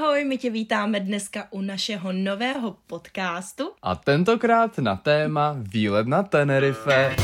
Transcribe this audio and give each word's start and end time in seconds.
ahoj, 0.00 0.24
my 0.24 0.38
tě 0.38 0.50
vítáme 0.50 1.00
dneska 1.00 1.46
u 1.50 1.60
našeho 1.60 2.12
nového 2.12 2.76
podcastu. 2.86 3.70
A 3.82 3.94
tentokrát 3.94 4.78
na 4.78 4.96
téma 4.96 5.56
výlet 5.58 6.06
na 6.06 6.22
Tenerife. 6.22 7.16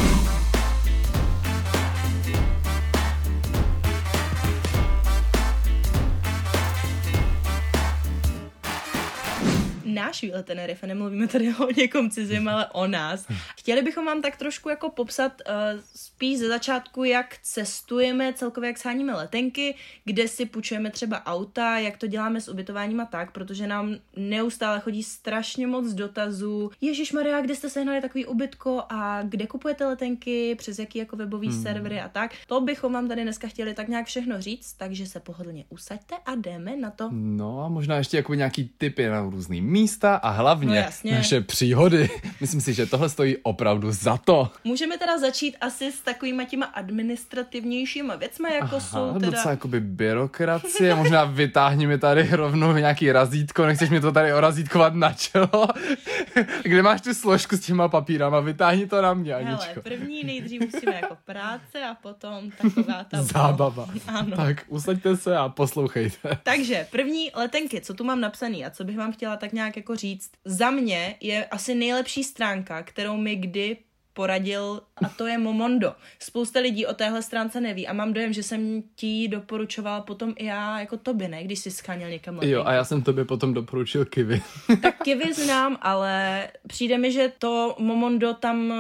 Náš 10.07 10.23
výlet 10.23 10.47
Tenerife, 10.47 10.87
nemluvíme 10.87 11.29
tady 11.29 11.55
o 11.61 11.71
někom 11.77 12.11
cizím, 12.11 12.49
ale 12.49 12.67
o 12.67 12.87
nás. 12.87 13.27
Chtěli 13.59 13.83
bychom 13.83 14.07
vám 14.07 14.23
tak 14.23 14.37
trošku 14.37 14.69
jako 14.69 14.91
popsat 14.91 15.33
uh, 15.49 15.81
spíš 15.97 16.39
ze 16.39 16.49
začátku, 16.49 17.05
jak 17.05 17.37
cestujeme, 17.43 18.33
celkově 18.33 18.69
jak 18.69 18.79
sháníme 18.79 19.15
letenky, 19.15 19.75
kde 20.05 20.29
si 20.29 20.47
půjčujeme 20.47 20.91
třeba 20.91 21.27
auta, 21.27 21.79
jak 21.79 21.97
to 21.97 22.07
děláme 22.07 22.41
s 22.41 22.49
ubytováním 22.49 23.01
a 23.01 23.05
tak, 23.05 23.33
protože 23.33 23.67
nám 23.67 23.97
neustále 24.17 24.81
chodí 24.81 25.03
strašně 25.03 25.67
moc 25.67 25.93
dotazů. 25.93 26.71
Ježíš 26.81 27.13
Maria, 27.13 27.41
kde 27.41 27.55
jste 27.55 27.71
sehnali 27.71 28.01
takový 28.01 28.27
ubytko 28.27 28.83
a 28.89 29.23
kde 29.23 29.47
kupujete 29.47 29.87
letenky, 29.87 30.55
přes 30.55 30.79
jaký 30.79 30.99
jako 30.99 31.17
webový 31.17 31.49
hmm. 31.49 31.63
servery 31.63 32.01
a 32.01 32.09
tak. 32.09 32.35
To 32.47 32.61
bychom 32.61 32.93
vám 32.93 33.09
tady 33.09 33.23
dneska 33.23 33.49
chtěli 33.49 33.75
tak 33.75 33.89
nějak 33.89 34.07
všechno 34.07 34.41
říct, 34.41 34.73
takže 34.73 35.07
se 35.07 35.21
pohodlně 35.21 35.65
usaďte 35.69 36.15
a 36.27 36.35
jdeme 36.35 36.77
na 36.77 36.91
to. 36.91 37.09
No 37.13 37.65
a 37.65 37.69
možná 37.69 37.97
ještě 37.97 38.17
jako 38.17 38.35
nějaký 38.35 38.71
typy 38.79 39.07
na 39.07 39.23
různý 39.23 39.61
místa 39.61 39.96
a 40.05 40.31
hlavně 40.31 40.89
no 41.05 41.11
naše 41.11 41.41
příhody. 41.41 42.11
Myslím 42.41 42.61
si, 42.61 42.75
že 42.75 42.87
tohle 42.87 43.09
stojí 43.09 43.37
opravdu 43.43 43.93
za 43.93 44.17
to. 44.17 44.51
Můžeme 44.65 44.99
teda 44.99 45.19
začít 45.19 45.57
asi 45.61 45.93
s 45.93 46.01
takovýma 46.01 46.45
těma 46.45 46.67
administrativnějšíma 46.67 48.17
věcma, 48.17 48.49
jako 48.49 48.77
Aha, 48.77 48.81
jsou 48.81 49.13
teda... 49.13 49.31
docela 49.31 49.51
jakoby 49.51 49.81
byrokracie, 49.81 50.95
možná 50.95 51.25
vytáhni 51.25 51.87
mi 51.87 51.99
tady 51.99 52.29
rovnou 52.31 52.73
nějaký 52.73 53.13
razítko, 53.13 53.67
nechceš 53.67 53.91
mi 53.91 54.01
to 54.01 54.13
tady 54.13 54.33
orazítkovat 54.33 54.95
na 54.95 55.13
čelo? 55.13 55.69
Kde 56.63 56.83
máš 56.83 57.01
tu 57.01 57.15
složku 57.15 57.57
s 57.57 57.61
těma 57.61 57.89
papírama? 57.89 58.41
Vytáhni 58.41 58.87
to 58.87 59.03
na 59.03 59.15
mě, 59.15 59.35
Aničko. 59.35 59.65
Hele, 59.65 59.83
první 59.83 60.25
nejdřív 60.25 60.61
musíme 60.61 60.95
jako 60.95 61.17
práce 61.25 61.85
a 61.91 61.95
potom 61.95 62.51
taková 62.51 63.05
ta... 63.05 63.23
Zábava. 63.23 63.89
Ano. 64.07 64.37
Tak 64.37 64.65
usaďte 64.69 65.17
se 65.17 65.37
a 65.37 65.49
poslouchejte. 65.49 66.39
Takže 66.43 66.87
první 66.91 67.31
letenky, 67.35 67.81
co 67.81 67.95
tu 67.95 68.05
mám 68.05 68.21
napsaný 68.21 68.67
a 68.67 68.71
co 68.71 68.85
bych 68.85 68.97
vám 68.99 69.13
chtěla 69.13 69.37
tak 69.37 69.53
nějak 69.53 69.77
jako 69.77 69.86
říct. 69.95 70.31
Za 70.45 70.71
mě 70.71 71.17
je 71.21 71.45
asi 71.45 71.75
nejlepší 71.75 72.25
stránka, 72.25 72.83
kterou 72.83 73.17
mi 73.17 73.37
kdy 73.37 73.77
poradil 74.17 74.83
a 75.05 75.09
to 75.09 75.27
je 75.27 75.39
Momondo. 75.39 75.95
Spousta 76.19 76.61
lidí 76.61 76.87
o 76.87 76.95
téhle 76.95 77.23
stránce 77.23 77.61
neví 77.61 77.87
a 77.87 77.93
mám 77.93 78.13
dojem, 78.13 78.33
že 78.33 78.43
jsem 78.43 78.83
ti 78.95 79.29
doporučoval 79.29 80.03
potom 80.03 80.35
i 80.37 80.45
já 80.45 80.81
jako 80.81 80.97
tobě, 80.97 81.29
ne? 81.29 81.45
Když 81.45 81.59
jsi 81.59 81.71
scháněl 81.71 82.11
někam 82.11 82.35
letenky. 82.35 82.53
Jo, 82.53 82.65
a 82.65 82.73
já 82.73 82.85
jsem 82.85 83.03
tobě 83.03 83.25
potom 83.25 83.55
doporučil 83.55 84.05
Kivy. 84.05 84.43
tak 84.83 85.03
Kivy 85.03 85.35
znám, 85.35 85.79
ale 85.83 86.49
přijde 86.67 86.99
mi, 86.99 87.13
že 87.13 87.33
to 87.39 87.77
Momondo 87.79 88.35
tam, 88.35 88.75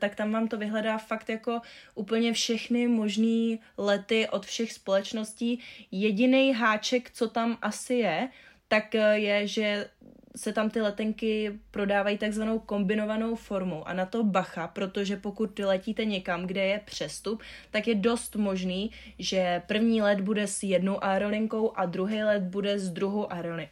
tak 0.00 0.14
tam 0.14 0.32
vám 0.32 0.48
to 0.48 0.56
vyhledá 0.56 0.98
fakt 0.98 1.28
jako 1.28 1.60
úplně 1.94 2.32
všechny 2.32 2.88
možný 2.88 3.60
lety 3.78 4.28
od 4.28 4.46
všech 4.46 4.72
společností. 4.72 5.60
Jediný 5.92 6.52
háček, 6.52 7.10
co 7.10 7.28
tam 7.28 7.58
asi 7.62 7.94
je, 7.94 8.28
tak 8.68 8.94
je, 9.14 9.46
že 9.46 9.88
se 10.36 10.52
tam 10.52 10.70
ty 10.70 10.80
letenky 10.80 11.58
prodávají 11.70 12.18
takzvanou 12.18 12.58
kombinovanou 12.58 13.34
formou 13.34 13.88
a 13.88 13.92
na 13.92 14.06
to 14.06 14.24
bacha, 14.24 14.68
protože 14.68 15.16
pokud 15.16 15.58
letíte 15.58 16.04
někam, 16.04 16.46
kde 16.46 16.64
je 16.64 16.80
přestup, 16.84 17.42
tak 17.70 17.88
je 17.88 17.94
dost 17.94 18.36
možný, 18.36 18.90
že 19.18 19.62
první 19.66 20.02
let 20.02 20.20
bude 20.20 20.46
s 20.46 20.62
jednou 20.62 21.04
aerolinkou 21.04 21.72
a 21.76 21.86
druhý 21.86 22.22
let 22.22 22.42
bude 22.42 22.78
s 22.78 22.90
druhou 22.90 23.28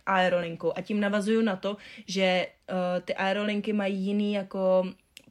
aerolinkou. 0.06 0.72
A 0.76 0.80
tím 0.80 1.00
navazuju 1.00 1.42
na 1.42 1.56
to, 1.56 1.76
že 2.06 2.46
uh, 2.70 2.76
ty 3.04 3.14
aerolinky 3.14 3.72
mají 3.72 3.98
jiný 3.98 4.32
jako 4.32 4.84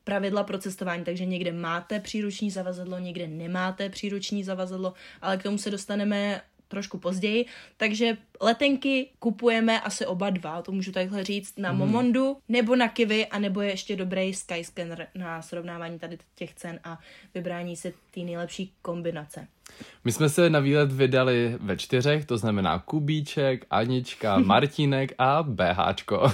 pravidla 0.03 0.43
pro 0.43 0.57
cestování, 0.57 1.03
takže 1.03 1.25
někde 1.25 1.51
máte 1.51 1.99
příruční 1.99 2.51
zavazadlo, 2.51 2.99
někde 2.99 3.27
nemáte 3.27 3.89
příruční 3.89 4.43
zavazadlo, 4.43 4.93
ale 5.21 5.37
k 5.37 5.43
tomu 5.43 5.57
se 5.57 5.71
dostaneme 5.71 6.41
trošku 6.67 6.97
později, 6.97 7.45
takže 7.77 8.17
letenky 8.41 9.09
kupujeme 9.19 9.81
asi 9.81 10.05
oba 10.05 10.29
dva, 10.29 10.61
to 10.61 10.71
můžu 10.71 10.91
takhle 10.91 11.23
říct, 11.23 11.57
na 11.57 11.71
mm. 11.71 11.77
Momondu 11.77 12.37
nebo 12.49 12.75
na 12.75 12.87
Kivy, 12.87 13.27
a 13.27 13.39
nebo 13.39 13.61
je 13.61 13.69
ještě 13.69 13.95
dobrý 13.95 14.33
Skyscanner 14.33 15.07
na 15.15 15.41
srovnávání 15.41 15.99
tady 15.99 16.17
těch 16.35 16.53
cen 16.53 16.79
a 16.83 16.99
vybrání 17.33 17.75
si 17.75 17.93
té 18.11 18.19
nejlepší 18.19 18.73
kombinace. 18.81 19.47
My 20.05 20.11
jsme 20.11 20.29
se 20.29 20.49
na 20.49 20.59
výlet 20.59 20.91
vydali 20.91 21.57
ve 21.59 21.77
čtyřech, 21.77 22.25
to 22.25 22.37
znamená 22.37 22.79
Kubíček, 22.79 23.65
Anička, 23.69 24.39
Martínek 24.45 25.13
a 25.17 25.43
BHčko. 25.43 26.31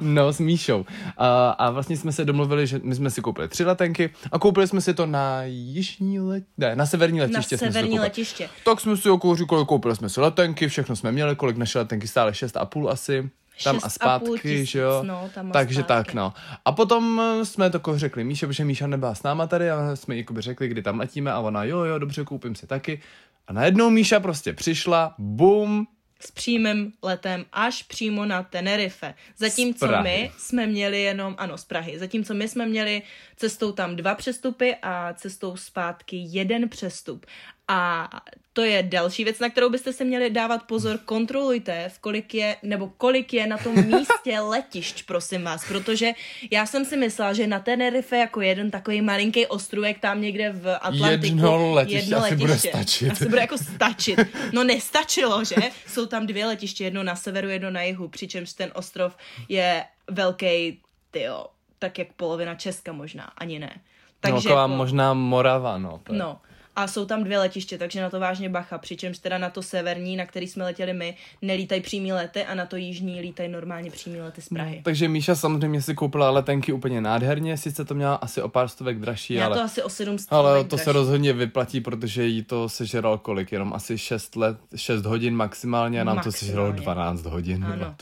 no, 0.00 0.32
s 0.32 0.40
Míšou. 0.40 0.86
A, 1.16 1.50
a 1.50 1.70
vlastně 1.70 1.96
jsme 1.96 2.12
se 2.12 2.24
domluvili, 2.24 2.66
že 2.66 2.80
my 2.82 2.94
jsme 2.94 3.10
si 3.10 3.20
koupili 3.20 3.48
tři 3.48 3.64
letenky 3.64 4.10
a 4.32 4.38
koupili 4.38 4.68
jsme 4.68 4.80
si 4.80 4.94
to 4.94 5.06
na 5.06 5.42
jižní 5.44 6.20
let... 6.20 6.44
ne, 6.58 6.76
na 6.76 6.86
severní 6.86 7.20
letiště. 7.20 7.54
Na 7.54 7.58
severní 7.58 7.98
letiště. 7.98 8.48
Tak 8.64 8.80
jsme 8.80 8.96
si 8.96 9.08
jako 9.08 9.36
říkali, 9.36 9.64
koupili 9.66 9.96
jsme 9.96 10.08
si 10.08 10.20
letenky, 10.20 10.68
všechno 10.68 10.96
jsme 10.96 11.12
měli, 11.12 11.36
kolik 11.36 11.56
naše 11.56 11.78
letenky 11.78 12.06
a 12.54 12.64
půl 12.64 12.90
asi 12.90 13.30
tam 13.64 13.78
a 13.82 13.88
zpátky, 13.88 14.66
že 14.66 14.78
jo. 14.78 15.02
No, 15.06 15.30
tam 15.34 15.52
Takže 15.52 15.82
zpátky. 15.82 15.88
tak, 15.88 16.14
no. 16.14 16.32
A 16.64 16.72
potom 16.72 17.20
eh, 17.20 17.44
jsme 17.44 17.70
to 17.70 17.98
řekli 17.98 18.24
Míše, 18.24 18.46
protože 18.46 18.64
Míša 18.64 18.86
nebyla 18.86 19.14
s 19.14 19.22
náma 19.22 19.46
tady 19.46 19.70
a 19.70 19.96
jsme 19.96 20.16
jí 20.16 20.26
řekli, 20.38 20.68
kdy 20.68 20.82
tam 20.82 20.98
letíme 20.98 21.32
a 21.32 21.38
ona, 21.38 21.64
jo, 21.64 21.78
jo, 21.78 21.98
dobře, 21.98 22.24
koupím 22.24 22.54
si 22.54 22.66
taky. 22.66 23.02
A 23.46 23.52
najednou 23.52 23.90
Míša 23.90 24.20
prostě 24.20 24.52
přišla, 24.52 25.14
bum, 25.18 25.86
s 26.20 26.30
přímým 26.30 26.92
letem 27.02 27.44
až 27.52 27.82
přímo 27.82 28.26
na 28.26 28.42
Tenerife. 28.42 29.14
Zatímco 29.36 30.02
my 30.02 30.30
jsme 30.38 30.66
měli 30.66 31.02
jenom, 31.02 31.34
ano, 31.38 31.58
z 31.58 31.64
Prahy, 31.64 31.98
zatímco 31.98 32.34
my 32.34 32.48
jsme 32.48 32.66
měli 32.66 33.02
cestou 33.36 33.72
tam 33.72 33.96
dva 33.96 34.14
přestupy 34.14 34.76
a 34.82 35.14
cestou 35.14 35.56
zpátky 35.56 36.16
jeden 36.16 36.68
přestup. 36.68 37.26
A 37.72 38.08
to 38.52 38.62
je 38.62 38.82
další 38.82 39.24
věc, 39.24 39.38
na 39.38 39.48
kterou 39.48 39.70
byste 39.70 39.92
se 39.92 40.04
měli 40.04 40.30
dávat 40.30 40.62
pozor. 40.62 40.98
Kontrolujte, 40.98 41.88
v 41.88 41.98
kolik 41.98 42.34
je, 42.34 42.56
nebo 42.62 42.88
kolik 42.96 43.34
je 43.34 43.46
na 43.46 43.58
tom 43.58 43.74
místě 43.74 44.40
letišť, 44.40 45.06
prosím 45.06 45.44
vás, 45.44 45.68
protože 45.68 46.12
já 46.50 46.66
jsem 46.66 46.84
si 46.84 46.96
myslela, 46.96 47.32
že 47.32 47.46
na 47.46 47.60
Tenerife 47.60 48.16
jako 48.16 48.40
jeden 48.40 48.70
takový 48.70 49.02
malinký 49.02 49.46
ostrůvek 49.46 49.98
tam 49.98 50.20
někde 50.20 50.52
v 50.52 50.76
Atlantiku. 50.76 51.26
Jedno 51.26 51.72
letiště, 51.72 51.98
jedno 51.98 52.18
letiště 52.18 52.34
asi 52.34 52.36
bude 52.36 52.58
stačit. 52.58 53.10
Asi 53.10 53.28
bude 53.28 53.40
jako 53.40 53.58
stačit. 53.58 54.20
No 54.52 54.64
nestačilo, 54.64 55.44
že? 55.44 55.56
Jsou 55.86 56.06
tam 56.06 56.26
dvě 56.26 56.46
letiště, 56.46 56.84
jedno 56.84 57.02
na 57.02 57.16
severu, 57.16 57.48
jedno 57.48 57.70
na 57.70 57.82
jihu, 57.82 58.08
přičemž 58.08 58.52
ten 58.52 58.70
ostrov 58.74 59.16
je 59.48 59.84
velký, 60.10 60.80
tyjo, 61.10 61.46
tak 61.78 61.98
jak 61.98 62.12
polovina 62.12 62.54
Česka 62.54 62.92
možná, 62.92 63.24
ani 63.24 63.58
ne. 63.58 63.72
No, 63.74 63.80
Takže 64.20 64.48
no, 64.48 64.54
jako, 64.56 64.68
možná 64.68 65.14
Morava, 65.14 65.78
no. 65.78 66.00
No, 66.10 66.40
a 66.76 66.86
jsou 66.86 67.04
tam 67.04 67.24
dvě 67.24 67.38
letiště, 67.38 67.78
takže 67.78 68.00
na 68.00 68.10
to 68.10 68.20
vážně 68.20 68.48
bacha, 68.48 68.78
přičemž 68.78 69.18
teda 69.18 69.38
na 69.38 69.50
to 69.50 69.62
severní, 69.62 70.16
na 70.16 70.26
který 70.26 70.48
jsme 70.48 70.64
letěli 70.64 70.92
my, 70.94 71.16
nelítají 71.42 71.80
přímý 71.80 72.12
lety 72.12 72.44
a 72.44 72.54
na 72.54 72.66
to 72.66 72.76
jižní 72.76 73.20
lítají 73.20 73.48
normálně 73.48 73.90
přímý 73.90 74.20
lety 74.20 74.42
z 74.42 74.48
Prahy. 74.48 74.76
No, 74.76 74.82
takže 74.82 75.08
Míša 75.08 75.34
samozřejmě 75.34 75.82
si 75.82 75.94
koupila 75.94 76.30
letenky 76.30 76.72
úplně 76.72 77.00
nádherně, 77.00 77.56
sice 77.56 77.84
to 77.84 77.94
měla 77.94 78.14
asi 78.14 78.42
o 78.42 78.48
pár 78.48 78.68
stovek 78.68 78.98
dražší, 78.98 79.34
Já 79.34 79.46
ale... 79.46 79.56
to 79.56 79.62
asi 79.62 79.82
o 79.82 79.88
700 79.88 80.32
Ale 80.32 80.64
to 80.64 80.68
dražší. 80.68 80.84
se 80.84 80.92
rozhodně 80.92 81.32
vyplatí, 81.32 81.80
protože 81.80 82.26
jí 82.26 82.42
to 82.44 82.68
sežral 82.68 83.18
kolik, 83.18 83.52
jenom 83.52 83.72
asi 83.74 83.98
6 83.98 84.36
let, 84.36 84.56
6 84.76 85.04
hodin 85.06 85.34
maximálně 85.36 86.00
a 86.00 86.04
nám 86.04 86.16
maximálně. 86.16 86.32
to 86.32 86.38
sežralo 86.38 86.72
12 86.72 87.24
hodin. 87.26 87.64
Ano. 87.64 87.94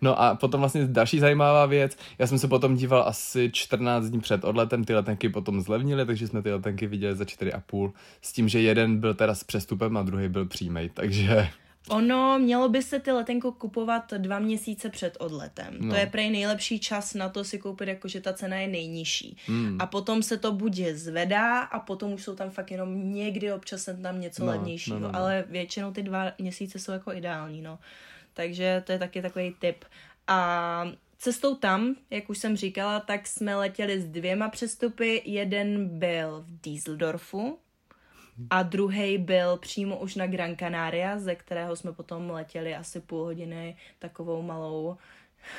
No 0.00 0.20
a 0.22 0.34
potom 0.34 0.60
vlastně 0.60 0.86
další 0.86 1.18
zajímavá 1.18 1.66
věc, 1.66 1.96
já 2.18 2.26
jsem 2.26 2.38
se 2.38 2.48
potom 2.48 2.76
díval 2.76 3.02
asi 3.06 3.50
14 3.52 4.04
dní 4.04 4.20
před 4.20 4.44
odletem, 4.44 4.84
ty 4.84 4.94
letenky 4.94 5.28
potom 5.28 5.60
zlevnily, 5.60 6.06
takže 6.06 6.28
jsme 6.28 6.42
ty 6.42 6.52
letenky 6.52 6.86
viděli 6.86 7.16
za 7.16 7.24
4,5 7.24 7.92
s 8.22 8.32
tím, 8.32 8.48
že 8.48 8.60
jeden 8.60 9.00
byl 9.00 9.14
teda 9.14 9.34
s 9.34 9.44
přestupem 9.44 9.96
a 9.96 10.02
druhý 10.02 10.28
byl 10.28 10.46
přímej, 10.46 10.88
takže... 10.88 11.48
Ono, 11.88 12.38
mělo 12.38 12.68
by 12.68 12.82
se 12.82 13.00
ty 13.00 13.12
letenku 13.12 13.52
kupovat 13.52 14.14
dva 14.18 14.38
měsíce 14.38 14.90
před 14.90 15.16
odletem. 15.20 15.74
No. 15.78 15.94
To 15.94 16.00
je 16.00 16.06
prej 16.06 16.30
nejlepší 16.30 16.78
čas 16.78 17.14
na 17.14 17.28
to 17.28 17.44
si 17.44 17.58
koupit, 17.58 17.88
jakože 17.88 18.20
ta 18.20 18.32
cena 18.32 18.56
je 18.56 18.68
nejnižší. 18.68 19.36
Hmm. 19.46 19.76
A 19.80 19.86
potom 19.86 20.22
se 20.22 20.36
to 20.36 20.52
buď 20.52 20.80
zvedá 20.92 21.60
a 21.60 21.80
potom 21.80 22.12
už 22.12 22.22
jsou 22.22 22.36
tam 22.36 22.50
fakt 22.50 22.70
jenom 22.70 23.14
někdy 23.14 23.52
občas 23.52 23.88
tam 24.02 24.20
něco 24.20 24.44
no, 24.44 24.50
levnějšího. 24.50 24.98
No, 24.98 25.06
no, 25.06 25.12
no. 25.12 25.18
Ale 25.18 25.44
většinou 25.48 25.92
ty 25.92 26.02
dva 26.02 26.32
měsíce 26.38 26.78
jsou 26.78 26.92
jako 26.92 27.12
ideální, 27.12 27.62
no. 27.62 27.78
Takže 28.34 28.82
to 28.86 28.92
je 28.92 28.98
taky 28.98 29.22
takový 29.22 29.54
tip. 29.58 29.84
A 30.26 30.84
Cestou 31.22 31.54
tam, 31.54 31.96
jak 32.10 32.30
už 32.30 32.38
jsem 32.38 32.56
říkala, 32.56 33.00
tak 33.00 33.26
jsme 33.26 33.56
letěli 33.56 34.00
s 34.00 34.06
dvěma 34.06 34.48
přestupy. 34.48 35.22
Jeden 35.24 35.98
byl 35.98 36.44
v 36.46 36.60
Düsseldorfu, 36.60 37.58
a 38.50 38.62
druhý 38.62 39.18
byl 39.18 39.56
přímo 39.56 39.98
už 39.98 40.14
na 40.14 40.26
Gran 40.26 40.56
Canaria, 40.56 41.18
ze 41.18 41.34
kterého 41.34 41.76
jsme 41.76 41.92
potom 41.92 42.30
letěli 42.30 42.74
asi 42.74 43.00
půl 43.00 43.24
hodiny 43.24 43.76
takovou 43.98 44.42
malou 44.42 44.96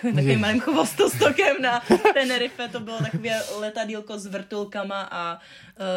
takovým 0.02 0.40
malým 0.40 0.62
chvostostokem 0.62 1.56
na 1.62 1.82
Tenerife, 2.14 2.68
to 2.68 2.80
bylo 2.80 2.98
takové 2.98 3.42
letadílko 3.60 4.20
s 4.20 4.26
vrtulkama 4.26 5.02
a 5.12 5.34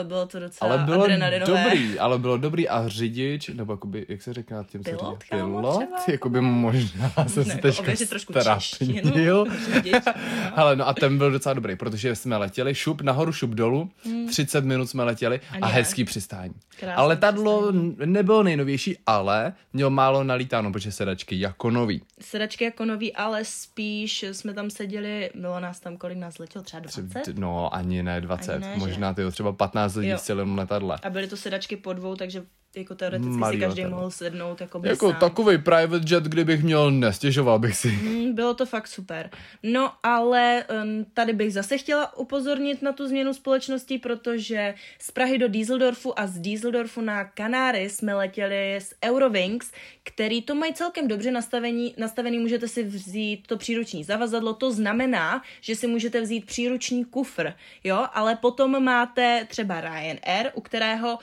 uh, 0.02 0.08
bylo 0.08 0.26
to 0.26 0.40
docela 0.40 0.70
ale 0.74 0.84
bylo 0.84 1.02
adrenalinové. 1.04 1.64
dobrý, 1.64 1.98
ale 1.98 2.18
bylo 2.18 2.36
dobrý 2.36 2.68
a 2.68 2.88
řidič, 2.88 3.48
nebo 3.48 3.72
jakoby, 3.72 4.06
jak 4.08 4.22
se 4.22 4.34
říká 4.34 4.64
těm 4.70 4.82
Pilot, 4.82 5.00
se 5.00 5.24
říká, 5.24 5.36
kámo, 5.36 5.60
pilot, 5.60 5.74
třeba? 5.76 5.96
jakoby 6.08 6.40
možná 6.40 7.12
Ne, 7.22 7.28
se 7.28 7.40
jako 7.40 7.82
teďka 7.82 8.06
trošku 8.08 8.32
strapnil. 8.40 9.46
Řidič, 9.74 9.94
Ale 10.56 10.76
no 10.76 10.88
a 10.88 10.94
ten 10.94 11.18
byl 11.18 11.30
docela 11.30 11.52
dobrý, 11.54 11.76
protože 11.76 12.16
jsme 12.16 12.36
letěli 12.36 12.74
šup 12.74 13.00
nahoru, 13.02 13.32
šup 13.32 13.50
dolů, 13.50 13.90
30 14.28 14.64
minut 14.64 14.86
jsme 14.90 15.04
letěli 15.04 15.40
a, 15.50 15.54
Hmm. 15.56 15.64
A 15.64 15.66
hezký 15.66 16.04
přistání. 16.04 16.54
Krásný 16.80 16.94
a 16.94 17.02
letadlo 17.02 17.68
n- 17.68 17.94
nebylo 18.04 18.42
nejnovější, 18.42 18.96
ale 19.06 19.52
mělo 19.72 19.90
málo 19.90 20.24
nalítáno, 20.24 20.72
protože 20.72 20.92
sedačky 20.92 21.40
jako 21.40 21.70
nový. 21.70 22.02
Sedačky 22.20 22.64
jako 22.64 22.84
nový, 22.84 23.12
ale 23.14 23.44
spíš 23.76 24.22
jsme 24.22 24.54
tam 24.54 24.70
seděli, 24.70 25.30
bylo 25.34 25.60
nás 25.60 25.80
tam, 25.80 25.96
kolik 25.96 26.18
nás 26.18 26.38
letělo, 26.38 26.62
třeba 26.64 26.80
20? 26.80 27.38
No 27.38 27.74
ani 27.74 28.02
ne 28.02 28.20
20, 28.20 28.52
Ani 28.52 28.60
ne, 28.60 28.76
možná 28.76 29.14
tyjo, 29.14 29.30
třeba 29.30 29.52
15 29.52 29.94
lidí 29.94 30.10
Jo. 30.10 30.16
v 30.18 30.20
celém 30.20 30.58
letadle. 30.58 30.98
A 31.02 31.10
byly 31.10 31.26
to 31.26 31.36
sedačky 31.36 31.76
po 31.76 31.92
dvou, 31.92 32.16
takže 32.16 32.42
jako 32.80 32.94
teoreticky 32.94 33.30
Malý 33.36 33.56
si 33.56 33.60
každý 33.60 33.80
letadlo. 33.80 33.98
mohl 33.98 34.10
sednout 34.10 34.60
jako 34.60 34.78
by 34.78 34.88
Jako 34.88 35.10
sám. 35.10 35.20
takový 35.20 35.58
private 35.58 36.04
jet, 36.14 36.24
kdybych 36.24 36.62
měl, 36.62 36.90
nestěžoval 36.90 37.58
bych 37.58 37.76
si. 37.76 37.88
Mm, 37.88 38.34
Bylo 38.34 38.54
to 38.54 38.66
fakt 38.66 38.86
super. 38.86 39.30
No 39.62 39.92
ale 40.02 40.64
um, 40.84 41.06
tady 41.14 41.32
bych 41.32 41.52
zase 41.52 41.78
chtěla 41.78 42.18
upozornit 42.18 42.82
na 42.82 42.92
tu 42.92 43.08
změnu 43.08 43.34
společnosti, 43.34 43.98
protože 43.98 44.74
z 45.00 45.10
Prahy 45.10 45.38
do 45.38 45.48
Düsseldorfu 45.48 46.20
a 46.20 46.26
z 46.26 46.38
Düsseldorfu 46.38 47.00
na 47.00 47.24
Kanáry 47.24 47.90
jsme 47.90 48.14
letěli 48.14 48.76
s 48.76 48.94
Eurowings, 49.04 49.72
který 50.02 50.42
to 50.42 50.54
mají 50.54 50.74
celkem 50.74 51.08
dobře 51.08 51.30
nastavení, 51.30 51.94
nastavený. 51.98 52.38
Můžete 52.38 52.68
si 52.68 52.82
vzít 52.84 53.46
to 53.46 53.56
příruční 53.56 54.04
zavazadlo, 54.04 54.54
to 54.54 54.72
znamená, 54.72 55.42
že 55.60 55.76
si 55.76 55.86
můžete 55.86 56.20
vzít 56.20 56.44
příruční 56.46 57.04
kufr, 57.04 57.52
jo, 57.84 58.06
ale 58.14 58.36
potom 58.36 58.84
máte 58.84 59.46
třeba 59.48 59.80
Ryanair, 59.80 60.50
u 60.54 60.60
kterého 60.60 61.18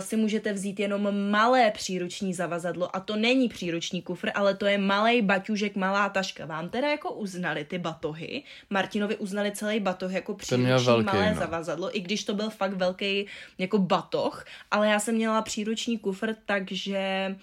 si 0.00 0.16
můžete 0.16 0.52
vzít 0.52 0.80
jenom 0.80 1.30
malé 1.30 1.70
příruční 1.70 2.34
zavazadlo 2.34 2.96
a 2.96 3.00
to 3.00 3.16
není 3.16 3.48
příruční 3.48 4.02
kufr, 4.02 4.30
ale 4.34 4.54
to 4.54 4.66
je 4.66 4.78
malý 4.78 5.22
baťužek, 5.22 5.76
malá 5.76 6.08
taška. 6.08 6.46
Vám 6.46 6.68
teda 6.68 6.88
jako 6.88 7.12
uznali 7.12 7.64
ty 7.64 7.78
batohy, 7.78 8.42
Martinovi 8.70 9.16
uznali 9.16 9.52
celý 9.52 9.80
batoh 9.80 10.12
jako 10.12 10.34
příruční 10.34 10.86
velký, 10.86 11.04
malé 11.04 11.34
no. 11.34 11.40
zavazadlo, 11.40 11.96
i 11.96 12.00
když 12.00 12.24
to 12.24 12.34
byl 12.34 12.50
fakt 12.50 12.74
velký 12.74 13.26
jako 13.58 13.78
batoh, 13.78 14.44
ale 14.70 14.88
já 14.88 14.98
jsem 14.98 15.14
měla 15.14 15.42
příruční 15.42 15.98
kufr, 15.98 16.34
takže 16.46 16.98
eh, 16.98 17.36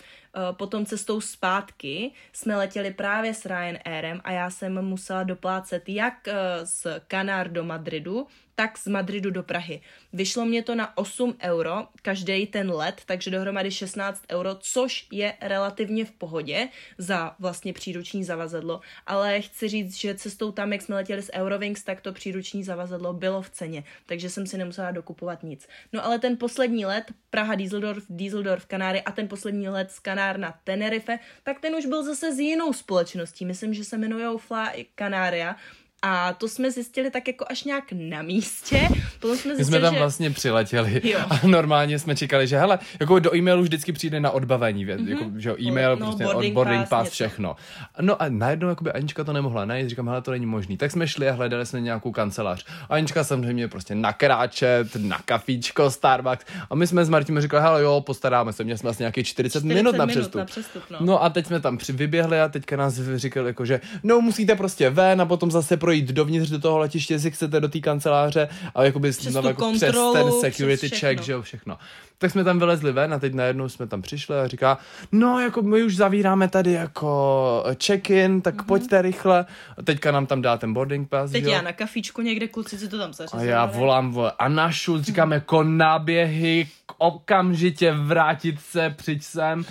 potom 0.52 0.86
cestou 0.86 1.22
zpátky 1.22 2.12
jsme 2.34 2.56
letěli 2.56 2.94
právě 2.94 3.34
s 3.34 3.46
Ryanairem 3.46 4.22
a 4.24 4.32
já 4.32 4.50
jsem 4.50 4.82
musela 4.82 5.24
doplácet 5.24 5.90
jak 5.90 6.28
eh, 6.28 6.36
z 6.64 6.88
Kanár 7.08 7.52
do 7.52 7.64
Madridu, 7.64 8.28
tak 8.56 8.78
z 8.78 8.88
Madridu 8.88 9.32
do 9.32 9.44
Prahy. 9.44 9.82
Vyšlo 10.14 10.46
mě 10.46 10.64
to 10.64 10.76
na 10.76 10.98
8 10.98 11.36
euro 11.42 11.88
každý 12.02 12.48
ten 12.48 12.72
let, 12.72 13.02
takže 13.06 13.32
dohromady 13.32 13.72
16 13.72 14.24
euro, 14.32 14.56
což 14.60 15.08
je 15.12 15.34
relativně 15.42 16.06
v 16.06 16.12
pohodě 16.12 16.70
za 16.98 17.36
vlastně 17.40 17.74
příruční 17.74 18.24
zavazadlo, 18.24 18.82
ale 19.08 19.42
chci 19.42 19.68
říct, 19.68 19.96
že 19.96 20.16
cestou 20.16 20.52
tam, 20.52 20.74
jak 20.74 20.82
jsme 20.82 20.96
letěli 20.96 21.22
s 21.22 21.34
Eurowings, 21.34 21.84
tak 21.84 22.02
to 22.02 22.14
příruční 22.14 22.64
zavazadlo 22.64 23.14
bylo 23.14 23.42
v 23.42 23.50
ceně, 23.50 23.84
takže 24.06 24.30
jsem 24.30 24.48
si 24.48 24.58
nemusela 24.58 24.92
dokupovat 24.92 25.44
nic. 25.44 25.68
No 25.94 26.06
ale 26.06 26.20
ten 26.20 26.38
poslední 26.38 26.86
let, 26.86 27.12
Praha, 27.30 27.56
Düsseldorf, 27.56 28.04
Düsseldorf, 28.10 28.66
Kanáry 28.66 29.02
a 29.02 29.12
ten 29.12 29.28
poslední 29.28 29.70
let 29.70 29.92
z 29.92 30.00
Kanár 30.26 30.38
na 30.38 30.60
Tenerife, 30.64 31.20
tak 31.44 31.60
ten 31.60 31.76
už 31.76 31.86
byl 31.86 32.04
zase 32.04 32.32
s 32.32 32.40
jinou 32.40 32.74
společností, 32.74 33.46
myslím, 33.46 33.74
že 33.74 33.84
se 33.84 33.96
jmenují 33.96 34.38
Fly 34.38 34.86
Canaria, 34.96 35.56
a 36.02 36.34
to 36.34 36.48
jsme 36.48 36.72
zjistili 36.72 37.12
tak 37.12 37.28
jako 37.28 37.46
až 37.50 37.64
nějak 37.64 37.84
na 37.92 38.22
místě. 38.22 38.88
Potom 39.20 39.38
jsme 39.38 39.52
My 39.52 39.56
zjistili, 39.56 39.66
jsme 39.66 39.80
tam 39.82 39.94
že... 39.94 40.00
vlastně 40.00 40.30
přiletěli 40.30 41.02
Jo. 41.04 41.20
a 41.30 41.48
normálně 41.48 42.00
jsme 42.00 42.16
čekali, 42.16 42.48
že 42.48 42.58
hele, 42.58 42.80
jako 43.00 43.20
do 43.20 43.36
e-mailu 43.36 43.62
vždycky 43.62 43.92
přijde 43.92 44.20
na 44.20 44.32
odbavení, 44.32 44.88
mm-hmm. 44.88 45.10
jako, 45.10 45.32
že 45.38 45.50
jo, 45.50 45.56
e-mail, 45.62 45.96
No, 45.96 46.06
prostě 46.06 46.24
boarding 46.24 46.54
boarding 46.54 46.80
pass, 46.82 46.90
pass, 46.90 47.10
všechno. 47.12 47.56
No 48.02 48.22
a 48.22 48.26
najednou 48.30 48.70
jakoby 48.70 48.92
Anička 48.92 49.24
to 49.24 49.34
nemohla 49.34 49.66
najít, 49.66 49.90
říkám, 49.90 50.08
hele, 50.08 50.22
to 50.22 50.32
není 50.32 50.46
možný. 50.46 50.78
Tak 50.78 50.92
jsme 50.92 51.08
šli 51.08 51.30
a 51.30 51.34
hledali 51.34 51.66
jsme 51.66 51.82
nějakou 51.82 52.12
kancelář. 52.12 52.66
Anička 52.90 53.24
samozřejmě 53.24 53.68
prostě 53.68 53.96
nakráčet, 53.96 54.96
na 54.96 55.20
kafíčko, 55.26 55.92
Starbucks. 55.92 56.46
A 56.70 56.76
my 56.76 56.88
jsme 56.88 57.06
s 57.06 57.10
Martinem 57.10 57.42
říkali, 57.42 57.64
hele, 57.64 57.82
jo, 57.84 58.02
postaráme 58.02 58.54
se, 58.54 58.64
měli 58.64 58.78
jsme 58.78 58.90
asi 58.90 59.04
nějakých 59.04 59.28
40, 59.28 59.60
40 59.60 59.76
minut 59.76 59.96
na 59.98 60.08
přestup. 60.08 60.36
na 60.36 60.46
přestup, 60.46 60.84
no. 60.90 60.98
no. 61.02 61.24
a 61.24 61.30
teď 61.30 61.46
jsme 61.46 61.60
tam 61.60 61.78
při- 61.78 61.94
vyběhli 61.94 62.42
a 62.42 62.50
teďka 62.50 62.76
nás 62.78 62.94
říkali, 63.16 63.48
jako, 63.48 63.66
že 63.66 63.82
no 64.04 64.22
musíte 64.22 64.56
prostě 64.56 64.90
ven 64.90 65.22
a 65.22 65.26
potom 65.26 65.52
zase 65.52 65.78
projít 65.78 65.95
dovnitř 66.02 66.50
do 66.50 66.60
toho 66.60 66.78
letiště, 66.78 67.14
jestli 67.14 67.32
chcete 67.32 67.60
do 67.60 67.68
té 67.68 67.80
kanceláře 67.80 68.48
a 68.76 68.84
jakoby 68.84 69.12
Přes 69.12 69.24
znovu 69.24 69.48
jako 69.48 69.72
přes 69.72 69.82
kontrolu, 69.82 70.14
ten 70.14 70.28
přes 70.28 70.40
security 70.42 70.88
všechno. 70.88 71.10
check, 71.10 71.24
že 71.24 71.32
jo, 71.32 71.42
všechno. 71.42 71.78
Tak 72.18 72.32
jsme 72.32 72.44
tam 72.44 72.60
vylezli 72.60 72.92
ven 72.92 73.14
a 73.14 73.20
teď 73.20 73.34
najednou 73.34 73.70
jsme 73.70 73.88
tam 73.88 74.02
přišli 74.02 74.40
a 74.40 74.48
říká, 74.48 74.78
no 75.12 75.40
jako 75.40 75.62
my 75.62 75.84
už 75.84 75.96
zavíráme 75.96 76.48
tady 76.48 76.72
jako 76.72 77.64
check-in, 77.86 78.42
tak 78.42 78.56
mm-hmm. 78.56 78.66
pojďte 78.66 79.02
rychle. 79.02 79.46
A 79.78 79.82
teďka 79.82 80.12
nám 80.12 80.26
tam 80.26 80.42
dá 80.42 80.58
ten 80.58 80.74
boarding 80.74 81.10
pass, 81.10 81.32
Teď 81.32 81.44
jo. 81.44 81.50
já 81.52 81.62
na 81.62 81.74
kafičku 81.74 82.22
někde, 82.22 82.48
kluci 82.48 82.78
si 82.78 82.88
to 82.88 82.98
tam 82.98 83.10
A 83.10 83.14
zařizovali. 83.14 83.48
já 83.50 83.66
volám 83.66 84.12
vole, 84.12 84.32
a 84.40 84.48
našu, 84.50 85.02
říkám 85.02 85.32
jako 85.40 85.64
náběhy, 85.64 86.68
okamžitě 86.98 87.92
vrátit 87.92 88.62
se, 88.62 88.90
přijď 88.98 89.24
sem. 89.24 89.66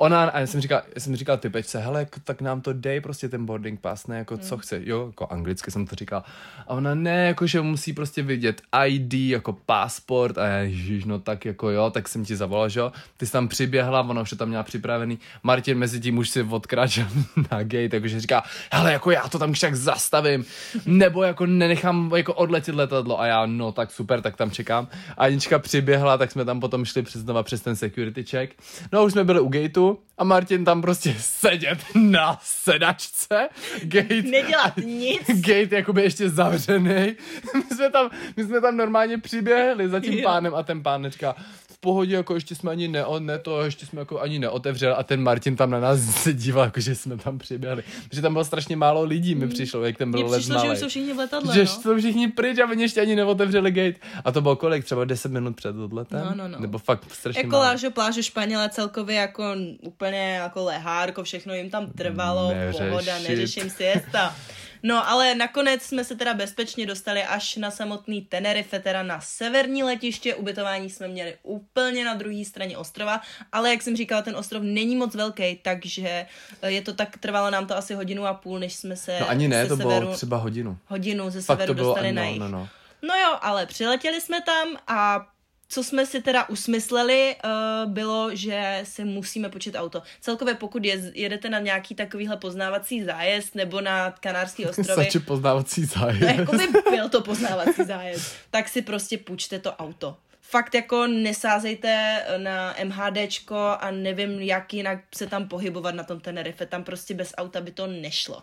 Ona, 0.00 0.24
a 0.24 0.40
já 0.40 0.46
jsem 0.46 0.60
říkal, 0.60 0.82
já 0.94 1.00
jsem 1.00 1.16
říkal 1.16 1.36
ty 1.36 1.50
pečce, 1.50 1.78
hele, 1.78 2.00
jako, 2.00 2.20
tak 2.24 2.40
nám 2.40 2.60
to 2.60 2.72
dej 2.72 3.00
prostě 3.00 3.28
ten 3.28 3.46
boarding 3.46 3.80
pass, 3.80 4.06
ne, 4.06 4.18
jako 4.18 4.38
co 4.38 4.58
chce, 4.58 4.80
jo, 4.84 5.06
jako 5.06 5.26
anglicky 5.30 5.70
jsem 5.70 5.86
to 5.86 5.96
říkal. 5.96 6.22
A 6.66 6.70
ona, 6.74 6.94
ne, 6.94 7.26
jako, 7.26 7.46
že 7.46 7.60
musí 7.60 7.92
prostě 7.92 8.22
vidět 8.22 8.62
ID, 8.86 9.14
jako 9.14 9.52
pasport, 9.52 10.38
a 10.38 10.46
já, 10.46 10.58
ježiš, 10.58 11.04
no 11.04 11.18
tak 11.18 11.44
jako 11.44 11.70
jo, 11.70 11.90
tak 11.90 12.08
jsem 12.08 12.24
ti 12.24 12.36
zavolal, 12.36 12.68
že 12.68 12.80
jo. 12.80 12.92
Ty 13.16 13.26
jsi 13.26 13.32
tam 13.32 13.48
přiběhla, 13.48 14.00
ona 14.00 14.22
už 14.22 14.30
to 14.30 14.36
tam 14.36 14.48
měla 14.48 14.62
připravený. 14.62 15.18
Martin 15.42 15.78
mezi 15.78 16.00
tím 16.00 16.18
už 16.18 16.30
si 16.30 16.42
odkráčel 16.42 17.06
na 17.52 17.62
gate, 17.62 17.88
takže 17.88 18.20
říká, 18.20 18.42
hele, 18.72 18.92
jako 18.92 19.10
já 19.10 19.28
to 19.28 19.38
tam 19.38 19.52
však 19.52 19.74
zastavím, 19.74 20.44
nebo 20.86 21.22
jako 21.22 21.46
nenechám 21.46 22.12
jako 22.16 22.34
odletět 22.34 22.74
letadlo. 22.74 23.20
A 23.20 23.26
já, 23.26 23.46
no 23.46 23.72
tak 23.72 23.92
super, 23.92 24.20
tak 24.20 24.36
tam 24.36 24.50
čekám. 24.50 24.88
A 25.16 25.24
Anička 25.24 25.58
přiběhla, 25.58 26.18
tak 26.18 26.30
jsme 26.30 26.44
tam 26.44 26.60
potom 26.60 26.84
šli 26.84 27.02
přes, 27.02 27.22
znova 27.22 27.42
přes 27.42 27.60
ten 27.60 27.76
security 27.76 28.24
check. 28.24 28.54
No 28.92 28.98
a 28.98 29.02
už 29.02 29.12
jsme 29.12 29.24
byli 29.24 29.40
u 29.40 29.48
gateu 29.48 29.87
a 30.18 30.24
Martin 30.24 30.64
tam 30.64 30.82
prostě 30.82 31.16
sedět 31.18 31.78
na 31.94 32.38
sedačce. 32.42 33.48
Gate, 33.82 34.22
Nedělat 34.22 34.76
nic. 34.76 35.22
gate 35.40 35.76
jakoby 35.76 36.02
ještě 36.02 36.28
zavřený. 36.28 37.16
My 37.54 37.76
jsme 37.76 37.90
tam, 37.90 38.10
my 38.36 38.44
jsme 38.44 38.60
tam 38.60 38.76
normálně 38.76 39.18
přiběhli 39.18 39.88
za 39.88 40.00
tím 40.00 40.22
pánem 40.22 40.54
a 40.54 40.62
ten 40.62 40.82
pán 40.82 41.10
říká, 41.10 41.34
v 41.78 41.80
pohodě, 41.80 42.14
jako 42.14 42.34
ještě 42.34 42.54
jsme 42.54 42.70
ani 42.70 42.88
ne, 42.88 43.04
ne 43.18 43.38
to, 43.38 43.62
ještě 43.64 43.86
jsme 43.86 44.00
jako 44.00 44.20
ani 44.20 44.38
neotevřeli 44.38 44.94
a 44.94 45.02
ten 45.02 45.22
Martin 45.22 45.56
tam 45.56 45.70
na 45.70 45.80
nás 45.80 46.00
se 46.22 46.32
díval, 46.32 46.64
jako 46.64 46.80
že 46.80 46.94
jsme 46.94 47.16
tam 47.16 47.38
přiběhli. 47.38 47.82
Protože 48.08 48.22
tam 48.22 48.32
bylo 48.32 48.44
strašně 48.44 48.76
málo 48.76 49.02
lidí, 49.04 49.34
mi 49.34 49.48
přišlo, 49.48 49.84
jak 49.84 49.96
ten 49.98 50.10
byl 50.10 50.26
let 50.26 50.38
přišlo, 50.38 50.60
že 50.66 50.70
už 50.72 50.78
jsou 50.78 50.88
všichni 50.88 51.14
v 51.14 51.16
letadle, 51.18 51.54
Že 51.54 51.60
no. 51.60 51.66
jsou 51.66 51.98
všichni 51.98 52.28
pryč 52.28 52.58
a 52.58 52.70
oni 52.70 52.82
ještě 52.82 53.00
ani 53.00 53.16
neotevřeli 53.16 53.70
gate. 53.70 53.98
A 54.24 54.32
to 54.32 54.40
bylo 54.40 54.56
kolik? 54.56 54.84
Třeba 54.84 55.04
10 55.04 55.32
minut 55.32 55.56
před 55.56 55.76
odletem? 55.76 56.20
No, 56.24 56.34
no, 56.34 56.48
no. 56.48 56.58
Nebo 56.60 56.78
fakt 56.78 57.04
strašně 57.12 57.42
Jako 57.44 57.56
lážo, 57.58 57.90
plážo 57.90 58.22
Španěle 58.22 58.68
celkově 58.68 59.16
jako 59.16 59.54
úplně 59.80 60.34
jako 60.34 60.64
lehárko, 60.64 61.22
všechno 61.22 61.54
jim 61.54 61.70
tam 61.70 61.86
trvalo, 61.86 62.48
Neřešit. 62.54 62.88
pohoda, 62.88 63.18
neřeším 63.18 63.70
siesta. 63.70 64.36
No, 64.82 65.08
ale 65.08 65.34
nakonec 65.34 65.82
jsme 65.82 66.04
se 66.04 66.14
teda 66.16 66.34
bezpečně 66.34 66.86
dostali 66.86 67.22
až 67.24 67.56
na 67.56 67.70
samotný 67.70 68.22
Tenerife, 68.22 68.78
teda 68.80 69.02
na 69.02 69.20
severní 69.20 69.82
letiště. 69.82 70.34
Ubytování 70.34 70.90
jsme 70.90 71.08
měli 71.08 71.36
úplně 71.42 72.04
na 72.04 72.14
druhé 72.14 72.44
straně 72.44 72.78
ostrova, 72.78 73.20
ale 73.52 73.70
jak 73.70 73.82
jsem 73.82 73.96
říkala, 73.96 74.22
ten 74.22 74.36
ostrov 74.36 74.62
není 74.62 74.96
moc 74.96 75.14
velký, 75.14 75.58
takže 75.62 76.26
eh, 76.62 76.70
je 76.70 76.82
to 76.82 76.92
tak, 76.94 77.18
trvalo 77.18 77.50
nám 77.50 77.66
to 77.66 77.76
asi 77.76 77.94
hodinu 77.94 78.26
a 78.26 78.34
půl, 78.34 78.58
než 78.58 78.74
jsme 78.76 78.96
se 78.96 79.16
No 79.20 79.28
ani 79.28 79.48
ne, 79.48 79.66
to 79.66 79.76
severu, 79.76 80.00
bylo 80.00 80.14
třeba 80.16 80.36
hodinu. 80.36 80.78
hodinu 80.86 81.30
ze 81.30 81.42
Fakt 81.42 81.58
severu 81.58 81.74
dostali 81.74 82.12
no, 82.12 82.22
na 82.22 82.28
jih. 82.28 82.40
no, 82.40 82.48
no. 82.48 82.68
No 83.02 83.14
jo, 83.14 83.38
ale 83.40 83.66
přiletěli 83.66 84.20
jsme 84.20 84.40
tam 84.42 84.68
a 84.86 85.26
co 85.68 85.84
jsme 85.84 86.06
si 86.06 86.22
teda 86.22 86.48
usmysleli, 86.48 87.36
uh, 87.44 87.92
bylo, 87.92 88.30
že 88.32 88.80
si 88.84 89.04
musíme 89.04 89.48
počít 89.48 89.74
auto. 89.74 90.02
Celkově 90.20 90.54
pokud 90.54 90.84
je, 90.84 91.12
jedete 91.14 91.48
na 91.48 91.58
nějaký 91.58 91.94
takovýhle 91.94 92.36
poznávací 92.36 93.04
zájezd 93.04 93.54
nebo 93.54 93.80
na 93.80 94.10
Kanárský 94.10 94.66
ostrovy, 94.66 95.04
Sači 95.04 95.18
poznávací 95.18 95.84
zájem. 95.84 96.20
no, 96.20 96.26
jako 96.26 96.52
by 96.52 96.66
byl 96.90 97.08
to 97.08 97.20
poznávací 97.20 97.84
zájezd, 97.84 98.36
tak 98.50 98.68
si 98.68 98.82
prostě 98.82 99.18
půjčte 99.18 99.58
to 99.58 99.72
auto. 99.72 100.16
Fakt 100.40 100.74
jako 100.74 101.06
nesázejte 101.06 102.22
na 102.36 102.74
MHDčko 102.84 103.56
a 103.80 103.90
nevím, 103.90 104.40
jak 104.40 104.74
jinak 104.74 104.98
se 105.14 105.26
tam 105.26 105.48
pohybovat 105.48 105.94
na 105.94 106.04
tom 106.04 106.20
Tenerife. 106.20 106.66
Tam 106.66 106.84
prostě 106.84 107.14
bez 107.14 107.34
auta 107.36 107.60
by 107.60 107.70
to 107.70 107.86
nešlo. 107.86 108.42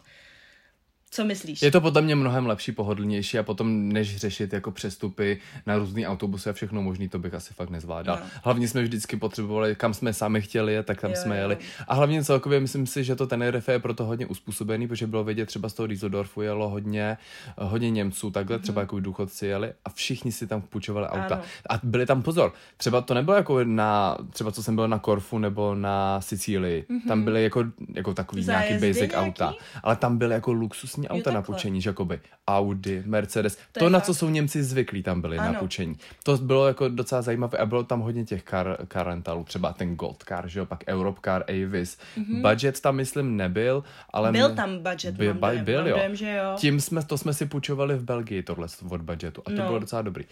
Co 1.16 1.26
myslíš? 1.26 1.62
Je 1.62 1.72
to 1.72 1.82
podle 1.82 2.02
mě 2.02 2.16
mnohem 2.16 2.46
lepší, 2.46 2.72
pohodlnější 2.72 3.40
a 3.40 3.44
potom 3.44 3.90
než 3.90 4.18
řešit 4.18 4.54
jako 4.54 4.72
přestupy 4.72 5.40
na 5.66 5.78
různý 5.78 6.08
autobusy 6.08 6.50
a 6.50 6.54
všechno 6.54 6.82
možný, 6.82 7.10
to 7.10 7.20
bych 7.20 7.34
asi 7.34 7.54
fakt 7.54 7.70
nezvládal. 7.70 8.20
No. 8.22 8.28
Hlavně 8.44 8.68
jsme 8.68 8.84
vždycky 8.84 9.18
potřebovali, 9.18 9.76
kam 9.76 9.94
jsme 9.94 10.14
sami 10.14 10.42
chtěli, 10.42 10.84
tak 10.84 11.02
tam 11.02 11.12
jo, 11.12 11.18
jsme 11.18 11.38
jeli. 11.38 11.58
Jo. 11.60 11.86
A 11.88 11.94
hlavně 11.94 12.24
celkově 12.24 12.60
myslím 12.60 12.88
si, 12.88 13.04
že 13.04 13.16
to 13.16 13.28
ten 13.28 13.48
RF 13.50 13.68
je 13.68 13.80
proto 13.80 14.06
hodně 14.06 14.26
uspůsobený, 14.26 14.88
protože 14.88 15.08
bylo 15.08 15.24
vidět 15.24 15.46
třeba 15.46 15.70
z 15.70 15.74
toho 15.74 15.88
Düsseldorfu 15.88 16.42
jelo 16.42 16.70
hodně, 16.70 17.18
hodně 17.58 17.92
Němců, 17.92 18.32
takhle 18.32 18.58
mm-hmm. 18.58 18.62
třeba 18.62 18.82
jako 18.82 19.00
důchodci 19.00 19.48
jeli 19.48 19.74
a 19.86 19.90
všichni 19.90 20.32
si 20.32 20.48
tam 20.48 20.62
půjčovali 20.62 21.08
auta. 21.08 21.36
Ano. 21.36 21.44
A 21.70 21.80
byli 21.84 22.06
tam 22.06 22.22
pozor, 22.22 22.54
třeba 22.78 23.02
to 23.02 23.14
nebylo 23.14 23.38
jako 23.38 23.64
na, 23.64 24.18
třeba 24.30 24.52
co 24.52 24.64
jsem 24.64 24.76
byl 24.76 24.88
na 24.88 25.00
Korfu 25.00 25.38
nebo 25.38 25.76
na 25.76 26.22
Sicílii, 26.22 26.86
mm-hmm. 26.90 27.08
tam 27.08 27.24
byly 27.24 27.44
jako, 27.44 27.64
jako 27.94 28.14
takový 28.14 28.44
Zájezdy 28.44 28.70
nějaký 28.70 28.88
basic 28.88 29.12
nějaký? 29.12 29.28
auta, 29.28 29.54
ale 29.84 29.96
tam 29.96 30.18
byly 30.18 30.34
jako 30.34 30.54
luxusní 30.54 31.05
auta 31.08 31.30
jo, 31.30 31.34
na 31.34 31.42
půjčení, 31.42 31.82
že 31.82 31.90
jakoby 31.90 32.20
Audi, 32.48 33.04
Mercedes, 33.06 33.58
to, 33.72 33.80
to 33.80 33.90
na 33.90 34.00
fakt. 34.00 34.06
co 34.06 34.14
jsou 34.14 34.30
Němci 34.30 34.64
zvyklí, 34.64 35.04
tam 35.04 35.22
byli 35.22 35.38
ano. 35.38 35.54
na 35.54 35.60
půjčení. 35.60 35.96
To 36.24 36.38
bylo 36.38 36.68
jako 36.68 36.88
docela 36.90 37.22
zajímavé 37.22 37.58
a 37.58 37.66
bylo 37.66 37.84
tam 37.84 38.00
hodně 38.00 38.26
těch 38.26 38.44
car, 38.44 38.78
car 38.94 39.08
rentalů, 39.08 39.44
třeba 39.44 39.74
ten 39.74 39.96
Gold 39.96 40.24
Car, 40.28 40.48
že 40.48 40.60
jo, 40.60 40.66
pak 40.66 40.84
Europe 40.88 41.20
Car, 41.24 41.44
Avis. 41.50 41.98
Mm-hmm. 42.18 42.50
Budget 42.50 42.82
tam 42.82 42.96
myslím 42.96 43.38
nebyl, 43.38 43.84
ale... 44.10 44.32
Byl 44.32 44.56
tam 44.56 44.80
budget, 44.80 45.16
by, 45.16 45.28
mám 45.28 45.40
dojem, 45.40 45.66
byl, 45.66 45.88
jo. 45.88 45.96
Dojem, 45.98 46.16
že 46.16 46.32
jo. 46.32 46.56
Tím 46.58 46.82
jsme, 46.82 47.04
to 47.04 47.18
jsme 47.18 47.34
si 47.34 47.46
půjčovali 47.46 47.96
v 47.96 48.04
Belgii, 48.04 48.44
tohle 48.44 48.68
od 48.90 49.02
budgetu 49.02 49.42
a 49.46 49.50
to 49.50 49.56
no. 49.56 49.66
bylo 49.66 49.80
docela 49.80 50.02
dobrý. 50.02 50.26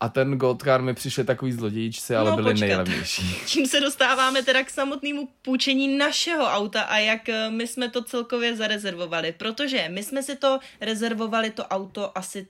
A 0.00 0.08
ten 0.08 0.38
Goldcar 0.38 0.82
mi 0.82 0.94
přišli 0.94 1.24
takový 1.24 1.52
zlodějíčci, 1.52 2.16
ale 2.16 2.30
no, 2.30 2.36
byli 2.36 2.50
počkat. 2.50 2.66
nejlevnější. 2.66 3.34
Tím 3.46 3.66
se 3.66 3.80
dostáváme 3.80 4.42
teda 4.42 4.64
k 4.64 4.70
samotnému 4.70 5.28
půjčení 5.42 5.98
našeho 5.98 6.44
auta 6.46 6.82
a 6.82 6.98
jak 6.98 7.28
eh, 7.28 7.50
my 7.50 7.66
jsme 7.66 7.90
to 7.90 8.02
celkově 8.02 8.56
zarezervovali. 8.56 9.32
Protože 9.32 9.88
my 9.88 10.02
jsme 10.02 10.22
si 10.22 10.36
to 10.36 10.58
rezervovali, 10.80 11.50
to 11.50 11.64
auto, 11.64 12.18
asi 12.18 12.46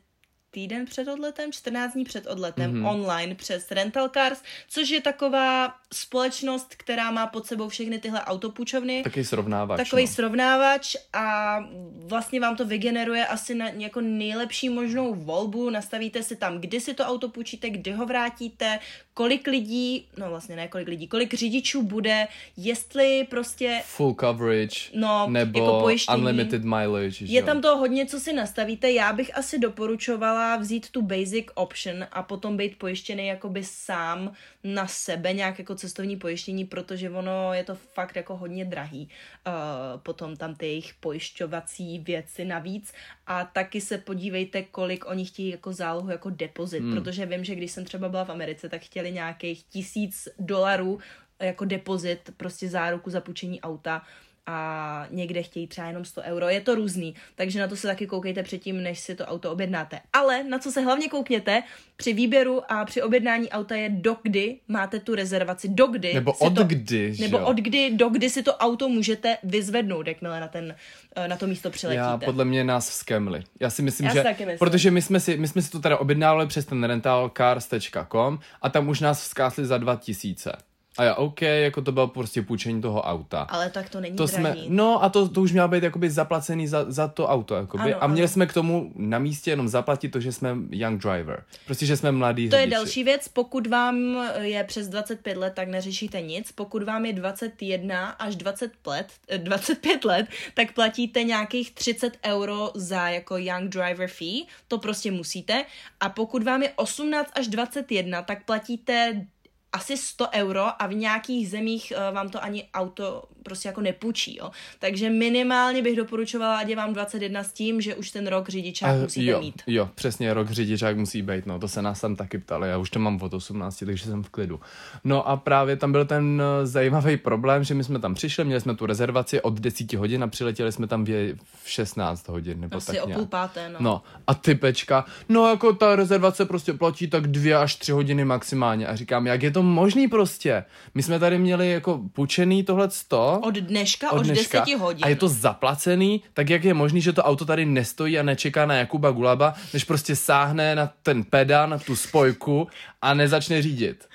týden 0.50 0.86
před 0.86 1.08
odletem, 1.08 1.52
14 1.52 1.92
dní 1.92 2.04
před 2.04 2.26
odletem 2.26 2.74
mm-hmm. 2.74 2.90
online 2.90 3.34
přes 3.34 3.70
Rental 3.70 4.08
Cars, 4.08 4.42
což 4.68 4.88
je 4.88 5.00
taková 5.00 5.74
společnost, 5.92 6.74
která 6.76 7.10
má 7.10 7.26
pod 7.26 7.46
sebou 7.46 7.68
všechny 7.68 7.98
tyhle 7.98 8.20
autopůjčovny. 8.20 9.02
Takový 9.02 9.24
srovnávač. 9.24 9.78
Takový 9.78 10.02
no. 10.02 10.08
srovnávač 10.08 10.96
a 11.12 11.58
vlastně 11.94 12.40
vám 12.40 12.56
to 12.56 12.64
vygeneruje 12.64 13.26
asi 13.26 13.54
na 13.54 13.68
jako 13.68 14.00
nejlepší 14.00 14.68
možnou 14.68 15.14
volbu. 15.14 15.70
Nastavíte 15.70 16.22
si 16.22 16.36
tam, 16.36 16.58
kdy 16.58 16.80
si 16.80 16.94
to 16.94 17.04
auto 17.04 17.28
půjčíte, 17.28 17.70
kdy 17.70 17.92
ho 17.92 18.06
vrátíte, 18.06 18.78
kolik 19.14 19.46
lidí, 19.46 20.06
no 20.16 20.30
vlastně 20.30 20.56
ne 20.56 20.68
kolik 20.68 20.88
lidí, 20.88 21.08
kolik 21.08 21.34
řidičů 21.34 21.82
bude, 21.82 22.28
jestli 22.56 23.26
prostě... 23.30 23.82
Full 23.84 24.16
coverage, 24.20 24.76
no, 24.94 25.26
nebo 25.30 25.58
jako 25.58 25.80
pojištění. 25.80 26.18
unlimited 26.18 26.64
mileage. 26.64 27.24
Je 27.24 27.40
jo. 27.40 27.46
tam 27.46 27.60
to 27.60 27.76
hodně, 27.76 28.06
co 28.06 28.20
si 28.20 28.32
nastavíte. 28.32 28.90
Já 28.90 29.12
bych 29.12 29.38
asi 29.38 29.58
doporučovala 29.58 30.39
vzít 30.56 30.90
tu 30.90 31.02
basic 31.02 31.46
option 31.54 32.06
a 32.12 32.22
potom 32.22 32.56
být 32.56 32.78
pojištěný 32.78 33.26
jakoby 33.26 33.64
sám 33.64 34.32
na 34.64 34.86
sebe, 34.86 35.32
nějak 35.32 35.58
jako 35.58 35.74
cestovní 35.74 36.16
pojištění, 36.16 36.64
protože 36.64 37.10
ono 37.10 37.54
je 37.54 37.64
to 37.64 37.74
fakt 37.74 38.16
jako 38.16 38.36
hodně 38.36 38.64
drahý. 38.64 39.08
Uh, 39.46 40.00
potom 40.00 40.36
tam 40.36 40.54
ty 40.54 40.66
jejich 40.66 40.94
pojišťovací 40.94 41.98
věci 41.98 42.44
navíc 42.44 42.92
a 43.26 43.44
taky 43.44 43.80
se 43.80 43.98
podívejte, 43.98 44.62
kolik 44.62 45.06
oni 45.06 45.24
chtějí 45.24 45.48
jako 45.48 45.72
zálohu, 45.72 46.10
jako 46.10 46.30
depozit, 46.30 46.82
hmm. 46.82 46.94
protože 46.94 47.26
vím, 47.26 47.44
že 47.44 47.54
když 47.54 47.72
jsem 47.72 47.84
třeba 47.84 48.08
byla 48.08 48.24
v 48.24 48.30
Americe, 48.30 48.68
tak 48.68 48.82
chtěli 48.82 49.12
nějakých 49.12 49.62
tisíc 49.62 50.28
dolarů 50.38 50.98
jako 51.40 51.64
depozit, 51.64 52.30
prostě 52.36 52.68
záruku 52.68 53.10
za 53.10 53.20
půjčení 53.20 53.60
auta 53.60 54.02
a 54.50 55.06
někde 55.10 55.42
chtějí 55.42 55.66
třeba 55.66 55.86
jenom 55.86 56.04
100 56.04 56.22
euro. 56.22 56.48
Je 56.48 56.60
to 56.60 56.74
různý, 56.74 57.14
takže 57.34 57.60
na 57.60 57.68
to 57.68 57.76
se 57.76 57.86
taky 57.86 58.06
koukejte 58.06 58.42
předtím, 58.42 58.82
než 58.82 59.00
si 59.00 59.14
to 59.14 59.24
auto 59.26 59.52
objednáte. 59.52 60.00
Ale 60.12 60.44
na 60.44 60.58
co 60.58 60.72
se 60.72 60.80
hlavně 60.80 61.08
koukněte 61.08 61.62
při 61.96 62.12
výběru 62.12 62.72
a 62.72 62.84
při 62.84 63.02
objednání 63.02 63.50
auta 63.50 63.76
je 63.76 63.88
dokdy 63.88 64.56
máte 64.68 65.00
tu 65.00 65.14
rezervaci, 65.14 65.68
dokdy. 65.68 66.14
Nebo 66.14 66.32
od 66.32 66.54
to, 66.54 66.64
kdy. 66.64 67.16
Nebo 67.20 67.38
od 67.38 67.56
kdy, 67.56 67.90
dokdy 67.90 68.30
si 68.30 68.42
to 68.42 68.56
auto 68.56 68.88
můžete 68.88 69.36
vyzvednout, 69.42 70.06
jakmile 70.06 70.40
na, 70.40 70.48
ten, 70.48 70.74
eh, 71.16 71.28
na 71.28 71.36
to 71.36 71.46
místo 71.46 71.70
přiletíte. 71.70 72.02
Já 72.02 72.18
podle 72.18 72.44
mě 72.44 72.64
nás 72.64 72.88
skemli. 72.88 73.42
Já 73.60 73.70
si 73.70 73.82
myslím, 73.82 74.06
Já 74.06 74.14
že... 74.14 74.22
Taky 74.22 74.46
myslím. 74.46 74.58
Protože 74.58 74.90
my 74.90 75.02
jsme, 75.02 75.20
si, 75.20 75.36
my 75.36 75.48
jsme 75.48 75.62
si 75.62 75.70
to 75.70 75.78
teda 75.78 75.96
objednávali 75.96 76.46
přes 76.46 76.64
ten 76.64 76.84
rentalcars.com 76.84 78.38
a 78.62 78.68
tam 78.68 78.88
už 78.88 79.00
nás 79.00 79.22
vzkásli 79.22 79.66
za 79.66 79.78
2000. 79.78 80.69
A 81.00 81.04
já, 81.04 81.14
OK, 81.14 81.42
jako 81.42 81.82
to 81.82 81.92
bylo 81.92 82.08
prostě 82.08 82.42
půjčení 82.42 82.82
toho 82.82 83.02
auta. 83.02 83.40
Ale 83.42 83.70
tak 83.70 83.90
to 83.90 84.00
není 84.00 84.16
to 84.16 84.28
jsme, 84.28 84.56
No 84.68 85.04
a 85.04 85.08
to, 85.08 85.28
to 85.28 85.40
už 85.40 85.52
mělo 85.52 85.68
být 85.68 85.82
jakoby 85.82 86.10
zaplacený 86.10 86.66
za, 86.66 86.84
za 86.88 87.08
to 87.08 87.28
auto. 87.28 87.54
Jakoby. 87.54 87.94
Ano, 87.94 88.04
a 88.04 88.06
měli 88.06 88.24
ano. 88.24 88.28
jsme 88.28 88.46
k 88.46 88.52
tomu 88.52 88.92
na 88.96 89.18
místě 89.18 89.50
jenom 89.50 89.68
zaplatit 89.68 90.08
to, 90.08 90.20
že 90.20 90.32
jsme 90.32 90.56
young 90.70 91.02
driver. 91.02 91.44
Prostě, 91.66 91.86
že 91.86 91.96
jsme 91.96 92.12
mladý 92.12 92.48
To 92.48 92.56
řidiči. 92.56 92.70
je 92.70 92.76
další 92.76 93.04
věc. 93.04 93.28
Pokud 93.28 93.66
vám 93.66 94.16
je 94.40 94.64
přes 94.64 94.88
25 94.88 95.36
let, 95.36 95.52
tak 95.56 95.68
neřešíte 95.68 96.20
nic. 96.20 96.52
Pokud 96.52 96.82
vám 96.82 97.06
je 97.06 97.12
21 97.12 98.08
až 98.08 98.36
20 98.36 98.72
let, 98.86 99.06
25 99.36 100.04
let, 100.04 100.26
tak 100.54 100.72
platíte 100.72 101.22
nějakých 101.22 101.74
30 101.74 102.18
euro 102.26 102.70
za 102.74 103.08
jako 103.08 103.36
young 103.36 103.68
driver 103.68 104.08
fee. 104.08 104.42
To 104.68 104.78
prostě 104.78 105.10
musíte. 105.10 105.64
A 106.00 106.08
pokud 106.08 106.42
vám 106.42 106.62
je 106.62 106.72
18 106.76 107.30
až 107.34 107.48
21, 107.48 108.22
tak 108.22 108.44
platíte 108.44 109.26
asi 109.72 109.96
100 109.96 110.26
euro 110.34 110.82
a 110.82 110.86
v 110.86 110.94
nějakých 110.94 111.50
zemích 111.50 111.92
uh, 111.96 112.14
vám 112.14 112.28
to 112.28 112.44
ani 112.44 112.64
auto 112.74 113.24
prostě 113.42 113.68
jako 113.68 113.80
nepůjčí, 113.80 114.36
jo. 114.36 114.50
Takže 114.78 115.10
minimálně 115.10 115.82
bych 115.82 115.96
doporučovala, 115.96 116.58
ať 116.58 116.68
je 116.68 116.76
vám 116.76 116.92
21 116.92 117.44
s 117.44 117.52
tím, 117.52 117.80
že 117.80 117.94
už 117.94 118.10
ten 118.10 118.26
rok 118.26 118.48
řidičák 118.48 118.96
uh, 118.96 119.02
musíte 119.02 119.30
jo, 119.30 119.40
mít. 119.40 119.62
Jo, 119.66 119.88
přesně, 119.94 120.34
rok 120.34 120.50
řidičák 120.50 120.96
musí 120.96 121.22
být, 121.22 121.46
no, 121.46 121.58
to 121.58 121.68
se 121.68 121.82
nás 121.82 122.00
tam 122.00 122.16
taky 122.16 122.38
ptali, 122.38 122.68
já 122.68 122.78
už 122.78 122.90
to 122.90 122.98
mám 122.98 123.22
od 123.22 123.34
18, 123.34 123.82
takže 123.86 124.04
jsem 124.04 124.22
v 124.22 124.28
klidu. 124.28 124.60
No 125.04 125.28
a 125.28 125.36
právě 125.36 125.76
tam 125.76 125.92
byl 125.92 126.04
ten 126.04 126.42
uh, 126.42 126.66
zajímavý 126.66 127.16
problém, 127.16 127.64
že 127.64 127.74
my 127.74 127.84
jsme 127.84 127.98
tam 127.98 128.14
přišli, 128.14 128.44
měli 128.44 128.60
jsme 128.60 128.74
tu 128.74 128.86
rezervaci 128.86 129.42
od 129.42 129.60
10 129.60 129.92
hodin 129.92 130.24
a 130.24 130.26
přiletěli 130.26 130.72
jsme 130.72 130.86
tam 130.86 131.04
v, 131.04 131.34
v 131.62 131.70
16 131.70 132.28
hodin, 132.28 132.60
nebo 132.60 132.76
Asi 132.76 132.92
tak 132.92 133.04
o 133.04 133.08
půl 133.08 133.26
páté, 133.26 133.68
no. 133.68 133.76
no. 133.80 134.02
a 134.26 134.34
typečka, 134.34 135.04
no 135.28 135.48
jako 135.48 135.72
ta 135.72 135.96
rezervace 135.96 136.44
prostě 136.44 136.72
platí 136.72 137.06
tak 137.06 137.26
dvě 137.26 137.56
až 137.56 137.76
tři 137.76 137.92
hodiny 137.92 138.24
maximálně 138.24 138.86
a 138.86 138.96
říkám, 138.96 139.26
jak 139.26 139.42
je 139.42 139.50
to 139.50 139.59
možný 139.62 140.08
prostě? 140.08 140.64
My 140.94 141.02
jsme 141.02 141.18
tady 141.18 141.38
měli 141.38 141.70
jako 141.70 142.00
půjčený 142.12 142.62
tohle 142.62 142.90
100 142.90 143.40
od 143.42 143.54
dneška, 143.54 144.12
od, 144.12 144.26
dneška, 144.26 144.62
od 144.62 144.64
10 144.64 144.78
hodin. 144.78 145.04
A 145.04 145.08
je 145.08 145.16
to 145.16 145.28
zaplacený, 145.28 146.22
tak 146.34 146.50
jak 146.50 146.64
je 146.64 146.74
možný, 146.74 147.00
že 147.00 147.12
to 147.12 147.22
auto 147.22 147.44
tady 147.44 147.66
nestojí 147.66 148.18
a 148.18 148.22
nečeká 148.22 148.66
na 148.66 148.74
Jakuba 148.74 149.10
Gulaba, 149.10 149.54
než 149.72 149.84
prostě 149.84 150.16
sáhne 150.16 150.74
na 150.74 150.92
ten 151.02 151.24
pedál, 151.24 151.68
na 151.68 151.78
tu 151.78 151.96
spojku 151.96 152.68
a 153.02 153.14
nezačne 153.14 153.62
řídit. 153.62 154.08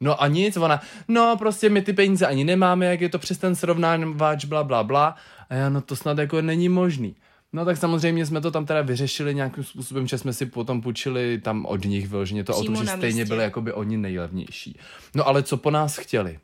No 0.00 0.22
a 0.22 0.26
nic, 0.26 0.56
ona, 0.56 0.80
no 1.08 1.36
prostě 1.36 1.68
my 1.68 1.82
ty 1.82 1.92
peníze 1.92 2.26
ani 2.26 2.44
nemáme, 2.44 2.86
jak 2.86 3.00
je 3.00 3.08
to 3.08 3.18
přes 3.18 3.38
ten 3.38 3.56
srovnávač, 3.56 4.44
bla, 4.44 4.64
bla, 4.64 4.84
bla. 4.84 5.16
A 5.50 5.54
já, 5.54 5.68
no 5.68 5.80
to 5.80 5.96
snad 5.96 6.18
jako 6.18 6.42
není 6.42 6.68
možný. 6.68 7.16
No 7.52 7.64
tak 7.64 7.76
samozřejmě 7.76 8.26
jsme 8.26 8.40
to 8.40 8.50
tam 8.50 8.66
teda 8.66 8.82
vyřešili 8.82 9.34
nějakým 9.34 9.64
způsobem, 9.64 10.06
že 10.06 10.18
jsme 10.18 10.32
si 10.32 10.46
potom 10.46 10.82
půjčili 10.82 11.40
tam 11.40 11.66
od 11.66 11.84
nich 11.84 12.08
vyloženě 12.08 12.44
to 12.44 12.56
auto, 12.56 12.74
že 12.74 12.86
stejně 12.86 13.24
byli 13.24 13.42
jako 13.42 13.60
by 13.60 13.72
oni 13.72 13.96
nejlevnější. 13.96 14.78
No 15.14 15.28
ale 15.28 15.42
co 15.42 15.56
po 15.56 15.70
nás 15.70 15.96
chtěli? 15.96 16.38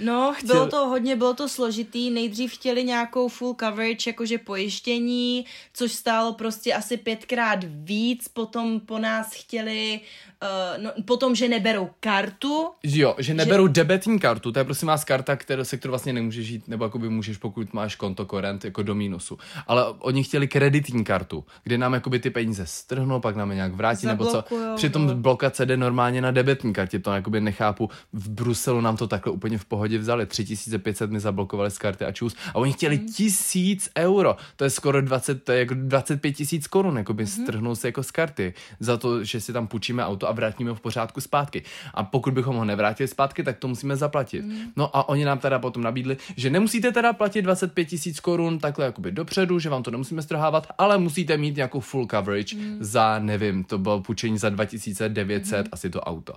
No, 0.00 0.32
Chtěl... 0.36 0.54
bylo 0.54 0.66
to 0.66 0.88
hodně, 0.88 1.16
bylo 1.16 1.34
to 1.34 1.48
složitý. 1.48 2.10
Nejdřív 2.10 2.54
chtěli 2.54 2.84
nějakou 2.84 3.28
full 3.28 3.56
coverage, 3.60 4.10
jakože 4.10 4.38
pojištění, 4.38 5.44
což 5.74 5.92
stálo 5.92 6.32
prostě 6.32 6.74
asi 6.74 6.96
pětkrát 6.96 7.58
víc. 7.64 8.28
Potom 8.28 8.80
po 8.80 8.98
nás 8.98 9.32
chtěli 9.32 10.00
uh, 10.42 10.82
no, 10.82 10.90
potom, 11.04 11.34
že 11.34 11.48
neberou 11.48 11.90
kartu. 12.00 12.70
Jo, 12.82 13.14
že 13.18 13.34
neberou 13.34 13.66
že... 13.66 13.72
debetní 13.72 14.18
kartu, 14.18 14.52
to 14.52 14.58
je 14.58 14.64
prosím 14.64 14.88
vás 14.88 15.04
karta, 15.04 15.36
kterou, 15.36 15.64
se 15.64 15.76
kterou 15.76 15.92
vlastně 15.92 16.12
nemůžeš 16.12 16.46
žít, 16.46 16.68
nebo 16.68 16.84
jakoby 16.84 17.08
můžeš, 17.08 17.36
pokud 17.36 17.74
máš 17.74 17.96
konto 17.96 18.26
korent 18.26 18.64
jako 18.64 18.82
do 18.82 18.94
mínusu. 18.94 19.38
Ale 19.66 19.84
oni 19.98 20.24
chtěli 20.24 20.48
kreditní 20.48 21.04
kartu, 21.04 21.44
kde 21.64 21.78
nám 21.78 21.94
jakoby 21.94 22.18
ty 22.18 22.30
peníze 22.30 22.66
strhnou, 22.66 23.20
pak 23.20 23.36
nám 23.36 23.50
je 23.50 23.56
nějak 23.56 23.74
vrátí, 23.74 24.06
nebo 24.06 24.26
co. 24.26 24.44
Přitom 24.76 25.06
no. 25.06 25.14
blokace 25.14 25.66
jde 25.66 25.76
normálně 25.76 26.20
na 26.20 26.30
debetní 26.30 26.72
kartě, 26.72 26.98
to 26.98 27.12
jakoby 27.12 27.40
nechápu. 27.40 27.90
V 28.12 28.30
Bruselu 28.30 28.80
nám 28.80 28.96
to 28.96 29.06
takhle 29.06 29.32
úplně 29.32 29.58
v 29.58 29.64
pohodě 29.64 29.98
vzali. 29.98 30.26
3500 30.26 31.10
mi 31.10 31.20
zablokovali 31.20 31.70
z 31.70 31.78
karty 31.78 32.04
a 32.04 32.12
čus. 32.12 32.36
A 32.54 32.54
oni 32.54 32.72
chtěli 32.72 32.96
hmm. 32.96 33.06
tisíc 33.06 33.90
euro. 33.98 34.36
To 34.56 34.64
je 34.64 34.70
skoro 34.70 35.02
20, 35.02 35.44
to 35.44 35.52
je 35.52 35.58
jako 35.58 35.74
25 35.74 36.32
tisíc 36.32 36.66
korun, 36.66 36.96
jakoby 36.96 37.24
hmm. 37.24 37.32
strhnou 37.32 37.74
se 37.74 37.88
jako 37.88 38.02
z 38.02 38.10
karty. 38.10 38.54
Za 38.80 38.96
to, 38.96 39.24
že 39.24 39.40
si 39.40 39.52
tam 39.52 39.66
půjčíme 39.66 40.06
auto 40.06 40.27
a 40.28 40.32
vrátíme 40.32 40.70
ho 40.70 40.76
v 40.76 40.80
pořádku 40.80 41.20
zpátky. 41.20 41.62
A 41.94 42.04
pokud 42.04 42.34
bychom 42.34 42.56
ho 42.56 42.64
nevrátili 42.64 43.08
zpátky, 43.08 43.42
tak 43.42 43.58
to 43.58 43.68
musíme 43.68 43.96
zaplatit. 43.96 44.44
Mm. 44.44 44.58
No 44.76 44.96
a 44.96 45.08
oni 45.08 45.24
nám 45.24 45.38
teda 45.38 45.58
potom 45.58 45.82
nabídli, 45.82 46.16
že 46.36 46.50
nemusíte 46.50 46.92
teda 46.92 47.12
platit 47.12 47.42
25 47.42 47.84
tisíc 47.84 48.20
korun 48.20 48.58
takhle 48.58 48.84
jakoby 48.84 49.12
dopředu, 49.12 49.58
že 49.58 49.68
vám 49.68 49.82
to 49.82 49.90
nemusíme 49.90 50.22
strhávat, 50.22 50.66
ale 50.78 50.98
musíte 50.98 51.36
mít 51.36 51.56
nějakou 51.56 51.80
full 51.80 52.06
coverage 52.06 52.56
mm. 52.56 52.76
za, 52.80 53.18
nevím, 53.18 53.64
to 53.64 53.78
bylo 53.78 54.00
půjčení 54.00 54.38
za 54.38 54.48
2900 54.48 55.66
mm. 55.66 55.68
asi 55.72 55.90
to 55.90 56.00
auto. 56.00 56.34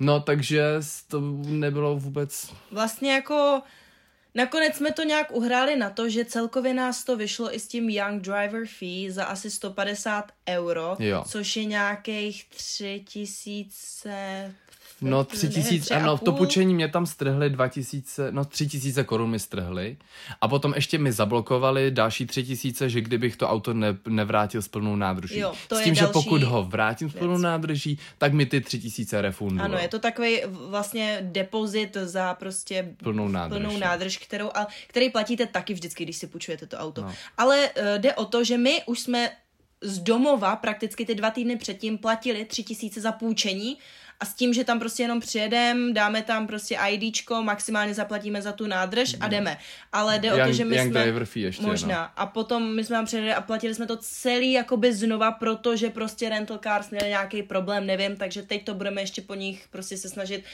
No, 0.00 0.20
takže 0.20 0.62
to 1.08 1.20
nebylo 1.46 1.96
vůbec... 1.96 2.54
Vlastně 2.72 3.12
jako 3.12 3.62
Nakonec 4.34 4.76
jsme 4.76 4.92
to 4.92 5.02
nějak 5.02 5.32
uhráli 5.32 5.76
na 5.76 5.90
to, 5.90 6.08
že 6.08 6.24
celkově 6.24 6.74
nás 6.74 7.04
to 7.04 7.16
vyšlo 7.16 7.54
i 7.54 7.60
s 7.60 7.68
tím 7.68 7.88
Young 7.88 8.22
Driver 8.22 8.66
Fee 8.66 9.10
za 9.10 9.24
asi 9.24 9.50
150 9.50 10.32
euro, 10.48 10.96
jo. 10.98 11.24
což 11.28 11.56
je 11.56 11.64
nějakých 11.64 12.48
3000 12.48 14.54
No 15.00 15.24
tři 15.24 15.48
tisíce, 15.48 15.94
ano, 15.94 16.18
to 16.18 16.32
půjčení 16.32 16.74
mě 16.74 16.88
tam 16.88 17.06
strhli 17.06 17.50
dva 17.50 17.68
tisíce, 17.68 18.32
no 18.32 18.44
tři 18.44 18.68
tisíce 18.68 19.04
korun 19.04 19.30
mi 19.30 19.38
strhli 19.38 19.96
a 20.40 20.48
potom 20.48 20.72
ještě 20.74 20.98
mi 20.98 21.12
zablokovali 21.12 21.90
další 21.90 22.26
tři 22.26 22.44
tisíce, 22.44 22.90
že 22.90 23.00
kdybych 23.00 23.36
to 23.36 23.48
auto 23.48 23.74
ne, 23.74 23.96
nevrátil 24.08 24.62
s 24.62 24.68
plnou 24.68 24.96
nádrží. 24.96 25.38
Jo, 25.38 25.54
to 25.68 25.76
s 25.76 25.80
tím, 25.80 25.94
že 25.94 26.06
pokud 26.06 26.42
ho 26.42 26.64
vrátím 26.64 27.10
s 27.10 27.14
plnou 27.14 27.38
nádrží, 27.38 27.98
tak 28.18 28.32
mi 28.32 28.46
ty 28.46 28.60
tři 28.60 28.78
tisíce 28.78 29.22
refundují. 29.22 29.60
Ano, 29.60 29.78
je 29.78 29.88
to 29.88 29.98
takový 29.98 30.40
vlastně 30.68 31.18
depozit 31.22 31.96
za 32.04 32.34
prostě 32.34 32.94
plnou 33.02 33.28
nádrž, 33.28 33.60
plnou 33.60 33.78
nádrž 33.78 34.16
kterou, 34.16 34.50
a, 34.54 34.66
který 34.86 35.10
platíte 35.10 35.46
taky 35.46 35.74
vždycky, 35.74 36.04
když 36.04 36.16
si 36.16 36.26
půjčujete 36.26 36.66
to 36.66 36.76
auto. 36.76 37.02
No. 37.02 37.14
Ale 37.36 37.70
uh, 37.70 37.84
jde 37.98 38.14
o 38.14 38.24
to, 38.24 38.44
že 38.44 38.58
my 38.58 38.82
už 38.86 39.00
jsme 39.00 39.30
z 39.80 39.98
domova 39.98 40.56
prakticky 40.56 41.06
ty 41.06 41.14
dva 41.14 41.30
týdny 41.30 41.56
předtím 41.56 41.98
platili 41.98 42.44
tři 42.44 42.62
tisíce 42.62 43.00
za 43.00 43.12
půjčení 43.12 43.78
a 44.20 44.24
s 44.24 44.34
tím, 44.34 44.54
že 44.54 44.64
tam 44.64 44.78
prostě 44.78 45.02
jenom 45.02 45.20
přijedem, 45.20 45.94
dáme 45.94 46.22
tam 46.22 46.46
prostě 46.46 46.78
IDčko, 46.90 47.42
maximálně 47.42 47.94
zaplatíme 47.94 48.42
za 48.42 48.52
tu 48.52 48.66
nádrž 48.66 49.16
a 49.20 49.28
jdeme. 49.28 49.58
Ale 49.92 50.18
jde 50.18 50.28
young, 50.28 50.40
o 50.40 50.46
to, 50.46 50.52
že 50.52 50.64
my 50.64 50.78
jsme... 50.78 51.06
ještě, 51.34 51.66
možná. 51.66 52.02
No. 52.02 52.22
A 52.22 52.26
potom 52.26 52.76
my 52.76 52.84
jsme 52.84 52.96
tam 52.96 53.04
přijeli 53.04 53.34
a 53.34 53.40
platili 53.40 53.74
jsme 53.74 53.86
to 53.86 53.96
celý 53.96 54.52
jakoby 54.52 54.94
znova, 54.94 55.32
protože 55.32 55.90
prostě 55.90 56.28
rental 56.28 56.58
cars 56.58 56.90
měli 56.90 57.08
nějaký 57.08 57.42
problém, 57.42 57.86
nevím, 57.86 58.16
takže 58.16 58.42
teď 58.42 58.64
to 58.64 58.74
budeme 58.74 59.00
ještě 59.00 59.22
po 59.22 59.34
nich 59.34 59.66
prostě 59.70 59.96
se 59.96 60.08
snažit 60.08 60.44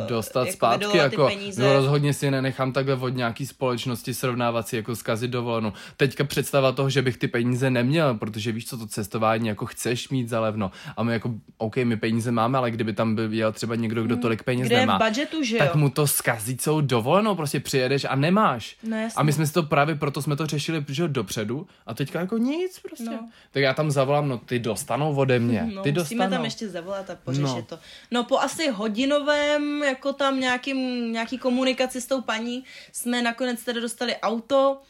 uh, 0.00 0.06
dostat 0.06 0.50
zpátky, 0.50 0.96
jako 0.96 1.26
peníze. 1.26 1.62
no 1.62 1.72
rozhodně 1.72 2.14
si 2.14 2.30
nenechám 2.30 2.72
takhle 2.72 2.94
od 2.94 3.08
nějaký 3.08 3.46
společnosti 3.46 4.14
srovnávat 4.14 4.68
si 4.68 4.76
jako 4.76 4.96
zkazit 4.96 5.30
dovolenou. 5.30 5.72
Teďka 5.96 6.24
představa 6.24 6.72
toho, 6.72 6.90
že 6.90 7.02
bych 7.02 7.16
ty 7.16 7.28
peníze 7.28 7.70
neměl, 7.70 8.14
protože 8.14 8.52
víš 8.52 8.66
co, 8.66 8.78
to 8.78 8.86
cestování 8.86 9.48
jako 9.48 9.66
chceš 9.66 10.08
mít 10.08 10.28
za 10.28 10.40
levno 10.40 10.70
a 10.96 11.02
my 11.02 11.12
jako, 11.12 11.34
OK, 11.58 11.76
my 11.76 11.96
peníze 11.96 12.32
máme, 12.32 12.58
ale 12.58 12.70
kdyby 12.70 12.87
kdyby 12.88 12.96
tam 12.96 13.14
byl 13.14 13.32
jel 13.32 13.52
třeba 13.52 13.74
někdo, 13.74 14.02
kdo 14.02 14.14
hmm. 14.14 14.22
tolik 14.22 14.42
peněz 14.42 14.66
Kde 14.66 14.76
nemá, 14.76 14.98
v 14.98 15.02
budgetu, 15.02 15.42
že 15.42 15.58
tak 15.58 15.74
mu 15.74 15.90
to 15.90 16.06
zkazí 16.06 16.56
celou 16.56 16.80
dovolenou, 16.80 17.34
prostě 17.34 17.60
přijedeš 17.60 18.04
a 18.04 18.16
nemáš. 18.16 18.76
No, 18.82 18.96
a 19.16 19.22
my 19.22 19.32
jsme 19.32 19.46
si 19.46 19.52
to 19.52 19.62
právě 19.62 19.94
proto 19.94 20.22
jsme 20.22 20.36
to 20.36 20.46
řešili 20.46 20.84
že 20.88 21.08
dopředu 21.08 21.66
a 21.86 21.94
teďka 21.94 22.20
jako 22.20 22.38
nic 22.38 22.78
prostě. 22.78 23.04
No. 23.04 23.28
Tak 23.50 23.62
já 23.62 23.74
tam 23.74 23.90
zavolám, 23.90 24.28
no 24.28 24.38
ty 24.38 24.58
dostanou 24.58 25.16
ode 25.16 25.38
mě. 25.38 25.68
No, 25.78 25.82
ty 25.82 25.92
dostanou. 25.92 26.04
musíme 26.04 26.36
tam 26.36 26.44
ještě 26.44 26.68
zavolat 26.68 27.10
a 27.10 27.16
pořešit 27.24 27.46
no. 27.46 27.62
to. 27.62 27.78
No 28.10 28.24
po 28.24 28.38
asi 28.38 28.70
hodinovém, 28.70 29.82
jako 29.82 30.12
tam 30.12 30.40
nějakým, 30.40 31.12
nějaký 31.12 31.38
komunikaci 31.38 32.00
s 32.00 32.06
tou 32.06 32.20
paní, 32.20 32.64
jsme 32.92 33.22
nakonec 33.22 33.64
tedy 33.64 33.80
dostali 33.80 34.16
auto, 34.16 34.80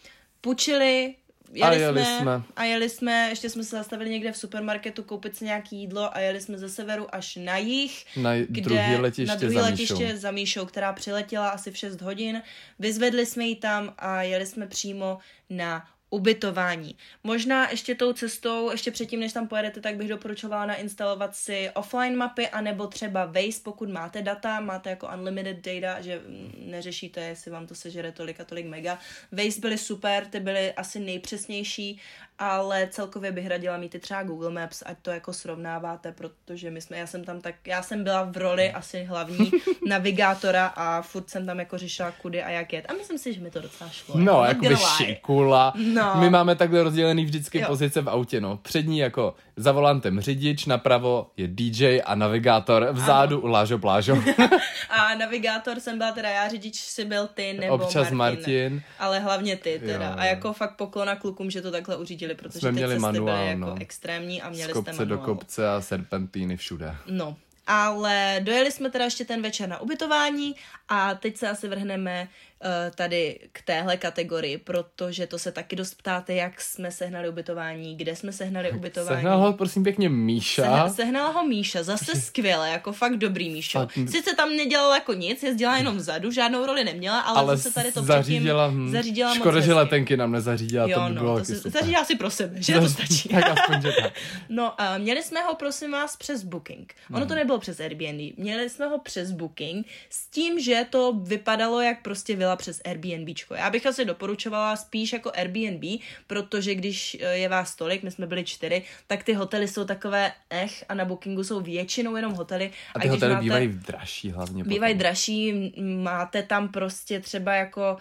půjčili, 0.40 1.14
jeli, 1.52 1.70
a 1.70 1.72
jeli 1.72 2.04
jsme, 2.04 2.18
jsme. 2.20 2.42
A 2.56 2.64
jeli 2.64 2.88
jsme, 2.88 3.28
ještě 3.28 3.50
jsme 3.50 3.64
se 3.64 3.76
zastavili 3.76 4.10
někde 4.10 4.32
v 4.32 4.36
supermarketu 4.36 5.02
koupit 5.02 5.36
si 5.36 5.44
nějaký 5.44 5.76
jídlo 5.76 6.16
a 6.16 6.20
jeli 6.20 6.40
jsme 6.40 6.58
ze 6.58 6.68
severu 6.68 7.14
až 7.14 7.36
na 7.36 7.56
jih. 7.56 8.04
Na 8.16 8.36
kde, 8.36 8.60
druhý 8.60 8.96
letiště, 8.96 9.28
na 9.28 9.34
druhý 9.34 9.54
za 9.54 9.62
letiště 9.62 10.16
za 10.16 10.30
Míšou, 10.30 10.66
která 10.66 10.92
přiletěla 10.92 11.48
asi 11.48 11.70
v 11.70 11.76
6 11.76 12.00
hodin. 12.00 12.42
Vyzvedli 12.78 13.26
jsme 13.26 13.44
ji 13.44 13.56
tam 13.56 13.94
a 13.98 14.22
jeli 14.22 14.46
jsme 14.46 14.66
přímo 14.66 15.18
na 15.50 15.86
ubytování. 16.10 16.96
Možná 17.24 17.70
ještě 17.70 17.94
tou 17.94 18.12
cestou, 18.12 18.70
ještě 18.70 18.90
předtím, 18.90 19.20
než 19.20 19.32
tam 19.32 19.48
pojedete, 19.48 19.80
tak 19.80 19.96
bych 19.96 20.08
doporučovala 20.08 20.66
nainstalovat 20.66 21.36
si 21.36 21.70
offline 21.74 22.16
mapy, 22.16 22.48
anebo 22.48 22.86
třeba 22.86 23.26
Waze, 23.26 23.60
pokud 23.62 23.88
máte 23.88 24.22
data, 24.22 24.60
máte 24.60 24.90
jako 24.90 25.08
unlimited 25.14 25.56
data, 25.56 26.00
že 26.00 26.22
neřešíte, 26.58 27.20
jestli 27.20 27.50
vám 27.50 27.66
to 27.66 27.74
sežere 27.74 28.12
tolik 28.12 28.40
a 28.40 28.44
tolik 28.44 28.66
mega. 28.66 28.98
Waze 29.32 29.60
byly 29.60 29.78
super, 29.78 30.26
ty 30.26 30.40
byly 30.40 30.72
asi 30.72 31.00
nejpřesnější 31.00 32.00
ale 32.38 32.88
celkově 32.90 33.32
bych 33.32 33.46
radila 33.46 33.76
mít 33.76 33.94
i 33.94 33.98
třeba 33.98 34.22
Google 34.22 34.50
Maps, 34.50 34.82
ať 34.86 34.96
to 35.02 35.10
jako 35.10 35.32
srovnáváte, 35.32 36.12
protože 36.12 36.70
my 36.70 36.80
jsme, 36.80 36.98
já 36.98 37.06
jsem 37.06 37.24
tam 37.24 37.40
tak, 37.40 37.54
já 37.66 37.82
jsem 37.82 38.04
byla 38.04 38.22
v 38.22 38.36
roli 38.36 38.72
asi 38.72 39.04
hlavní 39.04 39.50
navigátora 39.88 40.66
a 40.66 41.02
furt 41.02 41.30
jsem 41.30 41.46
tam 41.46 41.58
jako 41.58 41.78
řešila 41.78 42.10
kudy 42.10 42.42
a 42.42 42.50
jak 42.50 42.72
jet. 42.72 42.84
A 42.88 42.92
myslím 42.92 43.18
si, 43.18 43.34
že 43.34 43.40
mi 43.40 43.50
to 43.50 43.60
docela 43.60 43.90
šlo. 43.90 44.14
No, 44.18 44.44
jako 44.44 44.68
by 44.68 44.76
šikula. 44.76 45.72
No. 45.94 46.14
My 46.20 46.30
máme 46.30 46.56
takhle 46.56 46.82
rozdělený 46.82 47.24
vždycky 47.24 47.58
jo. 47.58 47.66
pozice 47.66 48.00
v 48.00 48.08
autě, 48.08 48.40
no. 48.40 48.56
Přední 48.56 48.98
jako 48.98 49.34
za 49.58 49.72
volantem 49.72 50.20
řidič, 50.20 50.66
napravo 50.66 51.30
je 51.36 51.48
DJ 51.48 52.00
a 52.04 52.14
navigátor, 52.14 52.88
vzadu 52.92 53.44
ano. 53.44 53.52
Lážo 53.52 53.78
Plážo. 53.78 54.22
a 54.90 55.14
navigátor 55.14 55.80
jsem 55.80 55.98
byla 55.98 56.12
teda 56.12 56.28
já, 56.30 56.48
řidič 56.48 56.76
si 56.76 57.04
byl 57.04 57.26
ty 57.26 57.52
nebo 57.52 57.74
Občas 57.74 58.10
Martin. 58.10 58.16
Martin. 58.16 58.82
Ale 58.98 59.18
hlavně 59.18 59.56
ty 59.56 59.80
teda. 59.86 60.06
Jo. 60.06 60.14
A 60.16 60.24
jako 60.24 60.52
fakt 60.52 60.76
poklona 60.76 61.16
klukům, 61.16 61.50
že 61.50 61.62
to 61.62 61.70
takhle 61.70 61.96
uřídili 61.96 62.34
protože 62.34 62.58
jsme 62.58 62.70
ty 62.70 62.74
měli 62.74 62.98
manuál, 62.98 63.36
byly 63.36 63.48
jako 63.48 63.60
no. 63.60 63.76
extrémní 63.80 64.42
a 64.42 64.50
měli 64.50 64.72
Z 64.72 64.74
kopce 64.74 64.92
jste 64.94 65.04
manuál. 65.04 65.18
do 65.18 65.24
kopce 65.24 65.68
a 65.68 65.80
serpentíny 65.80 66.56
všude. 66.56 66.94
No, 67.10 67.36
ale 67.66 68.40
dojeli 68.42 68.72
jsme 68.72 68.90
teda 68.90 69.04
ještě 69.04 69.24
ten 69.24 69.42
večer 69.42 69.68
na 69.68 69.80
ubytování 69.80 70.54
a 70.88 71.14
teď 71.14 71.36
se 71.36 71.48
asi 71.48 71.68
vrhneme 71.68 72.28
uh, 72.64 72.68
tady 72.94 73.38
k 73.52 73.62
téhle 73.62 73.96
kategorii, 73.96 74.58
protože 74.58 75.26
to 75.26 75.38
se 75.38 75.52
taky 75.52 75.76
dost 75.76 75.94
ptáte, 75.94 76.34
jak 76.34 76.60
jsme 76.60 76.90
sehnali 76.90 77.28
ubytování, 77.28 77.96
kde 77.96 78.16
jsme 78.16 78.32
sehnali 78.32 78.72
ubytování. 78.72 79.16
Sehnal 79.16 79.38
ho 79.38 79.52
prosím 79.52 79.82
pěkně 79.84 80.08
Míša. 80.08 80.88
Se, 80.88 80.94
sehnala 80.94 81.30
ho 81.30 81.46
Míša, 81.46 81.82
zase 81.82 82.20
skvěle, 82.20 82.70
jako 82.70 82.92
fakt 82.92 83.16
dobrý 83.16 83.50
Míšo. 83.50 83.88
Sice 84.10 84.36
tam 84.36 84.56
nedělala 84.56 84.94
jako 84.94 85.12
nic, 85.12 85.42
jezdila 85.42 85.76
jenom 85.76 85.96
vzadu, 85.96 86.30
žádnou 86.30 86.66
roli 86.66 86.84
neměla, 86.84 87.20
ale, 87.20 87.38
ale 87.38 87.56
zase 87.56 87.74
tady 87.74 87.92
to 87.92 88.02
zařídila, 88.02 88.68
předtím 88.68 88.92
zařídila 88.92 89.34
Škoda, 89.34 89.56
moc 89.56 89.64
že 89.64 89.74
letenky 89.74 90.16
nám 90.16 90.32
nezařídila, 90.32 90.86
jo, 90.88 91.00
to 91.00 91.08
by 91.08 91.14
no, 91.14 91.20
bylo 91.20 91.38
to 91.38 91.44
si, 91.44 91.54
Zařídila 91.54 92.04
si 92.04 92.16
pro 92.16 92.30
sebe, 92.30 92.62
že 92.62 92.74
to 92.80 92.88
stačí. 92.88 93.28
tak 93.28 93.44
aspoň, 93.50 93.82
že 93.82 93.92
tak. 94.02 94.12
No, 94.48 94.74
uh, 94.80 95.02
měli 95.02 95.22
jsme 95.22 95.40
ho 95.40 95.54
prosím 95.54 95.92
vás 95.92 96.16
přes 96.16 96.44
Booking. 96.44 96.94
Ono 97.10 97.18
hmm. 97.18 97.28
to 97.28 97.34
nebylo 97.34 97.58
přes 97.58 97.80
Airbnb, 97.80 98.38
měli 98.38 98.70
jsme 98.70 98.86
ho 98.86 98.98
přes 98.98 99.30
Booking 99.30 99.86
s 100.10 100.26
tím, 100.26 100.60
že 100.60 100.77
to 100.84 101.12
vypadalo 101.12 101.80
jak 101.80 102.02
prostě 102.02 102.36
vila 102.36 102.56
přes 102.56 102.80
Airbnb 102.84 103.28
Airbnbčko. 103.28 103.54
Já 103.54 103.70
bych 103.70 103.86
asi 103.86 104.04
doporučovala 104.04 104.76
spíš 104.76 105.12
jako 105.12 105.32
Airbnb, 105.34 106.00
protože 106.26 106.74
když 106.74 107.16
eh, 107.20 107.36
je 107.36 107.48
vás 107.48 107.76
tolik, 107.76 108.02
my 108.02 108.10
jsme 108.10 108.26
byli 108.26 108.44
čtyři, 108.44 108.82
tak 109.06 109.22
ty 109.22 109.32
hotely 109.32 109.68
jsou 109.68 109.84
takové 109.84 110.32
ech 110.50 110.84
a 110.88 110.94
na 110.94 111.04
Bookingu 111.04 111.44
jsou 111.44 111.60
většinou 111.60 112.16
jenom 112.16 112.32
hotely. 112.32 112.70
A 112.94 113.00
ty 113.00 113.08
a 113.08 113.10
hotely 113.10 113.34
máte, 113.34 113.42
bývají 113.42 113.68
dražší 113.68 114.30
hlavně. 114.30 114.64
Bývají 114.64 114.94
dražší, 114.94 115.72
máte 115.82 116.42
tam 116.42 116.68
prostě 116.68 117.20
třeba 117.20 117.54
jako 117.54 117.96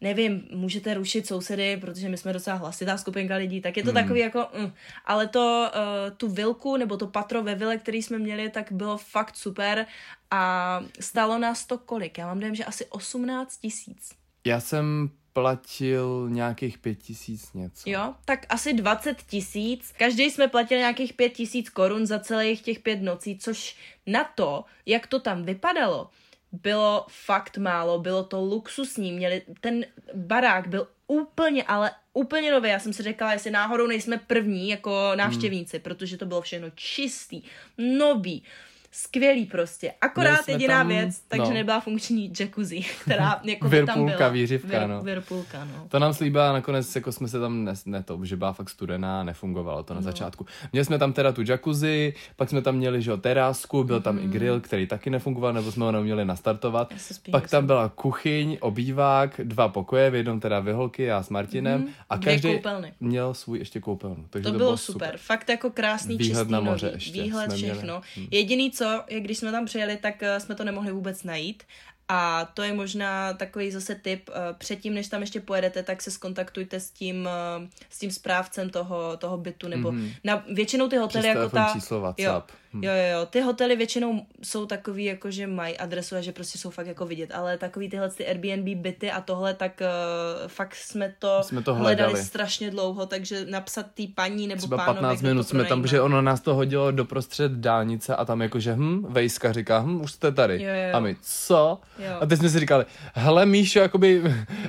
nevím, 0.00 0.48
můžete 0.50 0.94
rušit 0.94 1.26
sousedy, 1.26 1.76
protože 1.76 2.08
my 2.08 2.16
jsme 2.16 2.32
docela 2.32 2.56
hlasitá 2.56 2.98
skupinka 2.98 3.36
lidí, 3.36 3.60
tak 3.60 3.76
je 3.76 3.82
to 3.82 3.90
hmm. 3.90 4.02
takový 4.02 4.20
jako, 4.20 4.46
mm. 4.58 4.72
ale 5.04 5.28
to, 5.28 5.70
uh, 5.74 6.16
tu 6.16 6.28
vilku 6.28 6.76
nebo 6.76 6.96
to 6.96 7.06
patro 7.06 7.42
ve 7.42 7.54
vile, 7.54 7.78
který 7.78 8.02
jsme 8.02 8.18
měli, 8.18 8.50
tak 8.50 8.72
bylo 8.72 8.98
fakt 8.98 9.36
super 9.36 9.86
a 10.30 10.80
stálo 11.00 11.38
nás 11.38 11.66
to 11.66 11.78
kolik? 11.78 12.18
Já 12.18 12.26
mám 12.26 12.40
dojem, 12.40 12.54
že 12.54 12.64
asi 12.64 12.86
18 12.86 13.56
tisíc. 13.56 14.10
Já 14.44 14.60
jsem 14.60 15.10
platil 15.32 16.28
nějakých 16.30 16.78
pět 16.78 16.94
tisíc 16.94 17.52
něco. 17.52 17.90
Jo, 17.90 18.14
tak 18.24 18.46
asi 18.48 18.72
20 18.72 19.22
tisíc. 19.22 19.92
Každý 19.98 20.30
jsme 20.30 20.48
platili 20.48 20.80
nějakých 20.80 21.12
pět 21.12 21.30
tisíc 21.30 21.70
korun 21.70 22.06
za 22.06 22.18
celých 22.18 22.62
těch 22.62 22.78
pět 22.78 23.02
nocí, 23.02 23.38
což 23.38 23.76
na 24.06 24.24
to, 24.24 24.64
jak 24.86 25.06
to 25.06 25.20
tam 25.20 25.42
vypadalo, 25.42 26.10
bylo 26.52 27.06
fakt 27.08 27.58
málo, 27.58 27.98
bylo 27.98 28.24
to 28.24 28.40
luxusní, 28.40 29.12
měli, 29.12 29.42
ten 29.60 29.84
barák 30.14 30.68
byl 30.68 30.88
úplně, 31.06 31.62
ale 31.62 31.90
úplně 32.12 32.52
nový. 32.52 32.68
Já 32.68 32.78
jsem 32.78 32.92
si 32.92 33.02
řekla, 33.02 33.32
jestli 33.32 33.50
náhodou 33.50 33.86
nejsme 33.86 34.18
první 34.26 34.68
jako 34.68 35.12
návštěvníci, 35.14 35.76
hmm. 35.76 35.82
protože 35.82 36.16
to 36.16 36.26
bylo 36.26 36.40
všechno 36.42 36.70
čistý, 36.74 37.42
nový 37.78 38.42
skvělý 38.90 39.46
prostě. 39.46 39.92
Akorát 40.00 40.48
jediná 40.48 40.78
tam, 40.78 40.88
věc, 40.88 41.20
takže 41.28 41.48
no. 41.48 41.54
nebyla 41.54 41.80
funkční 41.80 42.32
jacuzzi, 42.40 42.80
která 43.02 43.40
jako 43.44 43.68
by 43.68 43.86
tam 43.86 44.06
byla. 44.06 44.28
výřivka, 44.28 44.86
no. 44.86 45.02
Virpulka, 45.02 45.64
no. 45.64 45.86
To 45.88 45.98
nám 45.98 46.14
slíbila 46.14 46.52
nakonec, 46.52 46.94
jako 46.94 47.12
jsme 47.12 47.28
se 47.28 47.40
tam 47.40 47.64
ne, 47.64 47.74
ne 47.86 48.02
to, 48.02 48.24
že 48.24 48.36
byla 48.36 48.52
fakt 48.52 48.70
studená, 48.70 49.24
nefungovalo 49.24 49.82
to 49.82 49.94
na 49.94 50.00
no. 50.00 50.04
začátku. 50.04 50.46
Měli 50.72 50.84
jsme 50.84 50.98
tam 50.98 51.12
teda 51.12 51.32
tu 51.32 51.42
jacuzzi, 51.48 52.14
pak 52.36 52.48
jsme 52.48 52.62
tam 52.62 52.76
měli, 52.76 53.02
že 53.02 53.16
terásku, 53.16 53.84
byl 53.84 54.00
tam 54.00 54.14
mm. 54.14 54.20
i 54.20 54.22
mhm. 54.22 54.32
grill, 54.32 54.60
který 54.60 54.86
taky 54.86 55.10
nefungoval, 55.10 55.52
nebo 55.52 55.72
jsme 55.72 55.84
ho 55.84 55.92
neuměli 55.92 56.24
nastartovat. 56.24 56.94
Pak 57.30 57.50
tam 57.50 57.66
byla 57.66 57.88
kuchyň, 57.88 58.58
obývák, 58.60 59.40
dva 59.44 59.68
pokoje, 59.68 60.10
v 60.10 60.14
jednom 60.14 60.40
teda 60.40 60.60
vyholky, 60.60 61.02
já 61.02 61.22
s 61.22 61.28
Martinem 61.28 61.80
mm. 61.80 61.88
a 62.10 62.18
každý 62.18 62.60
měl 63.00 63.34
svůj 63.34 63.58
ještě 63.58 63.80
koupelnu. 63.80 64.24
Takže 64.30 64.44
to, 64.44 64.52
to 64.52 64.58
bylo 64.58 64.76
super. 64.76 65.08
super. 65.08 65.18
Fakt 65.18 65.48
jako 65.48 65.70
krásný, 65.70 66.16
Výhled 66.16 66.38
čistý 66.38 66.52
na 66.52 66.60
moře. 66.60 66.90
Ještě 66.94 67.22
Výhled 67.22 67.52
všechno. 67.52 68.00
Hmm. 68.16 68.26
Jediný, 68.30 68.70
co, 68.80 69.04
je 69.08 69.20
když 69.20 69.38
jsme 69.38 69.52
tam 69.52 69.64
přijeli, 69.64 69.96
tak 69.96 70.22
uh, 70.22 70.38
jsme 70.38 70.54
to 70.54 70.64
nemohli 70.64 70.92
vůbec 70.92 71.22
najít. 71.22 71.62
A 72.08 72.44
to 72.44 72.62
je 72.62 72.72
možná 72.72 73.32
takový 73.32 73.70
zase 73.70 73.94
tip. 73.94 74.28
Uh, 74.28 74.34
předtím, 74.58 74.94
než 74.94 75.08
tam 75.08 75.20
ještě 75.20 75.40
pojedete, 75.40 75.82
tak 75.82 76.02
se 76.02 76.10
skontaktujte 76.10 76.80
s 76.80 76.90
tím, 76.90 77.28
uh, 77.56 77.68
s 77.90 77.98
tím 77.98 78.10
správcem 78.10 78.70
toho, 78.70 79.16
toho 79.16 79.38
bytu, 79.38 79.68
nebo 79.68 79.92
mm-hmm. 79.92 80.14
na 80.24 80.44
většinou 80.52 80.88
ty 80.88 80.96
hotely 80.96 81.28
jako 81.28 81.48
ta... 81.48 81.70
číslo 81.72 82.00
WhatsApp. 82.00 82.50
Jo, 82.50 82.56
Hmm. 82.72 82.84
Jo, 82.84 82.92
jo, 82.92 83.18
jo. 83.18 83.26
Ty 83.26 83.40
hotely 83.40 83.76
většinou 83.76 84.26
jsou 84.42 84.66
takový, 84.66 85.04
jako 85.04 85.30
že 85.30 85.46
mají 85.46 85.78
adresu 85.78 86.16
a 86.16 86.20
že 86.20 86.32
prostě 86.32 86.58
jsou 86.58 86.70
fakt 86.70 86.86
jako 86.86 87.06
vidět, 87.06 87.30
ale 87.34 87.58
takový 87.58 87.90
tyhle 87.90 88.10
ty 88.10 88.26
Airbnb 88.26 88.78
byty 88.78 89.10
a 89.10 89.20
tohle, 89.20 89.54
tak 89.54 89.80
uh, 89.80 90.48
fakt 90.48 90.74
jsme 90.74 91.14
to, 91.18 91.38
jsme 91.42 91.62
to 91.62 91.74
hledali. 91.74 91.96
hledali 91.96 92.24
strašně 92.24 92.70
dlouho, 92.70 93.06
takže 93.06 93.46
napsat 93.50 93.86
té 93.94 94.02
paní 94.14 94.46
nebo 94.46 94.58
Třeba 94.58 94.76
pánovi, 94.76 95.00
15 95.00 95.22
minut 95.22 95.48
jsme 95.48 95.64
tam, 95.64 95.82
protože 95.82 96.00
ono 96.00 96.22
nás 96.22 96.40
to 96.40 96.54
hodilo 96.54 96.90
doprostřed 96.90 97.52
dálnice 97.52 98.16
a 98.16 98.24
tam 98.24 98.42
jakože, 98.42 98.74
hm, 98.74 99.06
Vejska 99.08 99.52
říká, 99.52 99.78
hm, 99.78 100.00
už 100.00 100.12
jste 100.12 100.32
tady. 100.32 100.62
Jo, 100.62 100.68
jo. 100.68 100.96
A 100.96 101.00
my, 101.00 101.16
co? 101.22 101.80
Jo. 101.98 102.16
A 102.20 102.26
teď 102.26 102.38
jsme 102.38 102.48
si 102.48 102.60
říkali, 102.60 102.84
hele 103.14 103.46
Míšo, 103.46 103.78
jakoby 103.78 104.22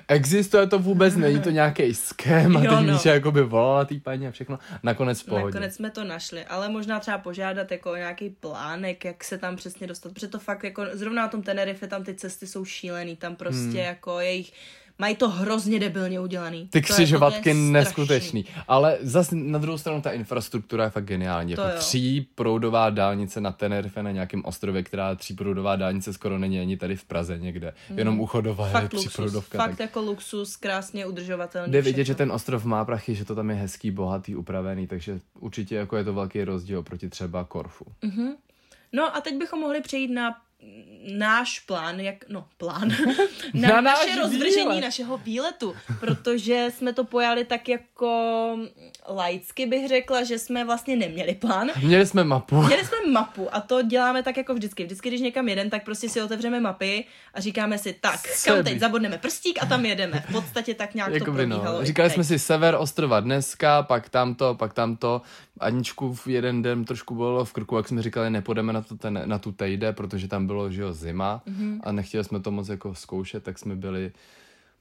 existuje 0.08 0.68
to 0.68 0.80
vůbec, 0.80 1.16
není 1.16 1.40
to 1.40 1.50
nějaký 1.50 1.94
ském 1.94 2.58
a 2.58 2.60
teď 2.60 2.70
no. 2.70 2.82
Míša 2.82 3.14
jakoby 3.14 3.44
volala 3.44 3.86
té 3.86 3.96
paní 4.00 4.28
a 4.28 4.32
všechno. 4.32 4.60
Nakonec 4.84 5.22
v 5.22 5.26
pohodě. 5.26 5.46
Nakonec 5.46 5.76
jsme 5.76 5.90
to 5.90 6.04
našli, 6.04 6.46
ale 6.46 6.70
možná 6.70 7.00
třeba 7.00 7.18
požádat 7.18 7.72
jako 7.72 7.91
nějaký 7.96 8.30
plánek, 8.30 9.06
jak 9.06 9.24
se 9.24 9.38
tam 9.38 9.56
přesně 9.56 9.88
dostat, 9.88 10.14
protože 10.14 10.28
to 10.28 10.40
fakt 10.40 10.64
jako, 10.64 10.84
zrovna 10.94 11.22
na 11.22 11.28
tom 11.28 11.44
Tenerife 11.44 11.88
tam 11.88 12.04
ty 12.04 12.14
cesty 12.14 12.48
jsou 12.48 12.66
šílený, 12.66 13.16
tam 13.16 13.36
prostě 13.36 13.60
hmm. 13.60 13.78
jako 13.78 14.20
jejich 14.20 14.54
mají 15.02 15.16
to 15.16 15.30
hrozně 15.30 15.80
debilně 15.80 16.20
udělaný. 16.20 16.68
Ty 16.68 16.82
křižovatky 16.82 17.54
neskutečný. 17.54 18.46
Ale 18.68 18.98
zase 19.02 19.36
na 19.36 19.60
druhou 19.60 19.78
stranu 19.78 20.02
ta 20.02 20.12
infrastruktura 20.12 20.84
je 20.84 20.90
fakt 20.90 21.06
geniální. 21.06 21.56
To 21.56 21.62
jako 21.62 21.78
tříproudová 21.78 22.90
dálnice 22.90 23.42
na 23.42 23.52
Tenerife 23.52 24.04
na 24.04 24.12
nějakém 24.12 24.42
ostrově, 24.46 24.84
která 24.84 25.16
tříproudová 25.16 25.76
dálnice 25.76 26.14
skoro 26.14 26.40
není 26.40 26.60
ani 26.60 26.78
tady 26.78 26.96
v 26.96 27.06
Praze 27.06 27.38
někde. 27.38 27.74
Mm. 27.90 28.00
Jenom 28.00 28.20
u 28.20 28.26
Chodova 28.26 28.82
je 28.82 28.90
tříproudovka. 28.90 29.58
Fakt 29.58 29.70
tak... 29.70 29.80
jako 29.80 30.02
luxus, 30.02 30.56
krásně 30.56 31.06
udržovatelný. 31.06 31.72
Jde 31.72 31.82
vidět, 31.82 32.04
že 32.04 32.16
ten 32.16 32.32
ostrov 32.32 32.66
má 32.66 32.86
prachy, 32.86 33.16
že 33.16 33.26
to 33.26 33.36
tam 33.36 33.50
je 33.50 33.56
hezký, 33.56 33.92
bohatý, 33.92 34.36
upravený, 34.36 34.88
takže 34.88 35.20
určitě 35.40 35.76
jako 35.76 35.98
je 35.98 36.04
to 36.04 36.14
velký 36.14 36.44
rozdíl 36.44 36.84
proti 36.84 37.10
třeba 37.10 37.44
Korfu. 37.44 37.86
Mm-hmm. 38.04 38.30
No 38.94 39.16
a 39.16 39.22
teď 39.22 39.38
bychom 39.38 39.60
mohli 39.60 39.82
přejít 39.82 40.08
na 40.08 40.36
náš 41.17 41.60
plán, 41.60 42.00
jak, 42.00 42.15
no 42.30 42.45
plán, 42.58 42.89
na, 43.54 43.69
na 43.69 43.82
naše 43.82 44.10
náš 44.10 44.17
rozvržení 44.17 44.67
výlet. 44.67 44.82
našeho 44.82 45.17
výletu, 45.17 45.76
protože 46.00 46.67
jsme 46.78 46.93
to 46.93 47.04
pojali 47.04 47.45
tak 47.45 47.69
jako 47.69 48.58
laicky 49.10 49.65
bych 49.65 49.88
řekla, 49.88 50.24
že 50.24 50.39
jsme 50.39 50.65
vlastně 50.65 50.95
neměli 50.95 51.36
plán. 51.36 51.71
Měli 51.84 52.06
jsme 52.06 52.24
mapu. 52.24 52.62
Měli 52.62 52.86
jsme 52.86 52.97
mapu 53.12 53.56
a 53.56 53.62
to 53.62 53.82
děláme 53.82 54.24
tak 54.24 54.38
jako 54.38 54.54
vždycky. 54.54 54.84
Vždycky, 54.84 55.10
když 55.10 55.21
někam 55.21 55.50
jedem, 55.50 55.69
tak 55.69 55.86
prostě 55.86 56.10
si 56.10 56.21
otevřeme 56.21 56.60
mapy 56.60 57.06
a 57.34 57.41
říkáme 57.41 57.78
si, 57.78 57.95
tak, 58.02 58.28
Sebi. 58.28 58.56
kam 58.56 58.65
teď 58.65 58.80
zabodneme 58.80 59.17
prstík 59.17 59.63
a 59.63 59.65
tam 59.65 59.86
jedeme. 59.86 60.24
V 60.30 60.32
podstatě 60.32 60.74
tak 60.74 60.95
nějak 60.95 61.13
jako 61.13 61.26
to 61.26 61.32
probíhalo. 61.32 61.80
No. 61.80 61.86
Říkali 61.86 62.10
jsme 62.10 62.24
si 62.24 62.39
sever 62.39 62.76
ostrova 62.80 63.19
dneska, 63.19 63.84
pak 63.84 64.10
tamto, 64.10 64.56
pak 64.56 64.74
tamto. 64.74 65.21
Aničku 65.60 66.14
v 66.14 66.28
jeden 66.28 66.62
den 66.62 66.86
trošku 66.86 67.16
bylo 67.16 67.46
v 67.46 67.54
krku, 67.54 67.78
jak 67.78 67.88
jsme 67.88 68.02
říkali, 68.02 68.30
nepůjdeme 68.30 68.74
na, 68.74 68.82
to 68.82 68.96
ten, 68.96 69.22
na 69.26 69.40
tu 69.40 69.52
tejde, 69.52 69.94
protože 69.94 70.28
tam 70.28 70.48
bylo, 70.48 70.72
že 70.72 70.82
jo, 70.82 70.94
zima 70.94 71.42
mm-hmm. 71.48 71.80
a 71.84 71.92
nechtěli 71.92 72.24
jsme 72.24 72.40
to 72.40 72.52
moc 72.52 72.70
jako 72.70 72.96
zkoušet, 72.96 73.44
tak 73.44 73.60
jsme 73.60 73.76
byli... 73.76 74.12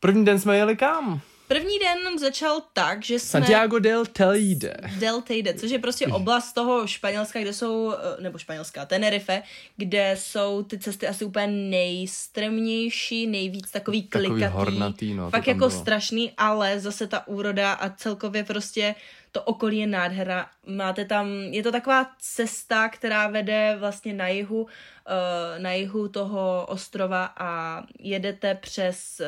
První 0.01 0.25
den 0.25 0.39
jsme 0.39 0.57
jeli 0.57 0.77
kam? 0.77 1.21
První 1.51 1.79
den 1.79 2.19
začal 2.19 2.63
tak, 2.73 3.05
že 3.05 3.19
jsme... 3.19 3.29
Santiago 3.29 3.79
del 3.79 4.07
Teide. 4.07 4.77
Del 4.99 5.21
Teide, 5.21 5.55
což 5.55 5.71
je 5.71 5.79
prostě 5.79 6.07
oblast 6.07 6.53
toho 6.53 6.87
Španělska, 6.87 7.41
kde 7.41 7.53
jsou, 7.53 7.93
eh, 7.93 8.23
nebo 8.23 8.39
Španělská, 8.39 8.87
Tenerife, 8.87 9.43
kde 9.77 10.17
jsou 10.19 10.63
ty 10.63 10.79
cesty 10.79 11.09
asi 11.09 11.25
úplně 11.25 11.47
nejstrmnější, 11.47 13.27
nejvíc 13.27 13.71
takový 13.71 14.03
klikatý. 14.03 14.41
Takový 14.41 14.65
hornatý, 14.65 15.15
no. 15.15 15.31
Fakt 15.31 15.47
jako 15.47 15.69
bylo. 15.69 15.71
strašný, 15.71 16.33
ale 16.37 16.81
zase 16.81 17.07
ta 17.07 17.29
úroda 17.29 17.73
a 17.73 17.91
celkově 17.91 18.45
prostě 18.45 18.95
to 19.33 19.43
okolí 19.43 19.79
je 19.79 19.87
nádhera. 19.87 20.47
Máte 20.67 21.05
tam, 21.05 21.29
je 21.29 21.63
to 21.63 21.73
taková 21.73 22.11
cesta, 22.19 22.89
která 22.89 23.29
vede 23.29 23.77
vlastně 23.79 24.15
na 24.15 24.29
jihu, 24.29 24.67
eh, 25.07 25.59
na 25.59 25.73
jihu 25.73 26.09
toho 26.09 26.67
ostrova 26.69 27.35
a 27.37 27.83
jedete 27.99 28.55
přes, 28.55 29.21
eh, 29.21 29.27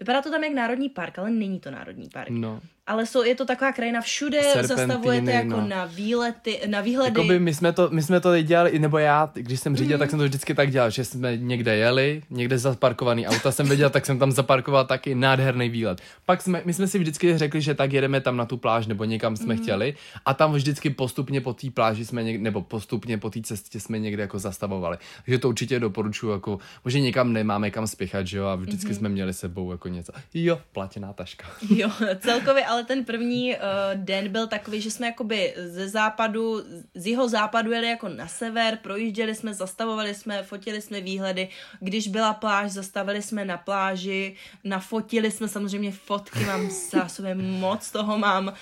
vypadá 0.00 0.22
to 0.22 0.30
tam 0.30 0.44
jak 0.44 0.52
národní 0.52 0.88
park, 0.88 1.18
ale 1.18 1.30
není 1.30 1.60
to 1.60 1.70
národní 1.70 2.08
park. 2.08 2.30
No 2.30 2.60
ale 2.92 3.06
jsou, 3.06 3.22
je 3.22 3.34
to 3.34 3.44
taková 3.44 3.72
krajina, 3.72 4.00
všude 4.00 4.42
Serpentiny, 4.42 4.76
zastavujete 4.76 5.32
jako 5.32 5.48
no. 5.48 5.66
na 5.68 5.84
výlety, 5.84 6.60
na 6.66 6.80
výhledy. 6.80 7.20
Jakoby 7.20 7.38
my 7.38 7.54
jsme 7.54 7.72
to, 7.72 7.88
my 7.90 8.02
jsme 8.02 8.20
to 8.20 8.42
dělali, 8.42 8.78
nebo 8.78 8.98
já, 8.98 9.30
když 9.34 9.60
jsem 9.60 9.76
řídil, 9.76 9.96
mm. 9.96 9.98
tak 9.98 10.10
jsem 10.10 10.18
to 10.18 10.24
vždycky 10.24 10.54
tak 10.54 10.70
dělal, 10.70 10.90
že 10.90 11.04
jsme 11.04 11.36
někde 11.36 11.76
jeli, 11.76 12.22
někde 12.30 12.58
zaparkovaný 12.58 13.26
auta 13.26 13.52
jsem 13.52 13.68
viděl, 13.68 13.90
tak 13.90 14.06
jsem 14.06 14.18
tam 14.18 14.32
zaparkoval 14.32 14.84
taky 14.84 15.14
nádherný 15.14 15.68
výlet. 15.68 16.00
Pak 16.26 16.42
jsme, 16.42 16.62
my 16.64 16.72
jsme 16.74 16.86
si 16.86 16.98
vždycky 16.98 17.38
řekli, 17.38 17.60
že 17.60 17.74
tak 17.74 17.92
jedeme 17.92 18.20
tam 18.20 18.36
na 18.36 18.46
tu 18.46 18.56
pláž, 18.56 18.86
nebo 18.86 19.04
někam 19.04 19.36
jsme 19.36 19.54
mm. 19.54 19.62
chtěli 19.62 19.94
a 20.24 20.34
tam 20.34 20.52
vždycky 20.52 20.90
postupně 20.90 21.40
po 21.40 21.52
té 21.52 21.70
pláži 21.70 22.06
jsme 22.06 22.22
někde, 22.22 22.44
nebo 22.44 22.62
postupně 22.62 23.18
po 23.18 23.30
té 23.30 23.40
cestě 23.42 23.80
jsme 23.80 23.98
někde 23.98 24.22
jako 24.22 24.38
zastavovali. 24.38 24.98
Takže 25.24 25.38
to 25.38 25.48
určitě 25.48 25.80
doporučuji, 25.80 26.30
jako, 26.32 26.58
možná 26.84 27.00
někam 27.00 27.32
nemáme 27.32 27.70
kam 27.70 27.86
spěchat, 27.86 28.26
že 28.26 28.38
jo, 28.38 28.46
a 28.46 28.54
vždycky 28.54 28.88
mm. 28.88 28.94
jsme 28.94 29.08
měli 29.08 29.32
sebou 29.34 29.72
jako 29.72 29.88
něco. 29.88 30.12
Jo, 30.34 30.60
platěná 30.72 31.12
taška. 31.12 31.46
Jo, 31.70 31.90
celkově, 32.20 32.66
ale 32.66 32.81
ten 32.84 33.04
první 33.04 33.54
uh, 33.54 33.60
den 33.94 34.28
byl 34.28 34.46
takový, 34.46 34.80
že 34.80 34.90
jsme 34.90 35.06
jakoby 35.06 35.54
ze 35.56 35.88
západu, 35.88 36.62
z 36.94 37.06
jeho 37.06 37.28
západu 37.28 37.72
jeli 37.72 37.88
jako 37.88 38.08
na 38.08 38.28
sever, 38.28 38.78
projížděli 38.82 39.34
jsme, 39.34 39.54
zastavovali 39.54 40.14
jsme, 40.14 40.42
fotili 40.42 40.80
jsme 40.82 41.00
výhledy. 41.00 41.48
Když 41.80 42.08
byla 42.08 42.34
pláž, 42.34 42.70
zastavili 42.70 43.22
jsme 43.22 43.44
na 43.44 43.56
pláži, 43.56 44.36
nafotili 44.64 45.30
jsme 45.30 45.48
samozřejmě 45.48 45.92
fotky, 45.92 46.44
mám 46.44 46.70
zásobě 46.90 47.34
moc 47.34 47.90
toho 47.90 48.18
mám. 48.18 48.46
Uh, 48.48 48.54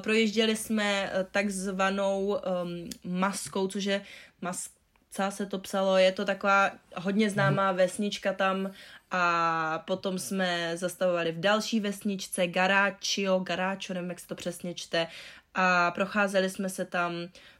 projížděli 0.00 0.56
jsme 0.56 1.10
uh, 1.14 1.22
takzvanou 1.30 2.26
um, 2.26 2.90
maskou, 3.04 3.68
což 3.68 3.84
je 3.84 4.02
maska 4.40 4.76
se 5.30 5.46
to 5.46 5.58
psalo, 5.58 5.96
je 5.96 6.12
to 6.12 6.24
taková 6.24 6.70
hodně 6.96 7.30
známá 7.30 7.72
vesnička 7.72 8.32
tam 8.32 8.70
a 9.10 9.78
potom 9.86 10.18
jsme 10.18 10.72
zastavovali 10.76 11.32
v 11.32 11.40
další 11.40 11.80
vesničce 11.80 12.46
Garáčio, 12.46 13.38
Garáčo, 13.38 13.94
nevím, 13.94 14.10
jak 14.10 14.20
se 14.20 14.26
to 14.26 14.34
přesně 14.34 14.74
čte, 14.74 15.06
a 15.54 15.90
procházeli 15.90 16.50
jsme 16.50 16.68
se 16.68 16.84
tam. 16.84 17.12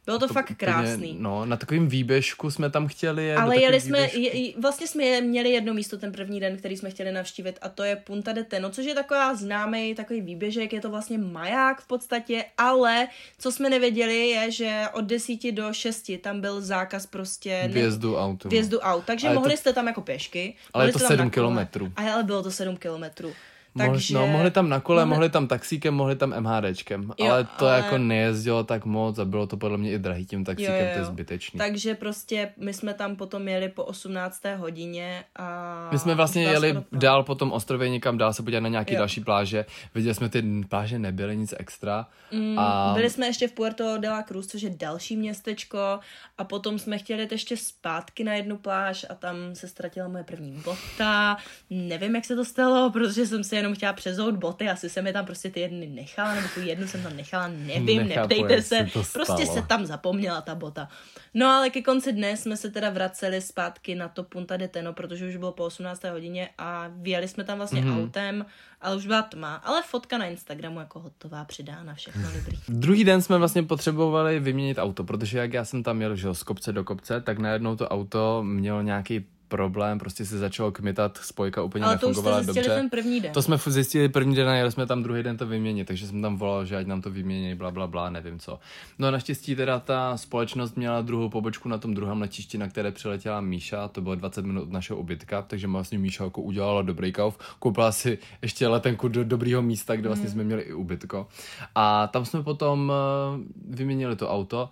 Bylo 0.07 0.19
to, 0.19 0.27
to 0.27 0.33
fakt 0.33 0.51
krásný. 0.57 1.09
Úplně, 1.09 1.23
no, 1.23 1.45
na 1.45 1.57
takovým 1.57 1.87
výběžku 1.87 2.51
jsme 2.51 2.69
tam 2.69 2.87
chtěli 2.87 3.25
jet. 3.25 3.37
Ale 3.37 3.57
jeli 3.57 3.81
jsme, 3.81 3.99
je, 3.99 4.53
vlastně 4.61 4.87
jsme 4.87 5.21
měli 5.21 5.49
jedno 5.49 5.73
místo 5.73 5.97
ten 5.97 6.11
první 6.11 6.39
den, 6.39 6.57
který 6.57 6.77
jsme 6.77 6.89
chtěli 6.89 7.11
navštívit 7.11 7.59
a 7.61 7.69
to 7.69 7.83
je 7.83 7.95
Punta 7.95 8.33
de 8.33 8.43
Teno, 8.43 8.69
což 8.69 8.85
je 8.85 8.95
taková 8.95 9.35
známý 9.35 9.95
takový 9.95 10.21
výběžek, 10.21 10.73
je 10.73 10.81
to 10.81 10.89
vlastně 10.89 11.17
maják 11.17 11.81
v 11.81 11.87
podstatě, 11.87 12.45
ale 12.57 13.07
co 13.39 13.51
jsme 13.51 13.69
nevěděli 13.69 14.29
je, 14.29 14.51
že 14.51 14.83
od 14.93 15.05
desíti 15.05 15.51
do 15.51 15.73
šesti 15.73 16.17
tam 16.17 16.41
byl 16.41 16.61
zákaz 16.61 17.05
prostě... 17.05 17.69
Vjezdu 17.73 18.17
autu. 18.17 18.49
Vjezdu 18.49 18.79
aut, 18.79 19.03
takže 19.05 19.27
ale 19.27 19.35
mohli 19.35 19.51
to, 19.51 19.57
jste 19.57 19.73
tam 19.73 19.87
jako 19.87 20.01
pěšky. 20.01 20.55
Ale 20.73 20.85
je 20.85 20.93
to 20.93 20.99
sedm 20.99 21.29
kilometrů. 21.29 21.91
Ale 21.95 22.23
bylo 22.23 22.43
to 22.43 22.51
sedm 22.51 22.77
kilometrů. 22.77 23.33
Takže... 23.77 24.13
No, 24.13 24.27
mohli 24.27 24.51
tam 24.51 24.69
na 24.69 24.79
kole, 24.79 25.05
mohli, 25.05 25.09
mohli 25.09 25.29
tam 25.29 25.47
taxíkem, 25.47 25.93
mohli 25.93 26.15
tam 26.15 26.33
MHDčkem, 26.39 27.11
jo, 27.19 27.31
ale 27.31 27.43
to 27.43 27.67
ale... 27.67 27.77
jako 27.77 27.97
nejezdilo 27.97 28.63
tak 28.63 28.85
moc 28.85 29.19
a 29.19 29.25
bylo 29.25 29.47
to 29.47 29.57
podle 29.57 29.77
mě 29.77 29.91
i 29.91 29.99
drahý 29.99 30.25
tím 30.25 30.45
taxíkem, 30.45 30.75
jo, 30.75 30.81
jo, 30.81 30.87
jo. 30.87 30.93
to 30.93 30.99
je 30.99 31.05
zbytečný. 31.05 31.57
Takže 31.57 31.95
prostě 31.95 32.49
my 32.57 32.73
jsme 32.73 32.93
tam 32.93 33.15
potom 33.15 33.47
jeli 33.47 33.69
po 33.69 33.83
18. 33.83 34.41
hodině 34.57 35.23
a... 35.35 35.89
My 35.91 35.99
jsme 35.99 36.15
vlastně 36.15 36.43
jeli 36.43 36.73
to... 36.73 36.83
dál 36.91 37.23
po 37.23 37.35
tom 37.35 37.51
ostrově 37.51 37.89
někam 37.89 38.17
dál 38.17 38.33
se 38.33 38.43
podívat 38.43 38.59
na 38.59 38.69
nějaké 38.69 38.95
další 38.97 39.21
pláže. 39.21 39.65
Viděli 39.95 40.15
jsme 40.15 40.29
ty 40.29 40.43
pláže, 40.69 40.99
nebyly 40.99 41.37
nic 41.37 41.53
extra. 41.57 42.07
Mm, 42.31 42.59
a... 42.59 42.91
Byli 42.95 43.09
jsme 43.09 43.25
ještě 43.25 43.47
v 43.47 43.51
Puerto 43.51 43.97
de 43.97 44.09
la 44.09 44.23
Cruz, 44.23 44.47
což 44.47 44.61
je 44.61 44.69
další 44.69 45.17
městečko 45.17 45.99
a 46.37 46.43
potom 46.43 46.79
jsme 46.79 46.97
chtěli 46.97 47.21
jít 47.21 47.31
ještě 47.31 47.57
zpátky 47.57 48.23
na 48.23 48.33
jednu 48.33 48.57
pláž 48.57 49.05
a 49.09 49.15
tam 49.15 49.35
se 49.53 49.67
ztratila 49.67 50.07
moje 50.07 50.23
první 50.23 50.51
bota. 50.51 51.37
Nevím, 51.69 52.15
jak 52.15 52.25
se 52.25 52.35
to 52.35 52.45
stalo, 52.45 52.91
protože 52.91 53.25
jsem 53.25 53.43
si 53.43 53.55
jenom 53.55 53.66
chtěla 53.73 53.93
přezout 53.93 54.35
boty, 54.35 54.69
asi 54.69 54.89
jsem 54.89 55.07
je 55.07 55.13
tam 55.13 55.25
prostě 55.25 55.49
ty 55.49 55.59
jedny 55.59 55.87
nechala, 55.87 56.35
nebo 56.35 56.47
tu 56.53 56.61
jednu 56.61 56.87
jsem 56.87 57.03
tam 57.03 57.17
nechala, 57.17 57.47
nevím, 57.47 58.07
Nechápu, 58.07 58.29
neptejte 58.29 58.61
se, 58.61 58.87
prostě 59.13 59.45
se 59.45 59.61
tam 59.61 59.85
zapomněla 59.85 60.41
ta 60.41 60.55
bota. 60.55 60.87
No 61.33 61.47
ale 61.47 61.69
ke 61.69 61.81
konci 61.81 62.13
dne 62.13 62.37
jsme 62.37 62.57
se 62.57 62.71
teda 62.71 62.89
vraceli 62.89 63.41
zpátky 63.41 63.95
na 63.95 64.07
to 64.07 64.23
Punta 64.23 64.57
de 64.57 64.67
Teno, 64.67 64.93
protože 64.93 65.27
už 65.27 65.37
bylo 65.37 65.51
po 65.51 65.63
18. 65.63 66.03
hodině 66.03 66.49
a 66.57 66.87
vyjeli 66.95 67.27
jsme 67.27 67.43
tam 67.43 67.57
vlastně 67.57 67.81
mm-hmm. 67.81 68.03
autem, 68.03 68.45
ale 68.81 68.95
už 68.95 69.07
byla 69.07 69.21
tma, 69.21 69.55
ale 69.55 69.83
fotka 69.83 70.17
na 70.17 70.25
Instagramu 70.25 70.79
jako 70.79 70.99
hotová, 70.99 71.45
přidána, 71.45 71.93
všechno 71.93 72.23
dobrý. 72.35 72.57
Druhý 72.69 73.03
den 73.03 73.21
jsme 73.21 73.37
vlastně 73.37 73.63
potřebovali 73.63 74.39
vyměnit 74.39 74.77
auto, 74.77 75.03
protože 75.03 75.37
jak 75.37 75.53
já 75.53 75.65
jsem 75.65 75.83
tam 75.83 76.01
jel, 76.01 76.15
že 76.15 76.33
z 76.33 76.43
kopce 76.43 76.73
do 76.73 76.83
kopce, 76.83 77.21
tak 77.21 77.37
najednou 77.37 77.75
to 77.75 77.87
auto 77.87 78.43
mělo 78.43 78.81
nějaký 78.81 79.25
problém, 79.47 79.99
prostě 79.99 80.25
se 80.25 80.37
začalo 80.37 80.71
kmitat, 80.71 81.17
spojka 81.17 81.63
úplně 81.63 81.85
Ale 81.85 81.93
nefungovala 81.93 82.37
to 82.37 82.41
už 82.41 82.45
dobře. 82.45 82.69
ten 82.69 82.89
první 82.89 83.21
den. 83.21 83.31
To 83.31 83.41
jsme 83.41 83.57
zjistili 83.67 84.09
první 84.09 84.35
den 84.35 84.49
a 84.49 84.55
jeli 84.55 84.71
jsme 84.71 84.85
tam 84.85 85.03
druhý 85.03 85.23
den 85.23 85.37
to 85.37 85.47
vyměnit, 85.47 85.87
takže 85.87 86.07
jsem 86.07 86.21
tam 86.21 86.37
volal, 86.37 86.65
že 86.65 86.77
ať 86.77 86.87
nám 86.87 87.01
to 87.01 87.11
vymění, 87.11 87.55
bla, 87.55 87.71
bla, 87.71 87.87
bla, 87.87 88.09
nevím 88.09 88.39
co. 88.39 88.59
No 88.99 89.11
naštěstí 89.11 89.55
teda 89.55 89.79
ta 89.79 90.17
společnost 90.17 90.77
měla 90.77 91.01
druhou 91.01 91.29
pobočku 91.29 91.69
na 91.69 91.77
tom 91.77 91.93
druhém 91.93 92.21
letišti, 92.21 92.57
na 92.57 92.67
které 92.67 92.91
přiletěla 92.91 93.41
Míša, 93.41 93.87
to 93.87 94.01
bylo 94.01 94.15
20 94.15 94.45
minut 94.45 94.61
od 94.61 94.71
našeho 94.71 94.99
ubytka, 94.99 95.41
takže 95.41 95.67
vlastně 95.67 95.99
Míša 95.99 96.23
jako 96.23 96.41
udělala 96.41 96.81
dobrý 96.81 97.11
kauf, 97.11 97.37
koupila 97.59 97.91
si 97.91 98.17
ještě 98.41 98.67
letenku 98.67 99.07
do 99.07 99.23
dobrého 99.23 99.61
místa, 99.61 99.95
kde 99.95 100.09
vlastně 100.09 100.25
hmm. 100.25 100.33
jsme 100.33 100.43
měli 100.43 100.61
i 100.61 100.73
ubytko. 100.73 101.27
A 101.75 102.07
tam 102.07 102.25
jsme 102.25 102.43
potom 102.43 102.91
uh, 103.35 103.75
vyměnili 103.75 104.15
to 104.15 104.29
auto, 104.29 104.69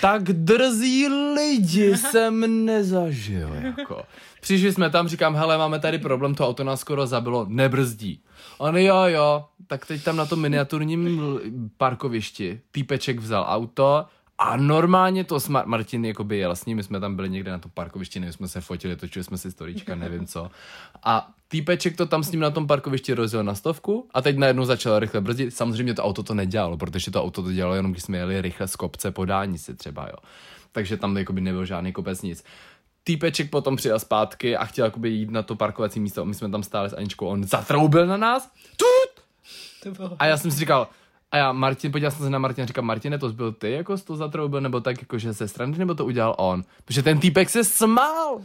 tak 0.00 0.22
drzí 0.22 1.08
lidi 1.08 1.96
jsem 1.96 2.64
nezažil, 2.64 3.50
jako. 3.54 4.02
Přišli 4.40 4.72
jsme 4.72 4.90
tam, 4.90 5.08
říkám, 5.08 5.36
hele, 5.36 5.58
máme 5.58 5.78
tady 5.78 5.98
problém, 5.98 6.34
to 6.34 6.48
auto 6.48 6.64
nás 6.64 6.80
skoro 6.80 7.06
zabilo, 7.06 7.46
nebrzdí. 7.48 8.20
On 8.58 8.76
jo, 8.76 9.02
jo, 9.02 9.44
tak 9.66 9.86
teď 9.86 10.04
tam 10.04 10.16
na 10.16 10.26
tom 10.26 10.40
miniaturním 10.40 11.20
parkovišti 11.76 12.60
týpeček 12.70 13.20
vzal 13.20 13.46
auto 13.48 14.06
a 14.38 14.56
normálně 14.56 15.24
to 15.24 15.40
smart, 15.40 15.66
Martin 15.66 16.04
jakoby 16.04 16.38
jel 16.38 16.56
s 16.56 16.66
ním, 16.66 16.76
my 16.76 16.82
jsme 16.82 17.00
tam 17.00 17.16
byli 17.16 17.30
někde 17.30 17.50
na 17.50 17.58
tom 17.58 17.70
parkovišti, 17.74 18.20
nevím, 18.20 18.32
jsme 18.32 18.48
se 18.48 18.60
fotili, 18.60 18.96
točili 18.96 19.24
jsme 19.24 19.38
si 19.38 19.50
storička, 19.50 19.94
nevím 20.04 20.26
co. 20.26 20.50
A 21.02 21.30
týpeček 21.48 21.96
to 21.96 22.06
tam 22.06 22.24
s 22.24 22.30
ním 22.30 22.40
na 22.40 22.50
tom 22.50 22.66
parkovišti 22.66 23.14
rozjel 23.14 23.44
na 23.44 23.54
stovku 23.54 24.08
a 24.14 24.22
teď 24.22 24.36
najednou 24.36 24.64
začal 24.64 24.98
rychle 24.98 25.20
brzdit. 25.20 25.54
Samozřejmě 25.54 25.94
to 25.94 26.04
auto 26.04 26.22
to 26.22 26.34
nedělalo, 26.34 26.76
protože 26.76 27.10
to 27.10 27.22
auto 27.22 27.42
to 27.42 27.52
dělalo 27.52 27.74
jenom, 27.74 27.92
když 27.92 28.02
jsme 28.02 28.18
jeli 28.18 28.40
rychle 28.40 28.68
z 28.68 28.76
kopce 28.76 29.10
po 29.10 29.24
dálnici 29.24 29.74
třeba, 29.74 30.06
jo. 30.06 30.16
Takže 30.72 30.96
tam 30.96 31.16
jakoby 31.16 31.40
nebyl 31.40 31.64
žádný 31.64 31.92
kopec 31.92 32.22
nic. 32.22 32.44
Týpeček 33.04 33.50
potom 33.50 33.76
přijel 33.76 33.98
zpátky 33.98 34.56
a 34.56 34.64
chtěl 34.64 34.84
jakoby 34.84 35.10
jít 35.10 35.30
na 35.30 35.42
to 35.42 35.56
parkovací 35.56 36.00
místo. 36.00 36.24
My 36.24 36.34
jsme 36.34 36.50
tam 36.50 36.62
stáli 36.62 36.90
s 36.90 36.96
Aničkou, 36.96 37.26
on 37.26 37.44
zatroubil 37.44 38.06
na 38.06 38.16
nás. 38.16 38.50
Tut! 38.76 39.24
A 40.18 40.26
já 40.26 40.36
jsem 40.36 40.50
si 40.50 40.58
říkal, 40.58 40.88
a 41.34 41.36
já, 41.36 41.52
Martin, 41.52 41.92
podíval 41.92 42.10
jsem 42.10 42.24
se 42.24 42.30
na 42.30 42.38
Martina 42.38 42.62
a 42.64 42.66
říkám, 42.66 42.84
Martine, 42.84 43.18
to 43.18 43.28
byl 43.28 43.52
ty, 43.52 43.70
jako 43.70 43.98
to 43.98 44.16
zatroubil, 44.16 44.60
nebo 44.60 44.80
tak, 44.80 45.00
jako 45.00 45.18
že 45.18 45.34
se 45.34 45.48
strany, 45.48 45.78
nebo 45.78 45.94
to 45.94 46.04
udělal 46.04 46.34
on? 46.38 46.62
Protože 46.84 47.02
ten 47.02 47.18
týpek 47.18 47.50
se 47.50 47.64
smál. 47.64 48.40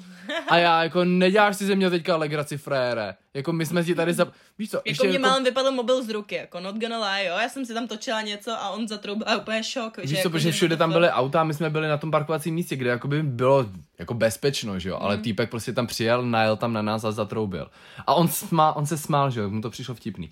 A 0.48 0.58
já, 0.58 0.84
jako, 0.84 1.04
neděláš 1.04 1.58
si 1.58 1.66
ze 1.66 1.76
mě 1.76 1.90
teďka 1.90 2.16
legraci, 2.18 2.58
frére. 2.58 3.16
Jako, 3.34 3.54
my 3.54 3.66
jsme 3.66 3.84
si 3.84 3.96
tady 3.96 4.14
za... 4.14 4.28
Víš 4.58 4.70
co, 4.70 4.78
jako 4.78 4.90
ještě 4.90 5.08
mě 5.08 5.16
jako... 5.16 5.28
málem 5.28 5.44
vypadl 5.44 5.72
mobil 5.72 6.04
z 6.04 6.10
ruky, 6.10 6.36
jako 6.36 6.60
not 6.60 6.76
gonna 6.76 7.12
lie, 7.12 7.28
jo. 7.28 7.36
Já 7.42 7.50
jsem 7.50 7.66
si 7.66 7.74
tam 7.74 7.88
točila 7.88 8.22
něco 8.22 8.52
a 8.52 8.70
on 8.70 8.88
zatroubil 8.88 9.28
a 9.28 9.38
úplně 9.38 9.64
šok. 9.64 9.98
Víš 9.98 10.10
že, 10.10 10.16
co, 10.16 10.20
jako, 10.20 10.30
protože 10.30 10.52
všude 10.52 10.78
tam 10.78 10.92
byly 10.92 11.10
auta 11.10 11.42
a 11.42 11.44
my 11.44 11.54
jsme 11.54 11.70
byli 11.70 11.88
na 11.88 11.98
tom 11.98 12.12
parkovacím 12.12 12.56
místě, 12.56 12.76
kde 12.76 12.90
jako 12.90 13.08
by 13.08 13.24
bylo 13.24 13.66
jako 14.00 14.14
bezpečno, 14.14 14.80
že 14.80 14.90
jo, 14.90 14.98
ale 15.02 15.16
mm. 15.16 15.22
týpek 15.22 15.50
prostě 15.50 15.74
tam 15.74 15.88
přijel, 15.88 16.26
najel 16.26 16.58
tam 16.58 16.74
na 16.74 16.82
nás 16.82 17.04
a 17.04 17.12
zatroubil. 17.12 17.68
A 18.08 18.14
on, 18.14 18.28
smá, 18.28 18.76
on 18.76 18.86
se 18.86 18.98
smál, 18.98 19.30
že 19.30 19.40
jo, 19.40 19.50
mu 19.50 19.62
to 19.62 19.70
přišlo 19.70 19.96
vtipný. 19.96 20.30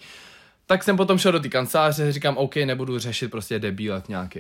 Tak 0.68 0.84
jsem 0.84 0.98
potom 0.98 1.18
šel 1.18 1.32
do 1.32 1.40
té 1.40 1.50
kanceláře, 1.50 2.12
říkám, 2.12 2.38
OK, 2.38 2.56
nebudu 2.56 3.00
řešit 3.00 3.32
prostě 3.32 3.60
debílet 3.60 4.10
nějaký. 4.10 4.40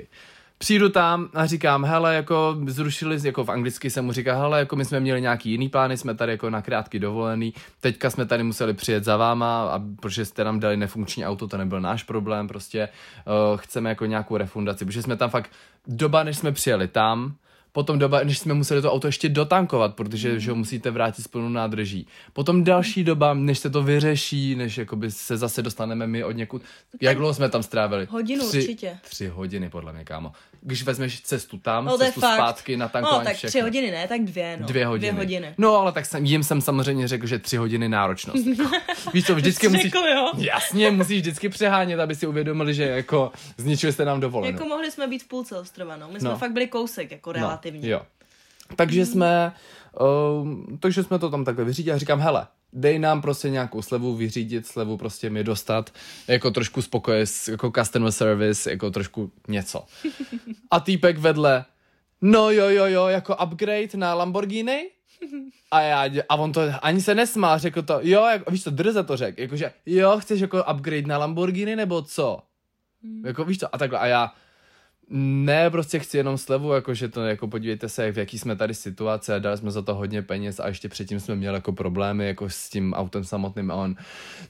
Přijdu 0.59 0.89
tam 0.89 1.29
a 1.33 1.45
říkám, 1.45 1.85
hele, 1.85 2.15
jako 2.15 2.57
zrušili, 2.67 3.17
jako 3.23 3.43
v 3.43 3.49
anglicky 3.49 3.89
jsem 3.89 4.05
mu 4.05 4.11
říkal, 4.11 4.39
hele, 4.39 4.59
jako 4.59 4.75
my 4.75 4.85
jsme 4.85 4.99
měli 4.99 5.21
nějaký 5.21 5.51
jiný 5.51 5.69
plány, 5.69 5.97
jsme 5.97 6.15
tady 6.15 6.31
jako 6.31 6.49
na 6.49 6.61
krátky 6.61 6.99
dovolený, 6.99 7.53
teďka 7.81 8.09
jsme 8.09 8.25
tady 8.25 8.43
museli 8.43 8.73
přijet 8.73 9.03
za 9.03 9.17
váma, 9.17 9.69
a 9.69 9.81
protože 9.99 10.25
jste 10.25 10.43
nám 10.43 10.59
dali 10.59 10.77
nefunkční 10.77 11.25
auto, 11.25 11.47
to 11.47 11.57
nebyl 11.57 11.81
náš 11.81 12.03
problém, 12.03 12.47
prostě 12.47 12.89
uh, 13.25 13.57
chceme 13.57 13.89
jako 13.89 14.05
nějakou 14.05 14.37
refundaci, 14.37 14.85
protože 14.85 15.01
jsme 15.01 15.17
tam 15.17 15.29
fakt, 15.29 15.51
doba, 15.87 16.23
než 16.23 16.37
jsme 16.37 16.51
přijeli 16.51 16.87
tam, 16.87 17.35
Potom 17.77 17.99
doba, 17.99 18.23
než 18.23 18.39
jsme 18.39 18.53
museli 18.53 18.81
to 18.81 18.91
auto 18.91 19.07
ještě 19.07 19.29
dotankovat, 19.29 19.95
protože 19.95 20.39
že 20.39 20.51
ho 20.51 20.55
musíte 20.55 20.91
vrátit 20.91 21.21
s 21.21 21.27
plnou 21.27 21.49
nádrží. 21.49 22.07
Potom 22.33 22.63
další 22.63 23.03
doba, 23.03 23.33
než 23.33 23.59
se 23.59 23.69
to 23.69 23.83
vyřeší, 23.83 24.55
než 24.55 24.77
jakoby 24.77 25.11
se 25.11 25.37
zase 25.37 25.61
dostaneme 25.61 26.07
my 26.07 26.23
od 26.23 26.31
někud. 26.31 26.61
Jak 27.01 27.17
dlouho 27.17 27.33
jsme 27.33 27.49
tam 27.49 27.63
strávili? 27.63 28.07
Hodinu 28.09 28.47
tři, 28.47 28.57
určitě. 28.57 28.97
Tři 29.09 29.27
hodiny, 29.27 29.69
podle 29.69 29.93
mě, 29.93 30.03
kámo. 30.03 30.31
Když 30.61 30.83
vezmeš 30.83 31.21
cestu 31.21 31.57
tam, 31.57 31.85
no, 31.85 31.97
cestu 31.97 32.21
fakt. 32.21 32.33
zpátky 32.33 32.77
na 32.77 32.87
tankování 32.87 33.19
No, 33.19 33.25
tak 33.25 33.35
všechno. 33.35 33.49
tři 33.49 33.61
hodiny 33.61 33.91
ne, 33.91 34.07
tak 34.07 34.21
dvě, 34.21 34.57
no. 34.61 34.67
Dvě 34.67 34.85
hodiny. 34.85 35.11
Dvě 35.11 35.23
hodiny. 35.25 35.53
No, 35.57 35.75
ale 35.75 35.91
tak 35.91 36.05
jsem, 36.05 36.25
jim 36.25 36.43
jsem 36.43 36.61
samozřejmě 36.61 37.07
řekl, 37.07 37.27
že 37.27 37.39
tři 37.39 37.57
hodiny 37.57 37.89
náročnost. 37.89 38.45
Víš 39.13 39.25
co, 39.25 39.35
vždycky 39.35 39.67
musíš... 39.67 39.91
Řekl, 39.91 40.07
jo. 40.07 40.31
Jasně, 40.37 40.91
musíš 40.91 41.21
vždycky 41.21 41.49
přehánět, 41.49 41.99
aby 41.99 42.15
si 42.15 42.27
uvědomili, 42.27 42.73
že 42.73 42.83
jako 42.83 43.31
zničili 43.57 43.93
jste 43.93 44.05
nám 44.05 44.19
dovolenou. 44.19 44.53
Jako 44.53 44.65
mohli 44.65 44.91
jsme 44.91 45.07
být 45.07 45.23
v 45.23 45.27
půlce 45.27 45.59
ostrova, 45.59 45.97
no. 45.97 46.09
My 46.11 46.19
jsme 46.19 46.29
no. 46.29 46.37
fakt 46.37 46.51
byli 46.51 46.67
kousek, 46.67 47.11
jako 47.11 47.33
no, 47.33 47.57
relativně. 47.71 47.89
Jo. 47.89 48.01
Takže 48.75 49.06
jsme, 49.06 49.53
uh, 49.99 50.77
takže 50.80 51.03
jsme 51.03 51.19
to 51.19 51.30
tam 51.30 51.45
takhle 51.45 51.65
vyřídili 51.65 51.95
a 51.95 51.97
říkám, 51.97 52.19
hele, 52.19 52.47
dej 52.73 52.99
nám 52.99 53.21
prostě 53.21 53.49
nějakou 53.49 53.82
slevu 53.82 54.15
vyřídit, 54.15 54.67
slevu 54.67 54.97
prostě 54.97 55.30
mi 55.30 55.43
dostat, 55.43 55.93
jako 56.27 56.51
trošku 56.51 56.82
spokoje, 56.82 57.25
jako 57.51 57.71
customer 57.71 58.12
service, 58.12 58.71
jako 58.71 58.91
trošku 58.91 59.32
něco. 59.47 59.84
A 60.71 60.80
týpek 60.80 61.17
vedle, 61.17 61.65
no 62.21 62.51
jo, 62.51 62.69
jo, 62.69 62.86
jo, 62.86 63.08
jako 63.08 63.36
upgrade 63.36 63.95
na 63.95 64.13
Lamborghini? 64.13 64.89
A 65.71 65.82
já, 65.82 66.23
a 66.30 66.36
on 66.36 66.51
to 66.51 66.62
ani 66.82 67.01
se 67.01 67.15
nesmál, 67.15 67.60
řekl 67.60 67.82
to, 67.82 67.99
jo, 68.01 68.25
jako, 68.25 68.51
víš 68.51 68.63
to, 68.63 68.71
drze 68.71 69.03
to 69.03 69.17
řekl, 69.17 69.41
jakože, 69.41 69.73
jo, 69.86 70.19
chceš 70.19 70.41
jako 70.41 70.63
upgrade 70.73 71.08
na 71.08 71.17
Lamborghini 71.17 71.75
nebo 71.75 72.01
co? 72.01 72.39
Hmm. 73.03 73.25
Jako 73.25 73.45
víš 73.45 73.58
to, 73.58 73.75
a 73.75 73.77
takhle, 73.77 73.99
a 73.99 74.06
já, 74.06 74.34
ne, 75.10 75.70
prostě 75.70 76.00
chci 76.00 76.17
jenom 76.17 76.38
slevu, 76.38 76.74
jakože 76.74 77.08
to, 77.08 77.26
jako 77.26 77.48
podívejte 77.48 77.89
se, 77.89 78.12
v 78.12 78.17
jaký 78.17 78.39
jsme 78.39 78.56
tady 78.56 78.74
situace 78.74 79.36
a 79.36 79.39
dali 79.39 79.58
jsme 79.58 79.72
za 79.72 79.82
to 79.82 79.96
hodně 79.96 80.22
peněz 80.22 80.60
a 80.60 80.67
ještě 80.67 80.89
předtím 80.89 81.20
jsme 81.20 81.36
měli 81.36 81.56
jako 81.56 81.72
problémy 81.72 82.28
jako 82.28 82.50
s 82.50 82.70
tím 82.70 82.93
autem 82.93 83.24
samotným 83.24 83.72
a 83.72 83.76
on, 83.76 83.96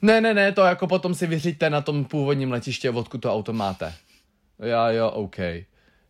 ne, 0.02 0.22
ne, 0.22 0.34
ne, 0.34 0.52
to 0.52 0.62
jako 0.62 0.88
potom 0.88 1.15
si 1.15 1.28
vyřiďte 1.28 1.70
na 1.70 1.82
tom 1.82 2.06
původním 2.06 2.52
letiště, 2.52 2.89
odkud 2.89 3.17
to 3.17 3.34
auto 3.34 3.54
máte. 3.54 3.93
Já, 4.60 4.91
jo, 4.91 5.10
OK. 5.10 5.38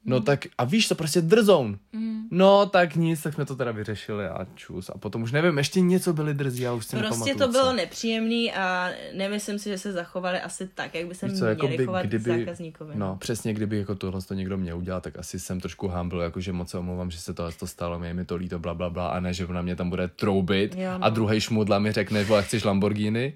No 0.08 0.22
tak, 0.22 0.46
a 0.58 0.64
víš 0.64 0.88
to, 0.88 0.96
prostě 0.96 1.22
drzoun. 1.22 1.80
Mm. 1.94 2.28
No 2.32 2.66
tak 2.66 2.96
nic, 2.96 3.22
tak 3.22 3.34
jsme 3.34 3.46
to 3.46 3.56
teda 3.56 3.72
vyřešili 3.72 4.28
a 4.28 4.48
čus. 4.56 4.90
A 4.90 4.98
potom 4.98 5.24
už 5.24 5.32
nevím, 5.32 5.58
ještě 5.58 5.82
něco 5.82 6.14
byli 6.14 6.34
drzí, 6.34 6.68
a 6.68 6.74
už 6.74 6.86
si 6.86 6.96
Prostě 6.98 7.36
to 7.36 7.48
bylo 7.48 7.74
nepříjemný 7.74 8.54
a 8.54 8.90
nemyslím 9.14 9.60
si, 9.60 9.70
že 9.70 9.78
se 9.78 9.92
zachovali 9.92 10.42
asi 10.42 10.68
tak, 10.68 10.96
jak 10.96 11.08
by 11.08 11.16
se 11.16 11.28
měli 11.28 11.50
jako 11.50 11.68
by, 11.68 11.86
chovat 11.86 12.06
kdyby, 12.06 12.40
zákazníkovi. 12.40 12.94
No. 12.96 13.16
přesně, 13.16 13.54
kdyby 13.54 13.78
jako 13.78 13.96
tohle 13.96 14.22
to 14.22 14.34
někdo 14.34 14.58
měl 14.58 14.78
udělat, 14.78 15.04
tak 15.04 15.20
asi 15.20 15.40
jsem 15.40 15.60
trošku 15.60 15.88
humble, 15.88 16.24
jakože 16.24 16.54
moc 16.54 16.70
se 16.70 16.78
omlouvám, 16.78 17.12
že 17.12 17.20
se 17.20 17.34
tohle 17.34 17.52
to 17.52 17.68
stalo, 17.68 18.00
mě 18.00 18.14
mi 18.14 18.26
to 18.26 18.36
líto, 18.36 18.60
bla, 18.60 18.74
bla, 18.74 18.90
bla, 18.90 19.08
a 19.08 19.20
ne, 19.20 19.34
že 19.34 19.48
na 19.48 19.62
mě 19.62 19.76
tam 19.76 19.90
bude 19.90 20.08
troubit 20.08 20.76
jo, 20.76 20.92
no. 20.98 21.06
a 21.06 21.10
druhý 21.10 21.42
šmudla 21.42 21.80
mi 21.80 21.92
řekne, 21.92 22.24
vole, 22.24 22.44
chceš 22.44 22.64
Lamborghini? 22.64 23.34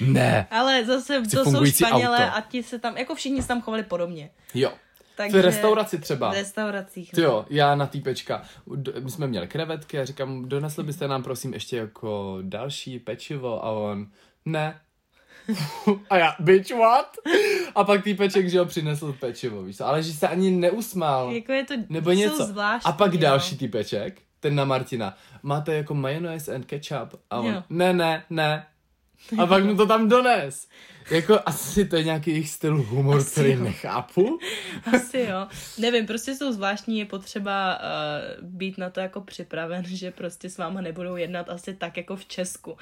Ne. 0.00 0.46
Ale 0.50 0.84
zase 0.84 1.22
Chci 1.22 1.36
to 1.36 1.44
jsou 1.44 1.64
Španělé 1.64 2.18
auto. 2.18 2.36
a 2.36 2.40
ti 2.40 2.62
se 2.62 2.78
tam, 2.78 2.96
jako 2.96 3.14
všichni 3.14 3.42
se 3.42 3.48
tam 3.48 3.60
chovali 3.60 3.82
podobně. 3.82 4.30
Jo. 4.54 4.72
Takže 5.18 5.38
v 5.38 5.44
restauraci 5.44 5.98
třeba. 5.98 6.30
V 6.30 6.34
restauracích. 6.34 7.12
No. 7.16 7.22
jo, 7.22 7.46
já 7.50 7.74
na 7.74 7.86
týpečka. 7.86 8.42
My 9.00 9.10
jsme 9.10 9.26
měli 9.26 9.48
krevetky 9.48 9.98
a 9.98 10.04
říkám, 10.04 10.48
donesli 10.48 10.84
byste 10.84 11.08
nám 11.08 11.22
prosím 11.22 11.54
ještě 11.54 11.76
jako 11.76 12.38
další 12.42 12.98
pečivo 12.98 13.64
a 13.64 13.70
on, 13.70 14.06
ne. 14.44 14.80
a 16.10 16.16
já, 16.16 16.36
bitch, 16.38 16.70
what? 16.70 17.16
A 17.74 17.84
pak 17.84 18.04
týpeček, 18.04 18.48
že 18.48 18.58
ho 18.58 18.64
přinesl 18.64 19.12
pečivo, 19.12 19.62
víš 19.62 19.80
ale 19.80 20.02
že 20.02 20.12
se 20.12 20.28
ani 20.28 20.50
neusmál. 20.50 21.32
Jako 21.32 21.52
je 21.52 21.64
to, 21.64 21.74
nebo 21.88 22.12
něco. 22.12 22.44
Zvláštní, 22.44 22.92
a 22.92 22.92
pak 22.92 23.14
jo. 23.14 23.20
další 23.20 23.56
týpeček, 23.56 24.22
ten 24.40 24.54
na 24.54 24.64
Martina, 24.64 25.16
máte 25.42 25.74
jako 25.74 25.94
mayonnaise 25.94 26.54
and 26.54 26.66
ketchup? 26.66 27.20
A 27.30 27.40
on, 27.40 27.54
jo. 27.54 27.62
ne, 27.70 27.92
ne, 27.92 28.24
ne. 28.30 28.66
A 29.38 29.46
pak 29.46 29.64
mu 29.64 29.76
to 29.76 29.86
tam 29.86 30.08
dones. 30.08 30.68
Jako 31.10 31.40
asi 31.46 31.84
to 31.84 31.96
je 31.96 32.04
nějaký 32.04 32.30
jejich 32.30 32.50
styl 32.50 32.82
humor, 32.82 33.16
asi 33.16 33.30
který 33.30 33.52
jo. 33.52 33.64
nechápu. 33.64 34.38
Asi 34.96 35.18
jo. 35.18 35.46
Nevím, 35.78 36.06
prostě 36.06 36.34
jsou 36.34 36.52
zvláštní, 36.52 36.98
je 36.98 37.04
potřeba 37.04 37.78
uh, 37.78 38.48
být 38.48 38.78
na 38.78 38.90
to 38.90 39.00
jako 39.00 39.20
připraven, 39.20 39.84
že 39.88 40.10
prostě 40.10 40.50
s 40.50 40.58
váma 40.58 40.80
nebudou 40.80 41.16
jednat 41.16 41.50
asi 41.50 41.74
tak 41.74 41.96
jako 41.96 42.16
v 42.16 42.26
Česku. 42.26 42.76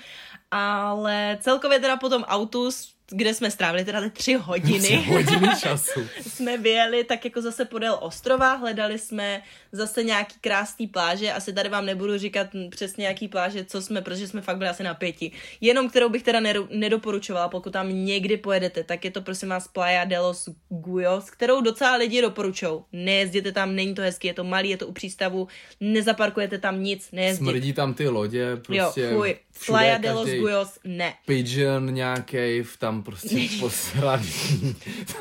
Ale 0.50 1.38
celkově 1.40 1.80
teda 1.80 1.96
potom 1.96 2.22
autus 2.22 2.96
kde 3.10 3.34
jsme 3.34 3.50
strávili 3.50 3.84
teda 3.84 4.00
ty 4.00 4.10
tři 4.10 4.34
hodiny. 4.34 4.78
Tři 4.78 4.96
hodiny 4.96 5.48
času. 5.60 6.00
jsme 6.20 6.58
vyjeli 6.58 7.04
tak 7.04 7.24
jako 7.24 7.42
zase 7.42 7.64
podél 7.64 7.98
ostrova, 8.00 8.54
hledali 8.54 8.98
jsme 8.98 9.42
zase 9.72 10.04
nějaký 10.04 10.34
krásný 10.40 10.86
pláže, 10.86 11.32
asi 11.32 11.52
tady 11.52 11.68
vám 11.68 11.86
nebudu 11.86 12.18
říkat 12.18 12.46
přesně 12.70 13.06
jaký 13.06 13.28
pláže, 13.28 13.64
co 13.64 13.82
jsme, 13.82 14.02
protože 14.02 14.28
jsme 14.28 14.40
fakt 14.40 14.56
byli 14.56 14.70
asi 14.70 14.82
na 14.82 14.94
pěti. 14.94 15.32
Jenom 15.60 15.88
kterou 15.88 16.08
bych 16.08 16.22
teda 16.22 16.40
nedoporučovala, 16.70 17.48
pokud 17.48 17.72
tam 17.72 17.88
někdy 18.16 18.36
pojedete, 18.36 18.84
tak 18.84 19.04
je 19.04 19.10
to 19.10 19.22
prosím 19.22 19.48
vás 19.48 19.68
Playa 19.68 20.04
de 20.04 20.18
los 20.18 20.48
Guyos, 20.68 21.30
kterou 21.30 21.60
docela 21.60 21.96
lidi 21.96 22.22
doporučou. 22.22 22.84
Nejezděte 22.92 23.52
tam, 23.52 23.74
není 23.74 23.94
to 23.94 24.02
hezky, 24.02 24.28
je 24.28 24.34
to 24.34 24.44
malý, 24.44 24.70
je 24.70 24.76
to 24.76 24.86
u 24.86 24.92
přístavu, 24.92 25.48
nezaparkujete 25.80 26.58
tam 26.58 26.82
nic, 26.82 27.08
nejezdit. 27.12 27.48
Smrdí 27.48 27.72
tam 27.72 27.94
ty 27.94 28.08
lodě, 28.08 28.56
prostě. 28.56 29.00
Jo, 29.00 29.16
fuj. 29.16 29.36
Playa 29.66 29.98
de 29.98 30.12
los 30.12 30.28
Guyos, 30.28 30.78
ne. 30.84 31.14
Pigeon 31.26 31.94
nějaký 31.94 32.62
tam 32.78 33.02
prostě 33.02 33.36
poslaný. 33.60 34.32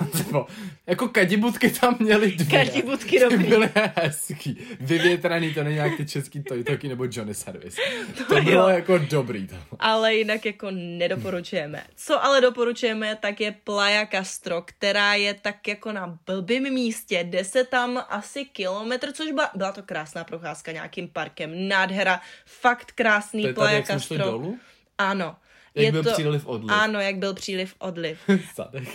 jako 0.87 1.07
kadibutky 1.07 1.69
tam 1.69 1.95
měli 1.99 2.31
dvě. 2.31 2.65
Kadibutky 2.65 3.19
dobrý. 3.19 3.43
Byly 3.43 3.69
hezký. 3.95 4.57
Vyvětraný, 4.79 5.53
to 5.53 5.63
není 5.63 5.75
nějaký 5.75 6.05
český 6.05 6.43
Toytoky 6.43 6.87
nebo 6.87 7.05
Johnny 7.11 7.33
Service. 7.33 7.81
To, 8.17 8.35
to 8.35 8.41
bylo 8.41 8.69
jo. 8.69 8.75
jako 8.75 8.97
dobrý 8.97 9.47
tam. 9.47 9.59
Ale 9.79 10.15
jinak 10.15 10.45
jako 10.45 10.67
nedoporučujeme. 10.71 11.83
Co 11.95 12.23
ale 12.23 12.41
doporučujeme, 12.41 13.17
tak 13.21 13.41
je 13.41 13.55
Playa 13.63 14.05
Castro, 14.11 14.61
která 14.61 15.13
je 15.13 15.33
tak 15.33 15.67
jako 15.67 15.91
na 15.91 16.19
blbým 16.25 16.73
místě. 16.73 17.23
Jde 17.23 17.43
se 17.43 17.63
tam 17.63 18.03
asi 18.09 18.45
kilometr, 18.45 19.11
což 19.11 19.31
byla, 19.31 19.49
byla 19.55 19.71
to 19.71 19.83
krásná 19.83 20.23
procházka 20.23 20.71
nějakým 20.71 21.07
parkem. 21.07 21.67
Nádhera, 21.67 22.21
fakt 22.45 22.91
krásný 22.91 23.53
Playa 23.53 23.81
Castro. 23.81 24.24
Dolů? 24.31 24.59
Ano. 24.97 25.35
Jak 25.75 25.85
je 25.85 25.91
byl 25.91 26.03
to, 26.03 26.11
příliv 26.11 26.45
odliv. 26.45 26.71
Ano, 26.71 26.99
jak 26.99 27.15
byl 27.15 27.33
příliv 27.33 27.75
odliv. 27.79 28.19
Zadek. 28.55 28.87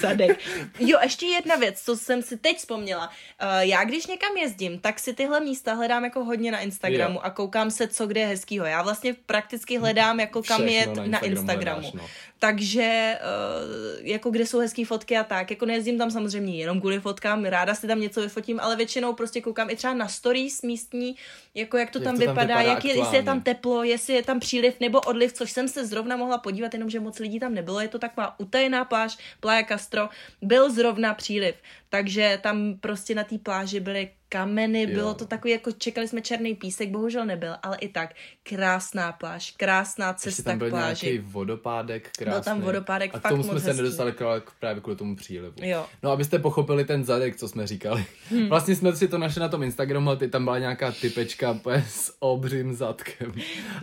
Zadek. 0.00 0.38
Jo, 0.78 0.98
ještě 1.02 1.26
jedna 1.26 1.56
věc, 1.56 1.82
co 1.82 1.96
jsem 1.96 2.22
si 2.22 2.36
teď 2.36 2.56
vzpomněla. 2.56 3.08
Uh, 3.08 3.48
já 3.58 3.84
když 3.84 4.06
někam 4.06 4.36
jezdím, 4.36 4.78
tak 4.78 4.98
si 4.98 5.14
tyhle 5.14 5.40
místa 5.40 5.74
hledám 5.74 6.04
jako 6.04 6.24
hodně 6.24 6.52
na 6.52 6.60
Instagramu 6.60 7.14
jo. 7.14 7.20
a 7.22 7.30
koukám 7.30 7.70
se, 7.70 7.88
co 7.88 8.06
kde 8.06 8.20
je 8.20 8.26
hezkýho. 8.26 8.66
Já 8.66 8.82
vlastně 8.82 9.14
prakticky 9.26 9.78
hledám, 9.78 10.20
jako 10.20 10.42
kam 10.42 10.56
Všechno 10.56 10.72
jet 10.72 10.86
na 10.86 11.02
Instagramu. 11.02 11.14
Na 11.14 11.26
Instagramu. 11.26 11.80
Hledáš, 11.80 11.92
no. 11.92 12.08
Takže 12.38 13.18
uh, 13.20 14.06
jako 14.06 14.30
kde 14.30 14.46
jsou 14.46 14.58
hezké 14.58 14.84
fotky 14.84 15.16
a 15.16 15.24
tak, 15.24 15.50
jako 15.50 15.66
nejezdím 15.66 15.98
tam 15.98 16.10
samozřejmě 16.10 16.56
jenom 16.56 16.80
kvůli 16.80 17.00
fotkám, 17.00 17.44
ráda 17.44 17.74
si 17.74 17.86
tam 17.86 18.00
něco 18.00 18.20
vyfotím, 18.20 18.60
ale 18.60 18.76
většinou 18.76 19.12
prostě 19.12 19.40
koukám 19.40 19.70
i 19.70 19.76
třeba 19.76 19.94
na 19.94 20.08
stories 20.08 20.62
místní, 20.62 21.16
jako 21.54 21.76
jak 21.76 21.90
to 21.90 21.98
jak 21.98 22.04
tam 22.04 22.14
to 22.14 22.20
vypadá, 22.20 22.34
tam 22.34 22.46
vypadá 22.46 22.60
jak 22.60 22.84
je, 22.84 22.96
jestli 22.96 23.16
je 23.16 23.22
tam 23.22 23.40
teplo, 23.40 23.84
jestli 23.84 24.14
je 24.14 24.22
tam 24.22 24.40
příliv 24.40 24.74
nebo 24.80 25.00
odliv, 25.00 25.32
což 25.32 25.50
jsem 25.50 25.68
se 25.68 25.86
zrovna 25.86 26.16
mohla 26.16 26.38
podívat, 26.38 26.74
jenomže 26.74 27.00
moc 27.00 27.18
lidí 27.18 27.40
tam 27.40 27.54
nebylo, 27.54 27.80
je 27.80 27.88
to 27.88 27.98
taková 27.98 28.40
utajená 28.40 28.84
pláž, 28.84 29.18
Playa 29.40 29.64
Castro, 29.68 30.08
byl 30.42 30.70
zrovna 30.70 31.14
příliv, 31.14 31.54
takže 31.94 32.38
tam 32.42 32.74
prostě 32.80 33.14
na 33.14 33.24
té 33.24 33.38
pláži 33.38 33.80
byly 33.80 34.08
kameny, 34.34 34.82
jo. 34.82 34.88
bylo 34.94 35.14
to 35.14 35.26
takový, 35.26 35.52
jako 35.52 35.72
čekali 35.72 36.08
jsme 36.08 36.20
černý 36.20 36.54
písek, 36.54 36.90
bohužel 36.90 37.26
nebyl, 37.26 37.54
ale 37.62 37.76
i 37.76 37.88
tak 37.88 38.14
krásná 38.42 39.12
pláž, 39.12 39.54
krásná 39.56 40.12
cesta 40.14 40.28
Ještě 40.28 40.42
tam 40.42 40.58
byl 40.58 40.68
k 40.68 40.70
pláži. 40.70 41.06
nějaký 41.06 41.28
vodopádek 41.28 42.10
krásný. 42.18 42.32
Byl 42.32 42.42
tam 42.42 42.60
vodopádek, 42.60 43.14
a 43.14 43.18
k 43.18 43.28
tomu 43.28 43.42
jsme 43.42 43.60
se 43.60 43.66
hezký. 43.66 43.82
nedostali 43.82 44.14
právě 44.60 44.80
kvůli 44.80 44.96
tomu 44.96 45.16
přílivu. 45.16 45.54
Jo. 45.62 45.86
No, 46.02 46.10
abyste 46.10 46.38
pochopili 46.38 46.84
ten 46.84 47.04
zadek, 47.04 47.36
co 47.36 47.48
jsme 47.48 47.66
říkali. 47.66 48.04
Hmm. 48.30 48.48
Vlastně 48.48 48.76
jsme 48.76 48.96
si 48.96 49.08
to 49.08 49.18
našli 49.18 49.40
na 49.40 49.48
tom 49.48 49.62
Instagramu 49.62 50.10
a 50.10 50.16
ty 50.16 50.28
tam 50.28 50.44
byla 50.44 50.58
nějaká 50.58 50.92
typečka 50.92 51.60
s 51.88 52.16
obřím 52.18 52.74
zadkem. 52.74 53.32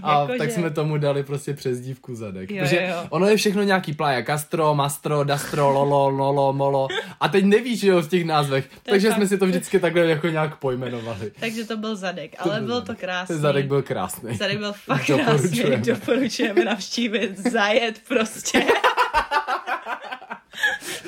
A 0.03 0.21
jako 0.21 0.33
tak 0.37 0.49
že... 0.49 0.55
jsme 0.55 0.69
tomu 0.71 0.97
dali 0.97 1.23
prostě 1.23 1.53
přezdívku 1.53 2.15
zadek. 2.15 2.51
Jo, 2.51 2.63
protože 2.63 2.87
jo. 2.89 3.07
ono 3.09 3.27
je 3.27 3.37
všechno 3.37 3.63
nějaký 3.63 3.93
plája, 3.93 4.25
Castro, 4.25 4.75
Mastro, 4.75 5.23
Dastro, 5.23 5.69
Lolo, 5.69 6.09
Lolo, 6.09 6.53
Molo. 6.53 6.87
A 7.19 7.29
teď 7.29 7.45
nevíš, 7.45 7.83
jo, 7.83 8.00
v 8.01 8.07
těch 8.07 8.25
názvech. 8.25 8.69
Takže 8.83 9.07
fakt. 9.07 9.17
jsme 9.17 9.27
si 9.27 9.37
to 9.37 9.45
vždycky 9.45 9.79
takhle 9.79 10.05
jako 10.05 10.27
nějak 10.27 10.55
pojmenovali. 10.55 11.31
Takže 11.39 11.65
to 11.65 11.77
byl 11.77 11.95
zadek, 11.95 12.35
ale 12.39 12.59
to 12.59 12.65
byl 12.65 12.81
to 12.81 12.95
krásný. 12.95 13.37
Zadek 13.37 13.65
byl 13.65 13.81
krásný. 13.81 14.37
Zadek 14.37 14.57
byl 14.57 14.73
fakt 14.73 15.05
krásný. 15.05 15.77
Doporučujeme 15.77 16.65
navštívit, 16.65 17.39
zajet 17.51 18.01
prostě. 18.07 18.63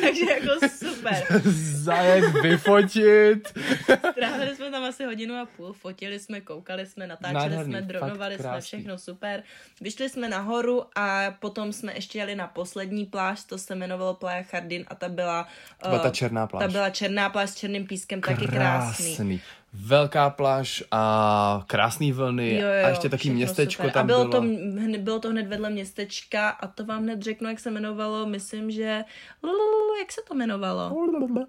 Takže 0.04 0.26
jako 0.32 0.68
super. 0.68 1.42
Zajet, 1.84 2.26
vyfotit. 2.42 3.60
Strávili 4.12 4.56
jsme 4.56 4.72
tam 4.72 4.84
asi 4.84 5.06
hodinu 5.06 5.36
a 5.36 5.46
půl, 5.58 5.74
fotili 5.74 6.20
jsme, 6.20 6.42
koukali 6.42 6.86
jsme, 6.86 7.08
natáčeli 7.08 7.34
Nádherný, 7.34 7.72
jsme, 7.72 7.82
dronovali 7.82 8.38
jsme, 8.38 8.62
všechno 8.62 8.98
super. 8.98 9.44
Vyšli 9.82 10.10
jsme 10.10 10.30
nahoru 10.30 10.84
a 10.96 11.32
potom 11.40 11.74
jsme 11.74 11.94
ještě 11.96 12.20
jeli 12.20 12.36
na 12.36 12.48
poslední 12.48 13.06
pláž, 13.06 13.44
to 13.44 13.58
se 13.58 13.76
jmenovalo 13.76 14.14
Playa 14.14 14.44
Chardin 14.44 14.86
a 14.88 14.96
ta 14.96 15.10
byla... 15.10 15.48
To 15.84 15.90
byla 15.90 16.02
ta 16.02 16.10
černá 16.10 16.48
pláž. 16.48 16.64
Ta 16.64 16.72
byla 16.72 16.90
černá 16.90 17.30
pláž 17.30 17.50
s 17.50 17.56
černým 17.56 17.88
pískem, 17.88 18.22
krásný. 18.22 18.46
taky 18.46 18.58
krásný 18.58 19.42
velká 19.74 20.30
pláž 20.30 20.84
a 20.92 21.64
krásný 21.68 22.12
vlny 22.12 22.56
jo, 22.56 22.68
jo, 22.68 22.86
a 22.86 22.90
ještě 22.90 23.10
taky 23.10 23.30
městečko 23.30 23.84
super. 23.84 23.94
tam 23.94 24.04
a 24.04 24.08
bylo. 24.08 24.28
bylo. 24.28 24.42
To, 24.42 24.98
bylo 24.98 25.20
to 25.20 25.30
hned 25.30 25.48
vedle 25.48 25.70
městečka 25.70 26.50
a 26.50 26.68
to 26.68 26.86
vám 26.86 27.04
hned 27.04 27.22
řeknu, 27.22 27.50
jak 27.50 27.60
se 27.60 27.70
jmenovalo, 27.70 28.26
myslím, 28.26 28.72
že 28.72 29.04
jak 30.00 30.12
se 30.12 30.22
to 30.28 30.34
jmenovalo? 30.34 30.90
Uh, 30.90 31.46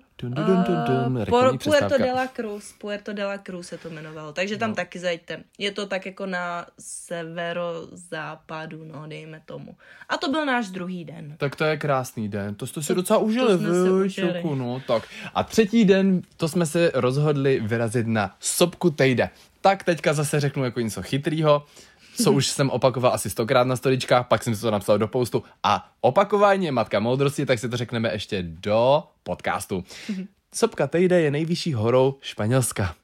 Puerto 1.64 1.98
de 1.98 2.12
la 2.12 2.26
Cruz, 2.26 2.74
Puerto 2.78 3.12
de 3.12 3.24
la 3.24 3.38
Cruz 3.38 3.66
se 3.66 3.78
to 3.78 3.88
jmenovalo, 3.88 4.32
takže 4.32 4.56
tam 4.56 4.70
no. 4.70 4.76
taky 4.76 4.98
zajďte. 4.98 5.44
Je 5.58 5.70
to 5.70 5.86
tak 5.86 6.06
jako 6.06 6.26
na 6.26 6.66
severozápadu, 6.78 8.84
no 8.84 9.04
dejme 9.06 9.42
tomu. 9.46 9.76
A 10.08 10.16
to 10.16 10.28
byl 10.28 10.46
náš 10.46 10.70
druhý 10.70 11.04
den. 11.04 11.34
Tak 11.38 11.56
to 11.56 11.64
je 11.64 11.76
krásný 11.76 12.28
den, 12.28 12.54
to 12.54 12.66
jste 12.66 12.82
si 12.82 12.88
to, 12.88 12.94
docela 12.94 13.18
užili, 13.18 13.48
to 13.48 13.58
jsme 13.58 14.02
vy, 14.02 14.10
šuku, 14.10 14.54
no, 14.54 14.82
tak. 14.86 15.02
A 15.34 15.44
třetí 15.44 15.84
den, 15.84 16.22
to 16.36 16.48
jsme 16.48 16.66
se 16.66 16.90
rozhodli 16.94 17.60
vyrazit 17.60 18.06
na 18.06 18.36
Sopku 18.40 18.90
Tejde. 18.90 19.30
Tak 19.60 19.82
teďka 19.82 20.12
zase 20.12 20.40
řeknu 20.40 20.64
jako 20.64 20.80
něco 20.80 21.02
chytrýho 21.02 21.66
co 22.22 22.32
už 22.32 22.46
jsem 22.46 22.70
opakoval 22.70 23.12
asi 23.14 23.30
stokrát 23.30 23.66
na 23.66 23.76
storičkách, 23.76 24.26
pak 24.28 24.42
jsem 24.42 24.54
si 24.54 24.60
to 24.60 24.70
napsal 24.70 24.98
do 24.98 25.08
postu 25.08 25.42
a 25.62 25.92
opakování 26.00 26.66
je 26.66 26.72
matka 26.72 27.00
moudrosti, 27.00 27.46
tak 27.46 27.58
si 27.58 27.68
to 27.68 27.76
řekneme 27.76 28.12
ještě 28.12 28.42
do 28.42 29.04
podcastu. 29.22 29.84
Sopka 30.54 30.86
Tejde 30.86 31.20
je 31.20 31.30
nejvyšší 31.30 31.72
horou 31.72 32.14
Španělska. 32.20 32.94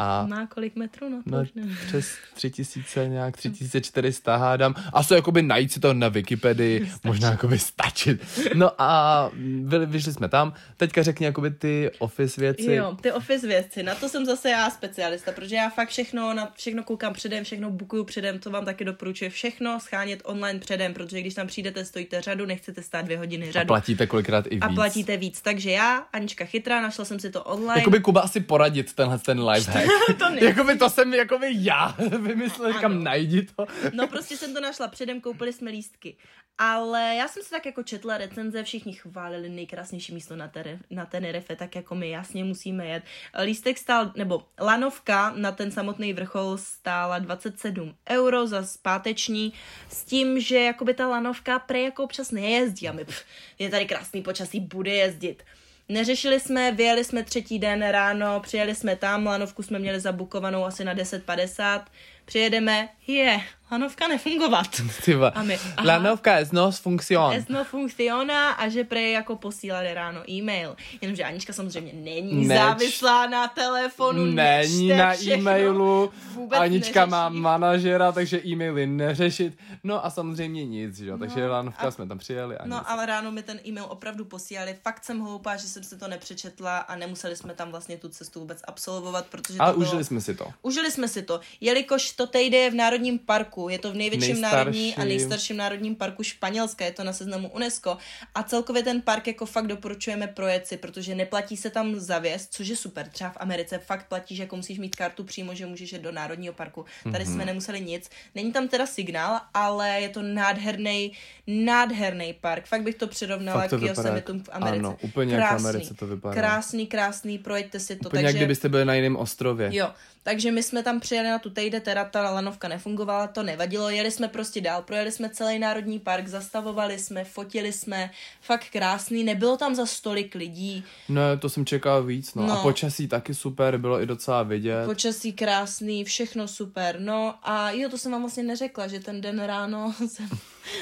A 0.00 0.26
Má 0.26 0.46
kolik 0.46 0.76
metrů? 0.76 1.08
No, 1.08 1.22
to 1.22 1.30
no, 1.30 1.40
už 1.40 1.50
přes 1.86 2.06
3000, 2.34 3.08
nějak 3.08 3.36
3400 3.36 4.36
hádám. 4.36 4.74
A 4.92 5.04
co 5.04 5.14
jakoby 5.14 5.42
najít 5.42 5.72
si 5.72 5.80
to 5.80 5.94
na 5.94 6.08
Wikipedii, 6.08 6.86
Stačí. 6.86 7.00
možná 7.04 7.30
jakoby 7.30 7.58
stačit. 7.58 8.24
No 8.54 8.70
a 8.78 9.30
vy, 9.64 9.86
vyšli 9.86 10.12
jsme 10.12 10.28
tam. 10.28 10.52
Teďka 10.76 11.02
řekni 11.02 11.26
jakoby 11.26 11.50
ty 11.50 11.90
office 11.98 12.40
věci. 12.40 12.72
Jo, 12.72 12.96
ty 13.00 13.12
office 13.12 13.46
věci. 13.46 13.82
Na 13.82 13.94
to 13.94 14.08
jsem 14.08 14.26
zase 14.26 14.50
já 14.50 14.70
specialista, 14.70 15.32
protože 15.32 15.56
já 15.56 15.70
fakt 15.70 15.88
všechno, 15.88 16.34
na 16.34 16.48
všechno 16.54 16.82
koukám 16.82 17.12
předem, 17.12 17.44
všechno 17.44 17.70
bukuju 17.70 18.04
předem, 18.04 18.38
to 18.38 18.50
vám 18.50 18.64
taky 18.64 18.84
doporučuji. 18.84 19.30
Všechno 19.30 19.80
schánět 19.80 20.22
online 20.24 20.58
předem, 20.58 20.94
protože 20.94 21.20
když 21.20 21.34
tam 21.34 21.46
přijdete, 21.46 21.84
stojíte 21.84 22.20
řadu, 22.20 22.46
nechcete 22.46 22.82
stát 22.82 23.04
dvě 23.04 23.18
hodiny 23.18 23.52
řadu. 23.52 23.64
A 23.64 23.66
platíte 23.66 24.06
kolikrát 24.06 24.46
i 24.46 24.54
víc. 24.54 24.62
A 24.62 24.68
platíte 24.68 25.16
víc. 25.16 25.40
Takže 25.40 25.70
já, 25.70 25.96
Anička 26.12 26.44
Chytrá, 26.44 26.80
našla 26.82 27.04
jsem 27.04 27.20
si 27.20 27.30
to 27.30 27.44
online. 27.44 27.80
Jakoby 27.80 28.00
Kuba 28.00 28.20
asi 28.20 28.40
poradit 28.40 28.92
tenhle 28.92 29.18
ten 29.18 29.40
live 29.44 29.72
hack. 29.72 29.89
to 30.18 30.30
ne. 30.30 30.44
jakoby 30.44 30.78
to 30.78 30.90
jsem 30.90 31.14
jakoby 31.14 31.46
já 31.52 31.96
vymyslel, 32.18 32.72
říkám, 32.72 33.04
najdi 33.04 33.42
to. 33.42 33.66
no 33.92 34.06
prostě 34.06 34.36
jsem 34.36 34.54
to 34.54 34.60
našla 34.60 34.88
předem, 34.88 35.20
koupili 35.20 35.52
jsme 35.52 35.70
lístky. 35.70 36.16
Ale 36.58 37.14
já 37.14 37.28
jsem 37.28 37.42
si 37.42 37.50
tak 37.50 37.66
jako 37.66 37.82
četla 37.82 38.18
recenze, 38.18 38.62
všichni 38.62 38.92
chválili 38.92 39.48
nejkrásnější 39.48 40.14
místo 40.14 40.36
na, 40.36 40.48
tere, 40.48 40.78
na 40.90 41.06
Tenerife, 41.06 41.56
tak 41.56 41.76
jako 41.76 41.94
my 41.94 42.10
jasně 42.10 42.44
musíme 42.44 42.86
jet. 42.86 43.02
Lístek 43.44 43.78
stál, 43.78 44.12
nebo 44.16 44.42
lanovka 44.60 45.32
na 45.36 45.52
ten 45.52 45.70
samotný 45.70 46.12
vrchol 46.12 46.58
stála 46.58 47.18
27 47.18 47.94
euro 48.10 48.46
za 48.46 48.62
zpáteční, 48.62 49.52
s 49.88 50.04
tím, 50.04 50.40
že 50.40 50.58
jakoby 50.58 50.94
ta 50.94 51.08
lanovka 51.08 51.58
pre 51.58 51.80
jako 51.80 52.04
občas 52.04 52.30
nejezdí 52.30 52.88
a 52.88 52.92
my, 52.92 53.04
pff, 53.04 53.24
je 53.58 53.70
tady 53.70 53.86
krásný 53.86 54.22
počasí, 54.22 54.60
bude 54.60 54.94
jezdit. 54.94 55.42
Neřešili 55.90 56.40
jsme, 56.40 56.72
vyjeli 56.72 57.04
jsme 57.04 57.22
třetí 57.22 57.58
den 57.58 57.88
ráno, 57.88 58.40
přijeli 58.40 58.74
jsme 58.74 58.96
tam, 58.96 59.26
lanovku 59.26 59.62
jsme 59.62 59.78
měli 59.78 60.00
zabukovanou 60.00 60.64
asi 60.64 60.84
na 60.84 60.94
10.50, 60.94 61.82
přijedeme, 62.24 62.88
je, 63.06 63.40
lanovka 63.72 64.08
nefungovat. 64.08 64.66
A 65.34 65.42
my, 65.42 65.58
lanovka 65.84 66.38
es 66.38 66.52
no 66.52 66.72
funciona. 66.72 67.34
Es 67.34 67.48
no 67.48 67.64
funciona 67.64 68.50
a 68.50 68.68
že 68.68 68.84
prej 68.84 69.12
jako 69.12 69.36
posílali 69.36 69.94
ráno 69.94 70.30
e-mail. 70.30 70.76
Jenomže 71.00 71.24
Anička 71.24 71.52
samozřejmě 71.52 71.92
není 71.94 72.46
Neč. 72.46 72.58
závislá 72.58 73.26
na 73.26 73.48
telefonu, 73.48 74.24
Není 74.24 74.88
na 74.88 75.14
e-mailu. 75.22 76.12
Anička 76.50 77.00
neřeší. 77.00 77.10
má 77.10 77.28
manažera, 77.28 78.12
takže 78.12 78.40
e-maily 78.46 78.86
neřešit. 78.86 79.58
No 79.84 80.04
a 80.06 80.10
samozřejmě 80.10 80.66
nic, 80.66 80.96
že? 80.96 81.12
takže 81.18 81.40
no, 81.40 81.48
lanovka 81.50 81.82
a, 81.88 81.90
jsme 81.90 82.06
tam 82.06 82.18
přijeli. 82.18 82.56
A 82.56 82.66
no 82.66 82.76
nic. 82.76 82.84
ale 82.88 83.06
ráno 83.06 83.32
mi 83.32 83.42
ten 83.42 83.60
e-mail 83.66 83.86
opravdu 83.88 84.24
posílali. 84.24 84.76
Fakt 84.82 85.04
jsem 85.04 85.20
hloupá, 85.20 85.56
že 85.56 85.68
jsem 85.68 85.82
si 85.84 85.98
to 85.98 86.08
nepřečetla 86.08 86.78
a 86.78 86.96
nemuseli 86.96 87.36
jsme 87.36 87.54
tam 87.54 87.70
vlastně 87.70 87.96
tu 87.96 88.08
cestu 88.08 88.40
vůbec 88.40 88.58
absolvovat, 88.64 89.26
protože 89.26 89.58
Ale 89.58 89.72
to 89.72 89.78
užili 89.78 89.96
bylo... 89.96 90.04
jsme 90.04 90.20
si 90.20 90.34
to. 90.34 90.46
Užili 90.62 90.90
jsme 90.90 91.08
si 91.08 91.22
to. 91.22 91.40
Jelikož 91.60 92.12
to 92.12 92.26
tejde 92.26 92.58
je 92.58 92.70
v 92.70 92.74
Národním 92.74 93.18
parku, 93.18 93.59
je 93.68 93.78
to 93.78 93.92
v 93.92 93.96
největším 93.96 94.32
Nejstarší. 94.32 94.56
národní 94.56 94.96
a 94.96 95.04
nejstarším 95.04 95.56
národním 95.56 95.96
parku 95.96 96.22
Španělska, 96.22 96.84
je 96.84 96.92
to 96.92 97.04
na 97.04 97.12
seznamu 97.12 97.48
UNESCO 97.48 97.96
a 98.34 98.42
celkově 98.42 98.82
ten 98.82 99.02
park 99.02 99.26
jako 99.26 99.46
fakt 99.46 99.66
doporučujeme 99.66 100.26
projet 100.26 100.66
si, 100.66 100.76
protože 100.76 101.14
neplatí 101.14 101.56
se 101.56 101.70
tam 101.70 102.00
za 102.00 102.18
věc, 102.18 102.48
což 102.50 102.68
je 102.68 102.76
super. 102.76 103.08
Třeba 103.08 103.30
v 103.30 103.36
Americe 103.40 103.78
fakt 103.78 104.08
platí, 104.08 104.36
že 104.36 104.42
jako 104.42 104.56
musíš 104.56 104.78
mít 104.78 104.96
kartu 104.96 105.24
přímo, 105.24 105.54
že 105.54 105.66
můžeš 105.66 105.92
jít 105.92 106.02
do 106.02 106.12
Národního 106.12 106.54
parku. 106.54 106.84
Tady 107.12 107.24
mm-hmm. 107.24 107.32
jsme 107.32 107.44
nemuseli 107.44 107.80
nic. 107.80 108.10
Není 108.34 108.52
tam 108.52 108.68
teda 108.68 108.86
signál, 108.86 109.40
ale 109.54 110.00
je 110.00 110.08
to 110.08 110.22
nádherný, 110.22 111.12
nádherný 111.46 112.32
park. 112.40 112.66
Fakt 112.66 112.82
bych 112.82 112.94
to 112.94 113.06
přirovnala 113.06 113.68
to 113.68 113.78
k 113.78 113.82
Yosemitům 113.82 114.42
v 114.42 114.48
Americe. 114.52 114.78
Ano, 114.78 114.96
úplně 115.02 115.36
krásný, 115.36 115.52
jak 115.52 115.60
v 115.60 115.66
Americe 115.66 115.94
to 115.94 116.06
vypadá. 116.06 116.34
Krásný, 116.34 116.86
krásný, 116.86 117.38
projďte 117.38 117.80
si 117.80 117.96
to. 117.96 118.08
Úplně 118.08 118.22
takže... 118.22 118.26
jak 118.26 118.36
kdybyste 118.36 118.68
byli 118.68 118.84
na 118.84 118.94
jiném 118.94 119.16
ostrově. 119.16 119.70
Jo, 119.72 119.90
takže 120.22 120.52
my 120.52 120.62
jsme 120.62 120.82
tam 120.82 121.00
přijeli 121.00 121.28
na 121.28 121.38
tu 121.38 121.50
tejde, 121.50 121.80
teda 121.80 122.04
ta 122.04 122.30
lanovka 122.30 122.68
nefungovala, 122.68 123.26
to 123.26 123.42
nevadilo, 123.42 123.90
jeli 123.90 124.10
jsme 124.10 124.28
prostě 124.28 124.60
dál, 124.60 124.82
projeli 124.82 125.12
jsme 125.12 125.30
celý 125.30 125.58
národní 125.58 125.98
park, 125.98 126.28
zastavovali 126.28 126.98
jsme, 126.98 127.24
fotili 127.24 127.72
jsme, 127.72 128.10
fakt 128.40 128.66
krásný, 128.72 129.24
nebylo 129.24 129.56
tam 129.56 129.74
za 129.74 129.86
stolik 129.86 130.34
lidí. 130.34 130.84
Ne, 131.08 131.36
to 131.36 131.48
jsem 131.48 131.66
čekal 131.66 132.02
víc, 132.02 132.34
no. 132.34 132.46
no. 132.46 132.58
A 132.58 132.62
počasí 132.62 133.08
taky 133.08 133.34
super, 133.34 133.78
bylo 133.78 134.02
i 134.02 134.06
docela 134.06 134.42
vidět. 134.42 134.86
Počasí 134.86 135.32
krásný, 135.32 136.04
všechno 136.04 136.48
super, 136.48 137.00
no 137.00 137.34
a 137.42 137.70
jo, 137.70 137.88
to 137.88 137.98
jsem 137.98 138.12
vám 138.12 138.20
vlastně 138.20 138.42
neřekla, 138.42 138.88
že 138.88 139.00
ten 139.00 139.20
den 139.20 139.40
ráno 139.44 139.94
jsem 140.08 140.28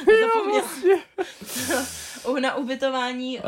zapomněla. 0.07 0.69
na 2.37 2.57
ubytování 2.57 3.39
uh, 3.39 3.45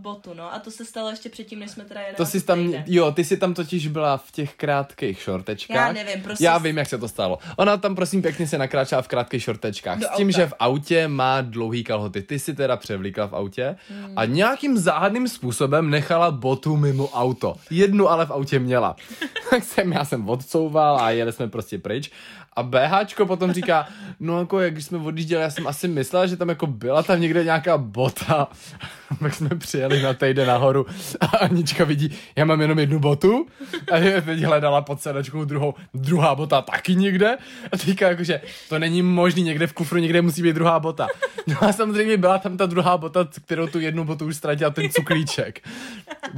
botu, 0.00 0.34
no. 0.34 0.54
A 0.54 0.58
to 0.58 0.70
se 0.70 0.84
stalo 0.84 1.10
ještě 1.10 1.28
předtím, 1.28 1.58
než 1.58 1.70
jsme 1.70 1.84
teda 1.84 2.00
jeli. 2.00 2.14
To 2.16 2.26
jsi 2.26 2.40
tam, 2.40 2.74
jo, 2.86 3.12
ty 3.12 3.24
jsi 3.24 3.36
tam 3.36 3.54
totiž 3.54 3.88
byla 3.88 4.16
v 4.16 4.32
těch 4.32 4.54
krátkých 4.54 5.20
šortečkách. 5.20 5.76
Já 5.76 5.92
nevím, 5.92 6.22
prostě. 6.22 6.44
Já 6.44 6.58
vím, 6.58 6.78
jak 6.78 6.88
se 6.88 6.98
to 6.98 7.08
stalo. 7.08 7.38
Ona 7.56 7.76
tam, 7.76 7.94
prosím, 7.94 8.22
pěkně 8.22 8.48
se 8.48 8.58
nakráčela 8.58 9.02
v 9.02 9.08
krátkých 9.08 9.42
šortečkách. 9.42 9.98
Do 9.98 10.06
s 10.06 10.16
tím, 10.16 10.28
auta. 10.28 10.38
že 10.38 10.46
v 10.46 10.54
autě 10.58 11.08
má 11.08 11.40
dlouhý 11.40 11.84
kalhoty. 11.84 12.22
Ty 12.22 12.38
si 12.38 12.54
teda 12.54 12.76
převlíkla 12.76 13.26
v 13.26 13.34
autě 13.34 13.76
hmm. 13.88 14.12
a 14.16 14.24
nějakým 14.24 14.78
záhadným 14.78 15.28
způsobem 15.28 15.90
nechala 15.90 16.30
botu 16.30 16.76
mimo 16.76 17.08
auto. 17.08 17.56
Jednu 17.70 18.08
ale 18.08 18.26
v 18.26 18.30
autě 18.30 18.58
měla. 18.58 18.96
tak 19.50 19.64
jsem, 19.64 19.92
já 19.92 20.04
jsem 20.04 20.28
odsouval 20.28 20.98
a 21.00 21.10
jeli 21.10 21.32
jsme 21.32 21.48
prostě 21.48 21.78
pryč 21.78 22.10
a 22.56 22.62
BHčko 22.62 23.26
potom 23.26 23.52
říká, 23.52 23.86
no 24.20 24.38
jako 24.38 24.60
jak 24.60 24.78
jsme 24.78 24.98
odjížděli, 24.98 25.42
já 25.42 25.50
jsem 25.50 25.66
asi 25.66 25.88
myslel, 25.88 26.26
že 26.26 26.36
tam 26.36 26.48
jako 26.48 26.66
byla 26.66 27.02
tam 27.02 27.20
někde 27.20 27.44
nějaká 27.44 27.78
bota. 27.78 28.48
tak 29.20 29.34
jsme 29.34 29.48
přijeli 29.48 30.02
na 30.02 30.14
týden 30.14 30.48
nahoru 30.48 30.86
a 31.20 31.26
Anička 31.26 31.84
vidí, 31.84 32.16
já 32.36 32.44
mám 32.44 32.60
jenom 32.60 32.78
jednu 32.78 32.98
botu 32.98 33.46
a 33.92 33.96
je 33.96 34.22
teď 34.22 34.40
hledala 34.40 34.82
pod 34.82 35.00
sedačkou 35.00 35.44
druhou, 35.44 35.74
druhá 35.94 36.34
bota 36.34 36.62
taky 36.62 36.94
někde 36.94 37.36
a 37.72 37.76
říká 37.76 38.08
jakože 38.08 38.40
to 38.68 38.78
není 38.78 39.02
možný, 39.02 39.42
někde 39.42 39.66
v 39.66 39.72
kufru 39.72 39.98
někde 39.98 40.22
musí 40.22 40.42
být 40.42 40.52
druhá 40.52 40.80
bota. 40.80 41.06
No 41.46 41.56
a 41.64 41.72
samozřejmě 41.72 42.16
byla 42.16 42.38
tam 42.38 42.56
ta 42.56 42.66
druhá 42.66 42.96
bota, 42.96 43.28
kterou 43.44 43.66
tu 43.66 43.80
jednu 43.80 44.04
botu 44.04 44.26
už 44.26 44.36
ztratila 44.36 44.70
ten 44.70 44.90
cuklíček. 44.90 45.68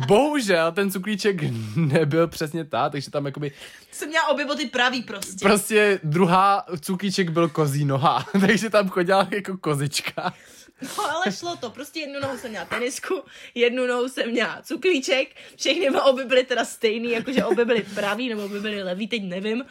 Bohužel 0.06 0.72
ten 0.72 0.90
cuklíček 0.90 1.36
nebyl 1.76 2.28
přesně 2.28 2.64
ta, 2.64 2.90
takže 2.90 3.10
tam 3.10 3.26
jakoby... 3.26 3.52
Jsem 3.96 4.08
měla 4.08 4.28
obě 4.28 4.46
boty 4.46 4.66
pravý 4.66 5.02
prostě. 5.02 5.36
Prostě 5.42 6.00
druhá 6.02 6.66
cukíček 6.80 7.30
byl 7.30 7.48
kozí 7.48 7.84
noha, 7.84 8.26
takže 8.40 8.70
tam 8.70 8.88
chodila 8.88 9.28
jako 9.30 9.58
kozička. 9.58 10.34
No 10.82 11.10
ale 11.10 11.32
šlo 11.32 11.56
to, 11.56 11.70
prostě 11.70 12.00
jednu 12.00 12.20
nohu 12.20 12.38
jsem 12.38 12.50
měla 12.50 12.64
tenisku, 12.64 13.22
jednu 13.54 13.86
nohu 13.86 14.08
jsem 14.08 14.30
měla 14.30 14.62
cuklíček, 14.62 15.28
všechny 15.56 15.90
obě 15.90 16.24
byly 16.24 16.44
teda 16.44 16.64
stejný, 16.64 17.10
jakože 17.10 17.44
obě 17.44 17.64
byly 17.64 17.86
pravý 17.94 18.28
nebo 18.28 18.44
obě 18.44 18.60
byly 18.60 18.82
levý, 18.82 19.08
teď 19.08 19.22
nevím. 19.22 19.64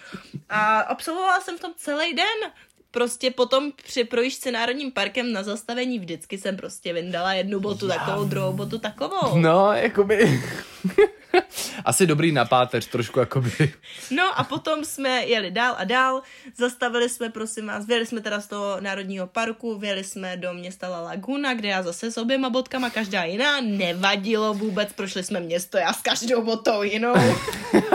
A 0.50 0.80
absolvovala 0.80 1.42
jsem 1.42 1.58
v 1.58 1.62
tom 1.62 1.74
celý 1.78 2.14
den. 2.14 2.52
Prostě 2.92 3.32
potom 3.32 3.72
při 3.84 4.04
projížďce 4.04 4.52
Národním 4.52 4.92
parkem 4.92 5.34
na 5.34 5.44
zastavení 5.44 6.00
vždycky 6.00 6.38
jsem 6.38 6.58
prostě 6.58 6.94
vyndala 6.94 7.34
jednu 7.34 7.60
botu 7.60 7.88
takovou, 7.88 8.24
druhou 8.26 8.54
botu 8.54 8.80
takovou. 8.80 9.38
No, 9.38 9.74
jakoby... 9.74 10.42
Asi 11.86 12.08
dobrý 12.08 12.32
na 12.32 12.46
páteř, 12.46 12.88
trošku 12.88 13.20
jakoby. 13.20 13.74
No 14.12 14.40
a 14.40 14.44
potom 14.44 14.86
jsme 14.86 15.10
jeli 15.10 15.52
dál 15.52 15.76
a 15.78 15.84
dál, 15.84 16.22
zastavili 16.58 17.10
jsme, 17.10 17.30
prosím 17.30 17.68
vás, 17.68 17.86
vyjeli 17.86 18.06
jsme 18.06 18.22
teda 18.22 18.42
z 18.42 18.48
toho 18.48 18.78
národního 18.80 19.28
parku, 19.28 19.78
vyjeli 19.78 20.04
jsme 20.04 20.38
do 20.38 20.54
města 20.54 20.90
La 20.90 21.02
Laguna, 21.02 21.54
kde 21.54 21.68
já 21.68 21.84
zase 21.84 22.12
s 22.12 22.18
oběma 22.18 22.50
bodkama, 22.50 22.90
každá 22.90 23.24
jiná, 23.24 23.62
nevadilo 23.62 24.54
vůbec, 24.54 24.94
prošli 24.94 25.24
jsme 25.24 25.40
město, 25.40 25.78
já 25.78 25.94
s 25.94 26.02
každou 26.02 26.42
botou 26.42 26.84
jinou. 26.84 27.14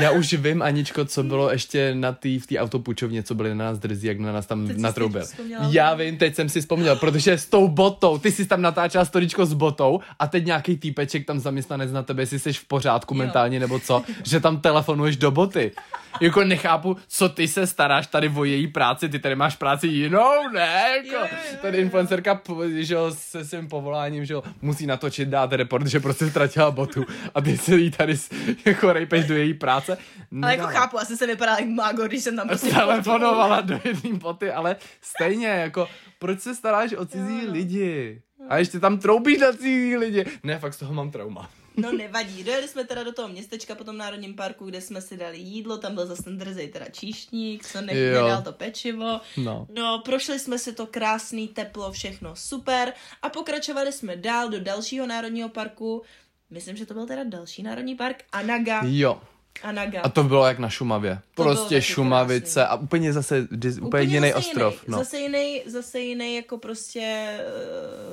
Já 0.00 0.10
už 0.10 0.32
vím, 0.32 0.62
Aničko, 0.62 1.04
co 1.04 1.22
bylo 1.22 1.52
ještě 1.52 1.94
na 1.94 2.12
tý, 2.12 2.38
v 2.38 2.46
té 2.46 2.58
autopučovně, 2.58 3.22
co 3.22 3.34
byly 3.34 3.54
na 3.54 3.64
nás 3.64 3.78
drzí, 3.78 4.06
jak 4.06 4.18
na 4.18 4.32
nás 4.32 4.46
tam 4.46 4.68
natroubil. 4.76 5.24
Já 5.70 5.94
vím, 5.94 6.16
teď 6.16 6.34
jsem 6.34 6.48
si 6.48 6.60
vzpomněl, 6.60 6.96
protože 6.96 7.38
s 7.38 7.46
tou 7.46 7.68
botou, 7.68 8.18
ty 8.18 8.32
jsi 8.32 8.46
tam 8.46 8.62
natáčela 8.62 9.04
storičko 9.04 9.46
s 9.46 9.52
botou 9.52 10.00
a 10.18 10.26
teď 10.26 10.46
nějaký 10.46 10.76
týpeček 10.76 11.26
tam 11.26 11.40
zaměstnanec 11.40 11.92
na 11.92 12.02
tebe, 12.02 12.22
jestli 12.22 12.38
jsi 12.38 12.52
v 12.52 12.64
pořádku 12.64 13.14
jo. 13.14 13.18
mentálně 13.18 13.60
nebo 13.60 13.80
co, 13.80 14.02
že 14.24 14.40
tam 14.40 14.60
telefonuješ 14.60 15.16
do 15.16 15.30
boty. 15.30 15.72
Jako 16.20 16.44
nechápu, 16.44 16.96
co 17.08 17.28
ty 17.28 17.48
se 17.48 17.66
staráš 17.66 18.06
tady 18.06 18.28
o 18.28 18.44
její 18.44 18.66
práci, 18.66 19.08
ty 19.08 19.18
tady 19.18 19.34
máš 19.34 19.56
práci 19.56 19.86
jinou, 19.86 20.48
ne? 20.52 20.84
Jako, 20.96 21.08
jo, 21.12 21.20
jo, 21.52 21.58
tady 21.62 21.78
influencerka, 21.78 22.40
že 22.78 22.94
jo, 22.94 23.10
se 23.10 23.44
svým 23.44 23.68
povoláním, 23.68 24.24
že 24.24 24.34
jo, 24.34 24.42
musí 24.62 24.86
natočit, 24.86 25.28
dát 25.28 25.52
report, 25.52 25.86
že 25.86 26.00
prostě 26.00 26.30
ztratila 26.30 26.70
botu 26.70 27.04
a 27.34 27.40
ty 27.40 27.58
se 27.58 27.76
jí 27.76 27.90
tady 27.90 28.14
jako 28.64 28.92
rejpeš 28.92 29.24
do 29.24 29.36
její 29.36 29.54
práce. 29.54 29.87
Ale 30.42 30.56
jako 30.56 30.66
chápu, 30.66 30.98
asi 30.98 31.16
se 31.16 31.26
vypadá 31.26 31.56
jak 31.58 31.68
mago, 31.68 32.06
když 32.06 32.24
jsem 32.24 32.36
tam 32.36 32.48
prostě 32.48 32.70
telefonovala 32.70 33.60
do 33.60 33.80
jedné 33.84 34.18
boty, 34.18 34.52
ale 34.52 34.76
stejně, 35.00 35.46
jako, 35.46 35.88
proč 36.18 36.40
se 36.40 36.54
staráš 36.54 36.92
o 36.92 37.06
cizí 37.06 37.44
jo. 37.44 37.52
lidi? 37.52 38.22
A 38.48 38.58
ještě 38.58 38.80
tam 38.80 38.98
troubíš 38.98 39.38
na 39.38 39.52
cizí 39.52 39.96
lidi. 39.96 40.24
Ne, 40.42 40.58
fakt 40.58 40.74
z 40.74 40.78
toho 40.78 40.94
mám 40.94 41.10
trauma. 41.10 41.50
No 41.78 41.92
nevadí, 41.92 42.44
dojeli 42.44 42.68
jsme 42.68 42.84
teda 42.84 43.02
do 43.02 43.12
toho 43.12 43.28
městečka 43.28 43.74
po 43.74 43.84
tom 43.84 43.96
národním 43.96 44.34
parku, 44.34 44.66
kde 44.66 44.80
jsme 44.80 45.00
si 45.00 45.16
dali 45.16 45.38
jídlo, 45.38 45.78
tam 45.78 45.94
byl 45.94 46.06
zase 46.06 46.22
ten 46.22 46.38
drzej 46.38 46.68
teda 46.68 46.86
číšník, 46.88 47.66
co 47.66 47.80
ne, 47.80 47.94
nedal 47.94 48.42
to 48.42 48.52
pečivo. 48.52 49.20
No. 49.36 49.66
no, 49.76 50.02
prošli 50.04 50.38
jsme 50.38 50.58
si 50.58 50.72
to 50.72 50.86
krásný, 50.86 51.48
teplo, 51.48 51.92
všechno 51.92 52.36
super 52.36 52.92
a 53.22 53.28
pokračovali 53.28 53.92
jsme 53.92 54.16
dál 54.16 54.48
do 54.48 54.60
dalšího 54.60 55.06
národního 55.06 55.48
parku, 55.48 56.02
myslím, 56.50 56.76
že 56.76 56.86
to 56.86 56.94
byl 56.94 57.06
teda 57.06 57.24
další 57.24 57.62
národní 57.62 57.94
park, 57.94 58.24
Anaga. 58.32 58.80
Jo. 58.84 59.20
Anaga. 59.62 60.00
A 60.02 60.08
to 60.08 60.24
bylo 60.24 60.46
jak 60.46 60.58
na 60.58 60.68
Šumavě. 60.68 61.18
To 61.34 61.42
prostě 61.42 61.82
Šumavice 61.82 62.60
krásný. 62.60 62.76
a 62.78 62.82
úplně 62.82 63.12
zase 63.12 63.48
úplně, 63.50 63.80
úplně 63.82 64.02
jiný 64.02 64.34
ostrov. 64.34 64.74
Jiný, 64.74 64.84
no. 64.88 64.98
Zase 64.98 65.18
jiný, 65.18 65.62
zase 65.66 66.00
jiný 66.00 66.36
jako 66.36 66.58
prostě 66.58 67.34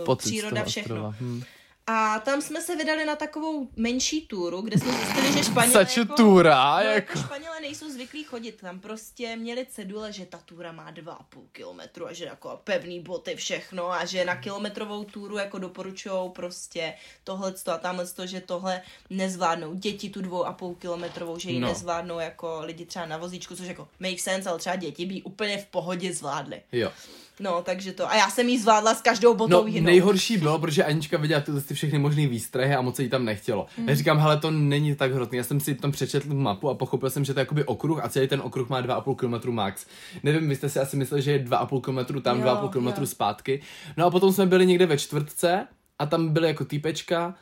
uh, 0.07 0.15
příroda, 0.15 0.63
všechno. 0.63 0.95
Ostrova. 0.95 1.15
Hmm. 1.19 1.43
A 1.87 2.19
tam 2.19 2.41
jsme 2.41 2.61
se 2.61 2.75
vydali 2.75 3.05
na 3.05 3.15
takovou 3.15 3.67
menší 3.75 4.27
túru, 4.27 4.61
kde 4.61 4.79
jsme 4.79 4.91
zjistili, 4.91 5.33
že 5.33 5.43
Španělé 5.43 5.87
jako, 5.97 6.13
túra, 6.13 6.79
no, 6.79 6.89
jako... 6.89 7.19
Španělé 7.19 7.59
nejsou 7.61 7.89
zvyklí 7.89 8.23
chodit. 8.23 8.51
Tam 8.61 8.79
prostě 8.79 9.35
měli 9.35 9.65
cedule, 9.65 10.13
že 10.13 10.25
ta 10.25 10.37
túra 10.45 10.71
má 10.71 10.91
2,5 10.91 11.41
kilometru 11.51 12.07
a 12.07 12.13
že 12.13 12.25
jako 12.25 12.61
pevný 12.63 12.99
boty 12.99 13.35
všechno 13.35 13.91
a 13.91 14.05
že 14.05 14.25
na 14.25 14.35
kilometrovou 14.35 15.03
túru 15.03 15.37
jako 15.37 15.57
doporučují 15.59 16.29
prostě 16.29 16.93
tohle 17.23 17.53
a 17.73 17.77
tamhle 17.77 18.07
to, 18.07 18.27
že 18.27 18.41
tohle 18.41 18.81
nezvládnou 19.09 19.73
děti 19.73 20.09
tu 20.09 20.21
2,5 20.21 20.75
kilometrovou, 20.75 21.39
že 21.39 21.51
ji 21.51 21.59
no. 21.59 21.67
nezvládnou 21.67 22.19
jako 22.19 22.61
lidi 22.63 22.85
třeba 22.85 23.05
na 23.05 23.17
vozíčku, 23.17 23.55
což 23.55 23.67
jako 23.67 23.87
make 23.99 24.19
sense, 24.19 24.49
ale 24.49 24.59
třeba 24.59 24.75
děti 24.75 25.05
by 25.05 25.21
úplně 25.21 25.57
v 25.57 25.65
pohodě 25.65 26.13
zvládly. 26.13 26.61
Jo. 26.71 26.91
No, 27.39 27.61
takže 27.61 27.93
to. 27.93 28.11
A 28.11 28.15
já 28.15 28.29
jsem 28.29 28.49
jí 28.49 28.57
zvládla 28.57 28.95
s 28.95 29.01
každou 29.01 29.33
botou 29.33 29.61
no, 29.61 29.67
jinou. 29.67 29.85
nejhorší 29.85 30.37
bylo, 30.37 30.59
protože 30.59 30.83
Anička 30.83 31.17
viděla 31.17 31.41
ty, 31.41 31.51
ty 31.61 31.73
všechny 31.73 31.99
možné 31.99 32.27
výstrahy 32.27 32.75
a 32.75 32.81
moc 32.81 32.95
se 32.95 33.03
jí 33.03 33.09
tam 33.09 33.25
nechtělo. 33.25 33.67
Mm. 33.77 33.89
Já 33.89 33.95
říkám, 33.95 34.19
hele, 34.19 34.37
to 34.37 34.51
není 34.51 34.95
tak 34.95 35.13
hrozný. 35.13 35.37
Já 35.37 35.43
jsem 35.43 35.59
si 35.59 35.75
tam 35.75 35.91
přečetl 35.91 36.33
mapu 36.33 36.69
a 36.69 36.73
pochopil 36.73 37.09
jsem, 37.09 37.25
že 37.25 37.33
to 37.33 37.39
je 37.39 37.41
jakoby 37.41 37.63
okruh 37.63 38.03
a 38.03 38.09
celý 38.09 38.27
ten 38.27 38.41
okruh 38.41 38.69
má 38.69 38.81
2,5 38.81 39.15
km 39.15 39.51
max. 39.51 39.85
Nevím, 40.23 40.49
vy 40.49 40.55
jste 40.55 40.69
si 40.69 40.79
asi 40.79 40.97
mysleli, 40.97 41.21
že 41.21 41.31
je 41.31 41.39
2,5 41.39 41.81
km 41.81 42.21
tam, 42.21 42.41
2,5 42.41 42.69
km 42.69 43.05
zpátky. 43.05 43.61
No 43.97 44.05
a 44.05 44.11
potom 44.11 44.33
jsme 44.33 44.45
byli 44.45 44.65
někde 44.65 44.85
ve 44.85 44.97
čtvrtce 44.97 45.67
a 45.99 46.05
tam 46.05 46.29
byly 46.29 46.47
jako 46.47 46.65
týpečka, 46.65 47.35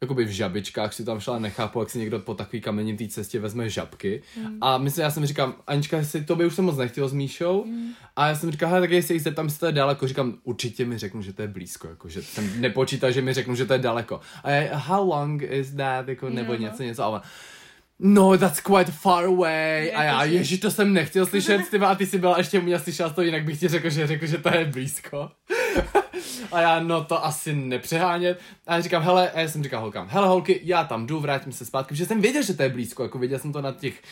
jakoby 0.00 0.24
v 0.24 0.28
žabičkách 0.28 0.94
si 0.94 1.04
tam 1.04 1.20
šla, 1.20 1.38
nechápu, 1.38 1.80
jak 1.80 1.90
si 1.90 1.98
někdo 1.98 2.18
po 2.18 2.34
takový 2.34 2.60
kamenitý 2.60 3.08
cestě 3.08 3.40
vezme 3.40 3.70
žabky. 3.70 4.22
Mm. 4.36 4.58
A 4.60 4.78
myslím, 4.78 5.02
já 5.02 5.10
jsem 5.10 5.26
říkám, 5.26 5.54
Anička, 5.66 6.04
si 6.04 6.24
to 6.24 6.36
by 6.36 6.46
už 6.46 6.54
jsem 6.54 6.64
moc 6.64 6.76
nechtěl 6.76 7.08
s 7.08 7.12
Míšou. 7.12 7.64
Mm. 7.64 7.90
A 8.16 8.28
já 8.28 8.34
jsem 8.34 8.50
říkal, 8.50 8.68
hele, 8.68 8.80
tak 8.80 8.90
jestli 8.90 9.20
se 9.20 9.32
tam 9.32 9.46
jestli 9.46 9.60
to 9.60 9.66
je 9.66 9.72
daleko, 9.72 10.08
říkám, 10.08 10.34
určitě 10.44 10.84
mi 10.84 10.98
řeknu, 10.98 11.22
že 11.22 11.32
to 11.32 11.42
je 11.42 11.48
blízko, 11.48 11.88
jako, 11.88 12.08
že 12.08 12.22
jsem 12.22 12.60
nepočítal, 12.60 13.12
že 13.12 13.22
mi 13.22 13.32
řeknu, 13.32 13.54
že 13.54 13.66
to 13.66 13.72
je 13.72 13.78
daleko. 13.78 14.20
A 14.44 14.50
já, 14.50 14.76
how 14.76 15.08
long 15.08 15.42
is 15.42 15.70
that, 15.70 16.08
jako, 16.08 16.30
nebo 16.30 16.52
mm. 16.52 16.60
něco, 16.60 16.82
něco, 16.82 17.04
ale 17.04 17.20
no, 17.98 18.38
that's 18.38 18.60
quite 18.60 18.92
far 18.92 19.24
away. 19.24 19.92
a 19.94 20.02
já, 20.02 20.24
ježi, 20.24 20.58
to 20.58 20.70
jsem 20.70 20.92
nechtěl 20.92 21.26
slyšet, 21.26 21.70
ty 21.70 21.78
a 21.78 21.94
ty 21.94 22.06
si 22.06 22.18
byla 22.18 22.38
ještě 22.38 22.60
mě 22.60 22.78
slyšela 22.78 23.10
to, 23.10 23.22
jinak 23.22 23.44
bych 23.44 23.60
ti 23.60 23.68
řekl, 23.68 23.90
že 23.90 24.06
řekl, 24.06 24.26
že 24.26 24.38
to 24.38 24.54
je 24.54 24.64
blízko. 24.64 25.30
A 26.52 26.60
já, 26.60 26.80
no 26.80 27.04
to 27.04 27.24
asi 27.24 27.52
nepřehánět. 27.52 28.40
A 28.66 28.74
já 28.74 28.80
říkám, 28.80 29.02
hele, 29.02 29.30
a 29.30 29.40
já 29.40 29.48
jsem 29.48 29.62
říkal 29.62 29.80
holkám, 29.80 30.08
hele 30.10 30.28
holky, 30.28 30.60
já 30.64 30.84
tam 30.84 31.06
jdu, 31.06 31.20
vrátím 31.20 31.52
se 31.52 31.64
zpátky, 31.64 31.94
protože 31.94 32.06
jsem 32.06 32.20
věděl, 32.20 32.42
že 32.42 32.54
to 32.54 32.62
je 32.62 32.68
blízko, 32.68 33.02
jako 33.02 33.18
viděl 33.18 33.38
jsem 33.38 33.52
to 33.52 33.62
na 33.62 33.72
těch, 33.72 34.02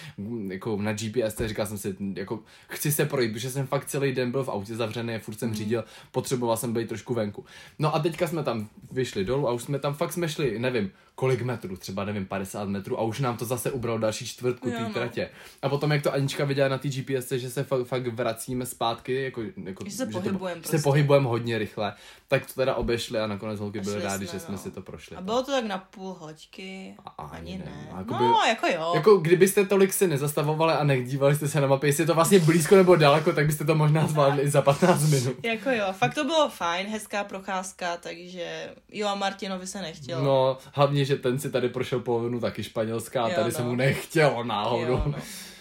jako 0.48 0.76
na 0.82 0.92
GPS, 0.92 1.34
tak 1.34 1.48
říkal 1.48 1.66
jsem 1.66 1.78
si, 1.78 1.96
jako 2.14 2.40
chci 2.68 2.92
se 2.92 3.06
projít, 3.06 3.32
protože 3.32 3.50
jsem 3.50 3.66
fakt 3.66 3.84
celý 3.84 4.12
den 4.12 4.30
byl 4.30 4.44
v 4.44 4.48
autě 4.48 4.76
zavřený 4.76 5.18
furt 5.18 5.38
jsem 5.38 5.48
mhm. 5.48 5.56
řídil, 5.56 5.84
potřeboval 6.10 6.56
jsem 6.56 6.72
být 6.72 6.88
trošku 6.88 7.14
venku. 7.14 7.44
No 7.78 7.94
a 7.94 7.98
teďka 7.98 8.26
jsme 8.26 8.42
tam 8.42 8.68
vyšli 8.92 9.24
dolů 9.24 9.48
a 9.48 9.52
už 9.52 9.62
jsme 9.62 9.78
tam 9.78 9.94
fakt 9.94 10.12
jsme 10.12 10.28
šli, 10.28 10.58
nevím, 10.58 10.90
kolik 11.16 11.42
metrů, 11.42 11.76
třeba 11.76 12.04
nevím, 12.04 12.26
50 12.26 12.68
metrů 12.68 13.00
a 13.00 13.02
už 13.02 13.20
nám 13.20 13.36
to 13.36 13.44
zase 13.44 13.70
ubralo 13.70 13.98
další 13.98 14.26
čtvrtku 14.26 14.70
té 14.70 14.80
no. 14.80 14.92
tratě. 14.92 15.30
A 15.62 15.68
potom, 15.68 15.92
jak 15.92 16.02
to 16.02 16.12
Anička 16.12 16.44
viděla 16.44 16.68
na 16.68 16.78
té 16.78 16.88
GPS, 16.88 17.32
že 17.32 17.50
se 17.50 17.64
fakt, 17.64 17.86
fakt 17.86 18.06
vracíme 18.06 18.66
zpátky, 18.66 19.22
jako, 19.22 19.42
jako 19.64 19.84
že 19.84 19.90
se 19.90 20.06
pohybujeme 20.06 20.60
prostě. 20.60 20.78
se 20.78 20.82
pohybujeme 20.82 21.28
hodně 21.28 21.58
rychle, 21.58 21.94
tak 22.28 22.46
to 22.46 22.52
teda 22.52 22.74
obešli 22.74 23.20
a 23.20 23.26
nakonec 23.26 23.60
holky 23.60 23.80
byly 23.80 24.02
rádi, 24.02 24.26
že 24.26 24.40
jsme 24.40 24.52
no. 24.52 24.58
si 24.58 24.70
to 24.70 24.82
prošli. 24.82 25.16
A 25.16 25.20
bylo 25.20 25.42
to 25.42 25.52
tak 25.52 25.64
na 25.64 25.78
půl 25.78 26.12
hoďky, 26.20 26.94
a, 27.04 27.22
ani 27.22 27.58
ne. 27.58 27.64
ne. 27.64 27.88
Jakoby, 27.98 28.24
no, 28.24 28.40
jako 28.48 28.66
jo. 28.66 28.92
Jako 28.94 29.16
kdybyste 29.16 29.66
tolik 29.66 29.92
si 29.92 30.06
nezastavovali 30.08 30.72
a 30.72 30.84
nedívali 30.84 31.34
jste 31.34 31.48
se 31.48 31.60
na 31.60 31.66
mapě, 31.66 31.88
jestli 31.88 32.02
je 32.02 32.06
to 32.06 32.14
vlastně 32.14 32.38
blízko 32.38 32.76
nebo 32.76 32.96
daleko, 32.96 33.32
tak 33.32 33.46
byste 33.46 33.64
to 33.64 33.74
možná 33.74 34.06
zvládli 34.06 34.42
i 34.42 34.50
za 34.50 34.62
15 34.62 35.02
minut. 35.10 35.36
Jako 35.42 35.70
jo, 35.70 35.86
fakt 35.92 36.14
to 36.14 36.24
bylo 36.24 36.48
fajn, 36.48 36.86
hezká 36.86 37.24
procházka, 37.24 37.96
takže 37.96 38.74
jo 38.92 39.08
a 39.08 39.14
Martinovi 39.14 39.66
se 39.66 39.82
nechtělo. 39.82 40.24
No, 40.24 40.58
hlavně, 40.72 41.05
že 41.06 41.16
ten 41.16 41.38
si 41.38 41.50
tady 41.50 41.68
prošel 41.68 42.00
polovinu 42.00 42.40
taky 42.40 42.62
španělská 42.62 43.22
a 43.22 43.28
tady 43.28 43.40
jo, 43.40 43.44
no. 43.46 43.50
se 43.50 43.62
mu 43.62 43.74
nechtělo 43.74 44.44
náhodou. 44.44 44.92
Jo, 44.92 45.02
no. 45.06 45.14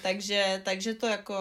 takže, 0.04 0.62
takže 0.64 0.94
to 0.94 1.08
jako 1.08 1.36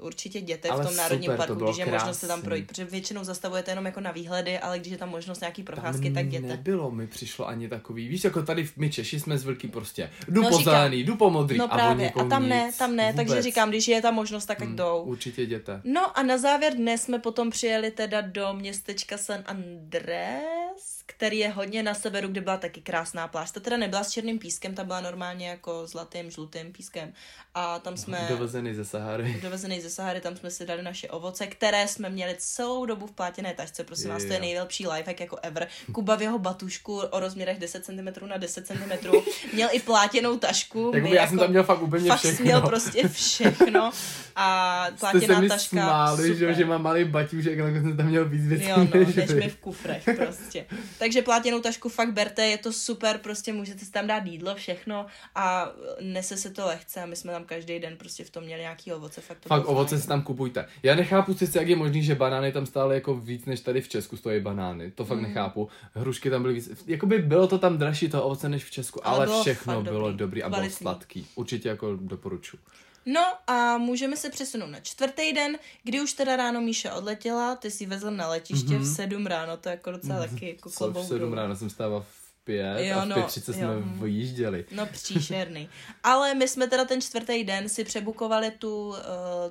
určitě 0.00 0.38
jděte 0.38 0.68
ale 0.68 0.84
v 0.84 0.86
tom 0.86 0.96
národním 0.96 1.30
super, 1.30 1.46
parku, 1.46 1.64
když 1.64 1.76
je 1.76 1.84
krásný. 1.84 1.98
možnost 1.98 2.18
se 2.18 2.26
tam 2.26 2.42
projít, 2.42 2.66
protože 2.66 2.84
většinou 2.84 3.24
zastavujete 3.24 3.70
jenom 3.70 3.86
jako 3.86 4.00
na 4.00 4.10
výhledy, 4.10 4.58
ale 4.58 4.78
když 4.78 4.92
je 4.92 4.98
tam 4.98 5.08
možnost 5.08 5.40
nějaký 5.40 5.62
procházky, 5.62 6.04
tam 6.04 6.14
tak 6.14 6.26
jděte. 6.26 6.46
nebylo, 6.46 6.90
mi 6.90 7.06
přišlo 7.06 7.48
ani 7.48 7.68
takový, 7.68 8.08
víš, 8.08 8.24
jako 8.24 8.42
tady 8.42 8.68
my 8.76 8.90
Češi 8.90 9.20
jsme 9.20 9.38
zvyklí 9.38 9.68
prostě, 9.68 10.10
jdu 10.28 10.42
no, 10.42 10.48
po 10.48 10.58
zelený, 10.58 11.04
jdu 11.04 11.16
po 11.16 11.30
modrý 11.30 11.58
no, 11.58 11.68
právě. 11.68 12.10
a, 12.10 12.20
a 12.20 12.28
tam 12.28 12.42
nic, 12.42 12.50
ne, 12.50 12.70
tam 12.78 12.96
ne, 12.96 13.12
vůbec. 13.12 13.16
takže 13.26 13.42
říkám, 13.42 13.68
když 13.68 13.88
je 13.88 14.02
ta 14.02 14.10
možnost, 14.10 14.46
tak 14.46 14.60
hmm, 14.60 14.76
jdou. 14.76 15.02
Určitě 15.02 15.42
jděte. 15.42 15.80
No 15.84 16.18
a 16.18 16.22
na 16.22 16.38
závěr 16.38 16.74
dnes 16.74 17.02
jsme 17.02 17.18
potom 17.18 17.50
přijeli 17.50 17.90
teda 17.90 18.20
do 18.20 18.52
městečka 18.52 19.18
San 19.18 19.42
Andrés, 19.46 20.95
který 21.06 21.38
je 21.38 21.48
hodně 21.48 21.82
na 21.82 21.94
severu, 21.94 22.28
kde 22.28 22.40
byla 22.40 22.56
taky 22.56 22.80
krásná 22.80 23.28
pláž. 23.28 23.50
Ta 23.50 23.60
teda 23.60 23.76
nebyla 23.76 24.04
s 24.04 24.10
černým 24.10 24.38
pískem, 24.38 24.74
ta 24.74 24.84
byla 24.84 25.00
normálně 25.00 25.48
jako 25.48 25.86
zlatým, 25.86 26.30
žlutým 26.30 26.72
pískem. 26.72 27.12
A 27.54 27.78
tam 27.78 27.96
jsme... 27.96 28.26
Dovezený 28.28 28.74
ze 28.74 28.84
Sahary. 28.84 29.36
Dovezený 29.42 29.80
ze 29.80 29.90
Sahary, 29.90 30.20
tam 30.20 30.36
jsme 30.36 30.50
si 30.50 30.66
dali 30.66 30.82
naše 30.82 31.08
ovoce, 31.08 31.46
které 31.46 31.88
jsme 31.88 32.10
měli 32.10 32.34
celou 32.38 32.86
dobu 32.86 33.06
v 33.06 33.12
plátěné 33.12 33.54
tašce. 33.54 33.84
Prosím 33.84 34.10
vás, 34.10 34.24
to 34.24 34.32
je 34.32 34.40
nejlepší 34.40 34.88
lifehack 34.88 35.20
jako 35.20 35.38
ever. 35.42 35.68
Kuba 35.92 36.16
v 36.16 36.22
jeho 36.22 36.38
batušku 36.38 36.98
o 36.98 37.20
rozměrech 37.20 37.58
10 37.58 37.84
cm 37.84 38.26
na 38.26 38.36
10 38.36 38.66
cm 38.66 39.08
měl 39.52 39.68
i 39.72 39.80
plátěnou 39.80 40.38
tašku. 40.38 40.92
Jako 40.94 41.08
já 41.08 41.14
jako, 41.14 41.28
jsem 41.28 41.38
tam 41.38 41.50
měl 41.50 41.64
fakt 41.64 41.82
úplně 41.82 42.08
fakt 42.08 42.18
všechno. 42.18 42.44
měl 42.44 42.60
prostě 42.60 43.08
všechno. 43.08 43.90
A 44.36 44.86
plátěná 45.00 45.24
Jste 45.24 45.34
se 45.34 45.40
mi 45.40 45.48
taška. 45.48 45.76
Smáli, 45.76 46.36
že, 46.36 46.54
že 46.54 46.64
má 46.64 46.78
malý 46.78 47.04
baťušek, 47.04 47.60
ale 47.60 47.72
jsem 47.72 47.96
tam 47.96 48.06
měl 48.06 48.28
víc 48.28 48.46
věcí. 48.46 48.68
Jo, 48.68 48.76
no, 48.78 49.00
než 49.16 49.30
mi 49.30 49.48
v 49.48 49.56
kufrech 49.56 50.04
prostě. 50.16 50.66
Takže 50.98 51.22
plátěnou 51.22 51.60
tašku 51.60 51.88
fakt 51.88 52.12
berte, 52.12 52.46
je 52.46 52.58
to 52.58 52.72
super, 52.72 53.18
prostě 53.18 53.52
můžete 53.52 53.84
si 53.84 53.92
tam 53.92 54.06
dát 54.06 54.26
jídlo, 54.26 54.54
všechno 54.54 55.06
a 55.34 55.72
nese 56.00 56.36
se 56.36 56.50
to 56.50 56.66
lehce 56.66 57.02
a 57.02 57.06
my 57.06 57.16
jsme 57.16 57.32
tam 57.32 57.44
každý 57.44 57.78
den 57.78 57.96
prostě 57.96 58.24
v 58.24 58.30
tom 58.30 58.44
měli 58.44 58.60
nějaký 58.60 58.92
ovoce. 58.92 59.20
Fakt, 59.20 59.38
to 59.38 59.48
fakt 59.48 59.68
ovoce 59.68 59.88
fajn. 59.88 60.02
si 60.02 60.08
tam 60.08 60.22
kupujte. 60.22 60.66
Já 60.82 60.94
nechápu 60.94 61.34
sice, 61.34 61.58
jak 61.58 61.68
je 61.68 61.76
možný, 61.76 62.02
že 62.02 62.14
banány 62.14 62.52
tam 62.52 62.66
stále 62.66 62.94
jako 62.94 63.14
víc 63.14 63.44
než 63.44 63.60
tady 63.60 63.80
v 63.80 63.88
Česku 63.88 64.16
stojí 64.16 64.40
banány. 64.40 64.90
To 64.90 65.04
fakt 65.04 65.18
mm. 65.18 65.22
nechápu. 65.22 65.68
Hrušky 65.94 66.30
tam 66.30 66.42
byly 66.42 66.54
víc. 66.54 66.84
Jakoby 66.86 67.18
bylo 67.18 67.46
to 67.46 67.58
tam 67.58 67.78
dražší 67.78 68.08
to 68.08 68.24
ovoce 68.24 68.48
než 68.48 68.64
v 68.64 68.70
Česku, 68.70 69.06
ale, 69.06 69.26
ale 69.26 69.40
všechno 69.40 69.82
bylo 69.82 70.12
dobrý, 70.12 70.18
dobrý 70.18 70.42
a 70.42 70.48
bylo 70.48 70.70
sladký. 70.70 71.26
Určitě 71.34 71.68
jako 71.68 71.96
doporučuji. 72.00 72.58
No 73.06 73.20
a 73.46 73.78
můžeme 73.78 74.16
se 74.16 74.30
přesunout 74.30 74.70
na 74.70 74.80
čtvrtý 74.80 75.32
den, 75.32 75.58
kdy 75.84 76.00
už 76.00 76.12
teda 76.12 76.36
ráno 76.36 76.60
Míša 76.60 76.94
odletěla, 76.94 77.56
ty 77.56 77.70
si 77.70 77.86
vezl 77.86 78.10
na 78.10 78.28
letiště 78.28 78.74
mm-hmm. 78.74 78.92
v 78.92 78.94
sedm 78.94 79.26
ráno, 79.26 79.56
to 79.56 79.68
je 79.68 79.70
jako 79.70 79.90
docela 79.90 80.20
mm-hmm. 80.20 80.30
taky 80.30 80.48
jako 80.48 80.70
klobouk. 80.70 81.04
v 81.04 81.08
sedm 81.08 81.32
ráno 81.32 81.56
jsem 81.56 81.70
stával 81.70 82.04
v 82.08 82.25
pět 82.46 82.86
jo, 82.86 82.98
a 82.98 83.04
v 83.04 83.08
no, 83.08 83.14
pět 83.14 83.26
třicet 83.26 83.52
jsme 83.52 83.66
vyjížděli. 83.80 84.64
No 84.70 84.86
příšerný. 84.86 85.68
Ale 86.02 86.34
my 86.34 86.48
jsme 86.48 86.66
teda 86.66 86.84
ten 86.84 87.00
čtvrtý 87.00 87.44
den 87.44 87.68
si 87.68 87.84
přebukovali 87.84 88.50
tu, 88.50 88.88
uh, 88.88 88.94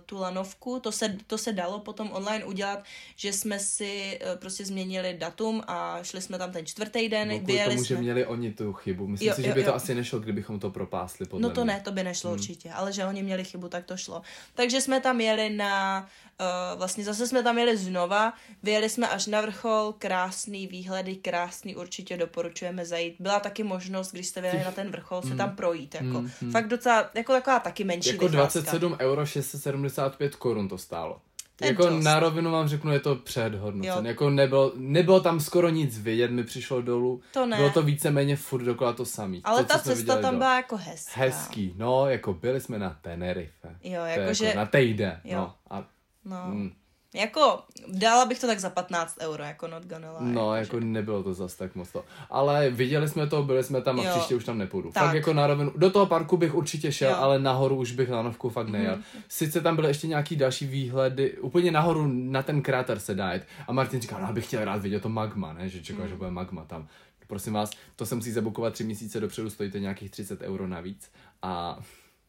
tu 0.05 0.17
lanovku, 0.17 0.79
to 0.79 0.91
se, 0.91 1.17
to 1.27 1.37
se 1.37 1.53
dalo 1.53 1.79
potom 1.79 2.09
online 2.11 2.45
udělat, 2.45 2.83
že 3.15 3.33
jsme 3.33 3.59
si 3.59 4.19
uh, 4.21 4.39
prostě 4.39 4.65
změnili 4.65 5.17
datum 5.19 5.63
a 5.67 5.99
šli 6.03 6.21
jsme 6.21 6.37
tam 6.37 6.51
ten 6.51 6.65
čtvrtý 6.65 7.09
den. 7.09 7.29
No, 7.29 7.39
kvůli 7.39 7.63
tomu, 7.63 7.77
jsme... 7.77 7.85
že 7.85 7.97
měli 7.97 8.25
oni 8.25 8.51
tu 8.51 8.73
chybu. 8.73 9.07
Myslím 9.07 9.29
jo, 9.29 9.35
si, 9.35 9.41
jo, 9.41 9.47
že 9.47 9.53
by 9.53 9.59
jo. 9.59 9.65
to 9.65 9.75
asi 9.75 9.95
nešlo, 9.95 10.19
kdybychom 10.19 10.59
to 10.59 10.69
propásli. 10.69 11.25
Podle 11.25 11.49
no 11.49 11.55
to 11.55 11.63
mě. 11.63 11.73
ne, 11.73 11.81
to 11.81 11.91
by 11.91 12.03
nešlo 12.03 12.29
hmm. 12.29 12.39
určitě, 12.39 12.71
ale 12.71 12.93
že 12.93 13.05
oni 13.05 13.23
měli 13.23 13.43
chybu, 13.43 13.69
tak 13.69 13.85
to 13.85 13.97
šlo. 13.97 14.21
Takže 14.53 14.81
jsme 14.81 15.01
tam 15.01 15.21
jeli 15.21 15.49
na 15.49 16.07
Uh, 16.39 16.77
vlastně 16.77 17.03
zase 17.03 17.27
jsme 17.27 17.43
tam 17.43 17.57
jeli 17.57 17.77
znova, 17.77 18.33
vyjeli 18.63 18.89
jsme 18.89 19.07
až 19.07 19.27
na 19.27 19.41
vrchol, 19.41 19.95
krásný 19.97 20.67
výhledy, 20.67 21.15
krásný, 21.15 21.75
určitě 21.75 22.17
doporučujeme 22.17 22.84
zajít. 22.85 23.15
Byla 23.19 23.39
taky 23.39 23.63
možnost, 23.63 24.11
když 24.11 24.27
jste 24.27 24.41
vyjeli 24.41 24.63
na 24.63 24.71
ten 24.71 24.91
vrchol, 24.91 25.21
se 25.21 25.35
tam 25.35 25.55
projít, 25.55 25.95
jako 25.95 26.21
mm, 26.21 26.51
fakt 26.51 26.67
docela, 26.67 27.09
jako 27.13 27.33
taková 27.33 27.59
taky 27.59 27.83
menší 27.83 28.09
Jako 28.09 28.27
vycházka. 28.27 28.59
27 28.59 28.97
euro 28.99 29.25
675 29.25 30.35
korun 30.35 30.67
to 30.67 30.77
stálo. 30.77 31.21
Ten 31.55 31.67
jako 31.67 31.89
dost. 31.89 32.03
na 32.03 32.19
rovinu 32.19 32.51
vám 32.51 32.67
řeknu, 32.67 32.91
je 32.93 32.99
to 32.99 33.15
předhodnocen. 33.15 34.07
Jako 34.07 34.29
nebylo, 34.29 34.71
nebylo 34.75 35.19
tam 35.19 35.39
skoro 35.39 35.69
nic 35.69 35.99
vidět, 35.99 36.31
mi 36.31 36.43
přišlo 36.43 36.81
dolů. 36.81 37.21
To 37.33 37.45
ne. 37.45 37.57
Bylo 37.57 37.69
to 37.69 37.81
víceméně 37.83 38.35
furt 38.35 38.63
dokola 38.63 38.93
to 38.93 39.05
samý. 39.05 39.41
Ale 39.43 39.63
to, 39.63 39.73
ta 39.73 39.79
cesta 39.79 40.21
tam 40.21 40.37
byla 40.37 40.55
jako 40.55 40.77
hezká. 40.77 41.21
Hezký, 41.21 41.73
no, 41.77 42.09
jako 42.09 42.33
byli 42.33 42.61
jsme 42.61 42.79
na 42.79 42.97
Tenerife. 43.01 43.75
Jo, 43.83 44.05
jako, 44.05 44.21
jako 44.21 44.33
že... 44.33 44.53
Na 44.55 44.65
týden, 44.65 45.19
no. 45.31 45.53
A 45.69 45.85
No. 46.25 46.45
Mm. 46.47 46.71
Jako, 47.15 47.59
dala 47.87 48.25
bych 48.25 48.39
to 48.39 48.47
tak 48.47 48.59
za 48.59 48.69
15 48.69 49.17
euro, 49.21 49.43
jako 49.43 49.67
not 49.67 49.85
gonna 49.85 50.17
lie. 50.19 50.33
No, 50.33 50.55
jako, 50.55 50.79
že... 50.79 50.85
nebylo 50.85 51.23
to 51.23 51.33
zas 51.33 51.55
tak 51.55 51.75
moc 51.75 51.91
to. 51.91 52.03
Ale 52.29 52.69
viděli 52.69 53.09
jsme 53.09 53.27
to, 53.27 53.43
byli 53.43 53.63
jsme 53.63 53.81
tam 53.81 53.99
a 53.99 54.03
jo. 54.03 54.11
příště 54.11 54.35
už 54.35 54.45
tam 54.45 54.57
nepůjdu. 54.57 54.91
Tak. 54.91 55.03
Fakt 55.03 55.15
jako 55.15 55.33
na 55.33 55.47
rovinu, 55.47 55.71
do 55.75 55.91
toho 55.91 56.05
parku 56.05 56.37
bych 56.37 56.55
určitě 56.55 56.91
šel, 56.91 57.11
jo. 57.11 57.17
ale 57.19 57.39
nahoru 57.39 57.75
už 57.75 57.91
bych 57.91 58.09
lanovku 58.09 58.49
fakt 58.49 58.67
nejel. 58.69 58.95
Mm-hmm. 58.95 59.21
Sice 59.27 59.61
tam 59.61 59.75
byly 59.75 59.87
ještě 59.87 60.07
nějaký 60.07 60.35
další 60.35 60.67
výhledy, 60.67 61.37
úplně 61.37 61.71
nahoru 61.71 62.07
na 62.07 62.43
ten 62.43 62.61
kráter 62.61 62.99
se 62.99 63.15
dá 63.15 63.25
A 63.67 63.73
Martin 63.73 64.01
říkal, 64.01 64.21
no, 64.21 64.33
bych 64.33 64.47
chtěl 64.47 64.65
rád 64.65 64.81
vidět 64.81 65.01
to 65.03 65.09
magma, 65.09 65.53
ne? 65.53 65.69
že 65.69 65.83
čekal, 65.83 66.03
mm. 66.03 66.09
že 66.09 66.15
bude 66.15 66.31
magma 66.31 66.65
tam. 66.65 66.87
Prosím 67.27 67.53
vás, 67.53 67.71
to 67.95 68.05
se 68.05 68.15
musí 68.15 68.31
zabukovat 68.31 68.73
tři 68.73 68.83
měsíce 68.83 69.19
dopředu, 69.19 69.49
stojí 69.49 69.71
to 69.71 69.77
nějakých 69.77 70.11
30 70.11 70.41
euro 70.41 70.67
navíc. 70.67 71.11
A 71.41 71.79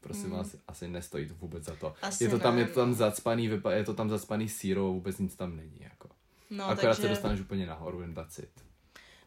prosím 0.07 0.25
hmm. 0.25 0.33
vás, 0.33 0.57
asi 0.69 0.89
nestojí 0.89 1.29
to 1.29 1.35
vůbec 1.35 1.65
za 1.65 1.77
to. 1.77 1.95
Asi 2.03 2.25
je 2.25 2.31
to 2.31 2.39
tam, 2.39 2.55
ne, 2.57 2.63
je 2.63 2.67
to 2.67 2.75
tam 2.75 2.95
zacpaný, 2.95 3.51
je 3.71 3.85
to 3.85 3.95
tam 3.95 4.11
zacpaný 4.11 4.49
sírou, 4.49 4.95
vůbec 4.95 5.19
nic 5.19 5.37
tam 5.37 5.57
není, 5.57 5.81
jako. 5.81 6.09
No, 6.51 6.65
Akorát 6.65 6.83
takže... 6.83 7.03
se 7.03 7.09
dostaneš 7.09 7.41
úplně 7.41 7.67
nahoru, 7.67 8.01
jen 8.01 8.15
dacit. 8.15 8.51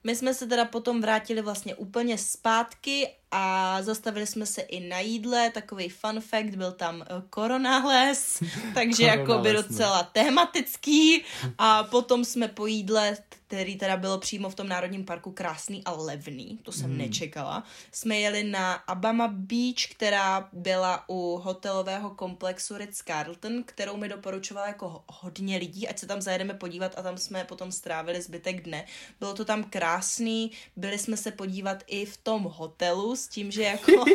My 0.03 0.15
jsme 0.15 0.33
se 0.33 0.47
teda 0.47 0.65
potom 0.65 1.01
vrátili 1.01 1.41
vlastně 1.41 1.75
úplně 1.75 2.17
zpátky 2.17 3.07
a 3.31 3.77
zastavili 3.81 4.27
jsme 4.27 4.45
se 4.45 4.61
i 4.61 4.87
na 4.87 4.99
jídle, 4.99 5.49
takový 5.49 5.89
fun 5.89 6.21
fact, 6.21 6.55
byl 6.55 6.71
tam 6.71 7.03
koronales, 7.29 8.41
eh, 8.41 8.47
takže 8.73 9.03
jako 9.03 9.37
by 9.37 9.53
no. 9.53 9.61
docela 9.61 10.03
tematický 10.03 11.23
a 11.57 11.83
potom 11.83 12.25
jsme 12.25 12.47
po 12.47 12.65
jídle 12.65 13.17
který 13.49 13.75
teda 13.75 13.97
bylo 13.97 14.17
přímo 14.17 14.49
v 14.49 14.55
tom 14.55 14.67
národním 14.67 15.05
parku 15.05 15.31
krásný 15.31 15.83
a 15.85 15.91
levný, 15.91 16.59
to 16.63 16.71
jsem 16.71 16.89
hmm. 16.89 16.97
nečekala. 16.97 17.63
Jsme 17.91 18.19
jeli 18.19 18.43
na 18.43 18.73
Abama 18.73 19.27
Beach, 19.27 19.91
která 19.91 20.49
byla 20.53 21.03
u 21.09 21.41
hotelového 21.43 22.09
komplexu 22.09 22.75
Ritz-Carlton, 22.77 23.63
kterou 23.65 23.97
mi 23.97 24.09
doporučovala 24.09 24.67
jako 24.67 25.03
hodně 25.07 25.57
lidí, 25.57 25.87
ať 25.87 25.99
se 25.99 26.07
tam 26.07 26.21
zajedeme 26.21 26.53
podívat 26.53 26.97
a 26.97 27.01
tam 27.01 27.17
jsme 27.17 27.43
potom 27.43 27.71
strávili 27.71 28.21
zbytek 28.21 28.61
dne. 28.61 28.85
Bylo 29.19 29.33
to 29.33 29.45
tam 29.45 29.63
krásný, 29.63 30.51
byli 30.75 30.97
jsme 30.97 31.17
se 31.17 31.31
podívat 31.31 31.83
i 31.87 32.05
v 32.05 32.17
tom 32.17 32.43
hotelu 32.43 33.15
s 33.19 33.27
tím, 33.27 33.51
že 33.51 33.63
jako... 33.63 33.91
no. 33.95 34.05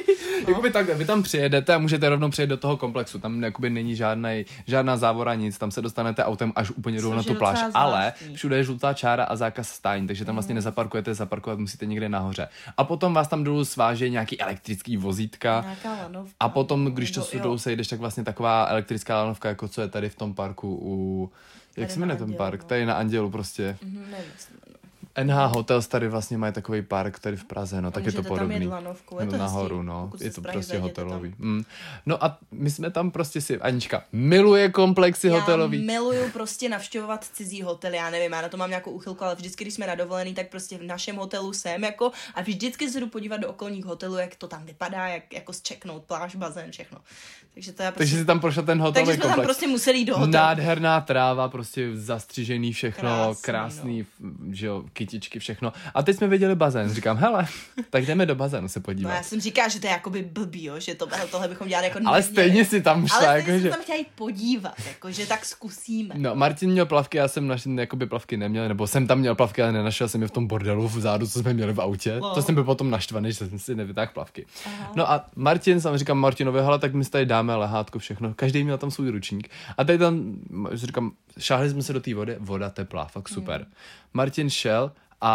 jakoby 0.49 0.71
takhle, 0.71 0.95
vy 0.95 1.05
tam 1.05 1.23
přijedete 1.23 1.75
a 1.75 1.79
můžete 1.79 2.09
rovnou 2.09 2.31
přijet 2.31 2.51
do 2.51 2.57
toho 2.57 2.77
komplexu, 2.77 3.19
tam 3.19 3.43
jakoby 3.43 3.71
není 3.71 3.97
žádnej, 3.97 4.45
žádná 4.67 4.97
závora, 4.97 5.35
nic, 5.35 5.59
tam 5.59 5.71
se 5.71 5.83
dostanete 5.83 6.25
autem 6.25 6.53
až 6.57 6.71
úplně 6.71 7.01
dolů 7.01 7.17
na 7.17 7.23
tu 7.23 7.35
pláž, 7.35 7.59
ale 7.75 8.13
všude 8.35 8.57
je 8.57 8.65
žlutá 8.65 8.93
čára 8.93 9.25
a 9.25 9.37
zákaz 9.37 9.69
stání, 9.69 10.07
takže 10.07 10.25
tam 10.25 10.35
vlastně 10.35 10.53
mhm. 10.53 10.57
nezaparkujete, 10.57 11.15
zaparkovat 11.15 11.59
musíte 11.59 11.87
někde 11.87 12.09
nahoře. 12.09 12.49
A 12.77 12.85
potom 12.85 13.15
vás 13.15 13.29
tam 13.29 13.45
dolů 13.45 13.65
sváže 13.65 14.09
nějaký 14.09 14.41
elektrický 14.41 14.97
vozítka. 14.97 15.77
A 16.41 16.49
potom, 16.49 16.85
když 16.85 17.11
to 17.11 17.27
dolů 17.43 17.59
sejdeš, 17.59 17.89
tak 17.89 18.01
vlastně 18.01 18.25
taková 18.25 18.67
elektrická 18.67 19.17
lanovka, 19.17 19.49
jako 19.49 19.69
co 19.69 19.81
je 19.81 19.89
tady 19.89 20.09
v 20.09 20.15
tom 20.15 20.35
parku 20.35 20.79
u... 20.83 21.33
Jak 21.77 21.91
se 21.91 22.01
jmenuje 22.01 22.19
ten 22.19 22.35
park? 22.35 22.63
No. 22.63 22.69
Tady 22.69 22.87
na 22.87 22.95
Andělu 22.95 23.31
prostě. 23.31 23.77
Mm-hmm, 23.85 24.11
nevím, 24.11 24.31
NH 25.23 25.55
Hotels 25.55 25.87
tady 25.87 26.09
vlastně 26.09 26.39
mají 26.39 26.53
takový 26.53 26.83
park 26.83 27.19
tady 27.19 27.37
v 27.37 27.45
Praze, 27.45 27.83
no, 27.83 27.91
tak 27.91 28.07
je 28.07 28.13
to 28.13 28.23
podobný. 28.23 28.61
Tam 28.61 28.69
lanovku, 28.69 29.21
je 29.21 29.27
to 29.27 29.37
nahoru, 29.37 29.77
hezký, 29.77 29.87
no, 29.87 30.11
je 30.21 30.31
to 30.31 30.41
prostě 30.41 30.79
hotelový. 30.79 31.35
Mm. 31.39 31.65
No 32.07 32.25
a 32.25 32.39
my 32.51 32.71
jsme 32.71 32.91
tam 32.91 33.11
prostě 33.11 33.41
si, 33.41 33.59
Anička 33.59 34.05
miluje 34.13 34.71
komplexy 34.71 35.29
já 35.29 35.35
hotelový. 35.35 35.79
Já 35.79 35.93
miluju 35.93 36.31
prostě 36.31 36.69
navštěvovat 36.69 37.25
cizí 37.25 37.63
hotely, 37.63 37.97
já 37.97 38.11
nevím, 38.11 38.33
já 38.33 38.43
na 38.43 38.49
to 38.49 38.57
mám 38.57 38.71
nějakou 38.71 38.91
uchylku, 38.91 39.25
ale 39.25 39.35
vždycky, 39.35 39.65
když 39.65 39.75
jsme 39.75 39.87
na 39.87 39.95
dovolený, 39.95 40.35
tak 40.35 40.49
prostě 40.49 40.79
v 40.79 40.83
našem 40.83 41.17
hotelu 41.17 41.53
jsem 41.53 41.85
jako 41.85 42.13
a 42.35 42.43
vždycky 42.43 42.91
se 42.91 43.01
jdu 43.01 43.07
podívat 43.09 43.37
do 43.37 43.49
okolních 43.49 43.85
hotelů, 43.85 44.17
jak 44.17 44.37
to 44.37 44.49
tam 44.49 44.65
vypadá, 44.65 45.09
jak 45.09 45.33
jako 45.33 45.53
zčeknout 45.53 46.05
pláž, 46.05 46.35
bazén, 46.35 46.71
všechno. 46.71 46.99
Takže 47.55 47.73
to 47.73 47.83
prostě... 47.83 47.99
Takže 47.99 48.19
si 48.19 48.25
tam 48.25 48.41
prošel 48.41 48.63
ten 48.63 48.81
hotelový 48.81 49.07
Takže 49.07 49.13
jsme 49.13 49.23
komplex. 49.23 49.37
tam 49.37 49.45
prostě 49.45 49.67
museli 49.67 49.99
jít 49.99 50.05
do 50.05 50.15
hotelu. 50.15 50.33
Nádherná 50.33 51.01
tráva, 51.01 51.49
prostě 51.49 51.97
zastřižený 51.97 52.73
všechno, 52.73 53.35
krásný, 53.41 53.43
krásný 53.43 54.07
no. 54.21 54.55
že 54.55 54.67
jo, 54.67 54.85
kytičky, 55.07 55.39
všechno. 55.39 55.73
A 55.95 56.03
teď 56.03 56.17
jsme 56.17 56.29
viděli 56.29 56.55
bazén. 56.55 56.95
Říkám, 56.95 57.17
hele, 57.17 57.47
tak 57.91 58.07
jdeme 58.07 58.27
do 58.27 58.35
bazénu 58.35 58.69
se 58.69 58.81
podívat. 58.81 59.11
No 59.11 59.17
já 59.17 59.23
jsem 59.23 59.41
říkal, 59.41 59.71
že 59.71 59.81
to 59.81 59.87
je 59.87 59.91
jakoby 59.91 60.23
blbý, 60.23 60.65
jo, 60.65 60.81
že 60.81 60.95
to, 60.95 61.09
tohle 61.31 61.49
bychom 61.49 61.69
dělali 61.69 61.89
jako 61.89 61.99
Ale 62.07 62.23
stejně 62.23 62.65
si 62.65 62.83
tam 62.83 63.07
šla. 63.07 63.19
Ale 63.19 63.37
jako, 63.37 63.59
že... 63.59 63.71
tam 63.71 63.83
chtěla 63.83 63.99
podívat, 64.15 64.75
jako, 64.87 65.11
že 65.11 65.27
tak 65.27 65.45
zkusíme. 65.45 66.15
No, 66.19 66.35
Martin 66.35 66.71
měl 66.71 66.87
plavky, 66.87 67.19
já 67.19 67.29
jsem 67.29 67.47
naši, 67.47 67.71
jakoby 67.75 68.07
plavky 68.07 68.37
neměl, 68.37 68.69
nebo 68.69 68.87
jsem 68.87 69.07
tam 69.07 69.19
měl 69.19 69.35
plavky, 69.35 69.63
ale 69.63 69.73
nenašel 69.73 70.09
jsem 70.09 70.23
je 70.23 70.29
v 70.29 70.31
tom 70.31 70.47
bordelu 70.47 70.89
vzadu, 70.89 71.27
co 71.27 71.39
jsme 71.39 71.55
měli 71.55 71.73
v 71.73 71.81
autě. 71.81 72.19
Wow. 72.19 72.35
To 72.35 72.43
jsem 72.43 72.55
byl 72.55 72.65
potom 72.65 72.91
naštvaný, 72.91 73.33
že 73.33 73.49
jsem 73.49 73.59
si 73.59 73.75
nevytáhl 73.75 74.11
plavky. 74.15 74.47
Aha. 74.67 74.93
No 74.95 75.11
a 75.11 75.27
Martin, 75.37 75.81
jsem 75.81 75.99
říkám 75.99 76.19
Martinovi, 76.19 76.61
hele, 76.61 76.79
tak 76.79 76.95
my 76.95 77.05
tady 77.05 77.27
dáme 77.27 77.57
lehátko, 77.57 77.99
všechno. 77.99 78.35
Každý 78.35 78.65
měl 78.65 78.79
tam 78.79 78.91
svůj 78.91 79.11
ručník. 79.11 79.49
A 79.79 79.85
tady 79.85 79.99
tam, 79.99 80.37
říkám, 80.73 81.13
šáhli 81.39 81.71
jsme 81.71 81.83
se 81.83 81.93
do 81.93 82.01
té 82.01 82.15
vody, 82.15 82.37
voda 82.39 82.71
teplá, 82.71 83.05
fakt 83.05 83.29
super. 83.29 83.61
Hmm. 83.61 83.73
Martin 84.15 84.51
šel 84.51 84.93
a 85.25 85.35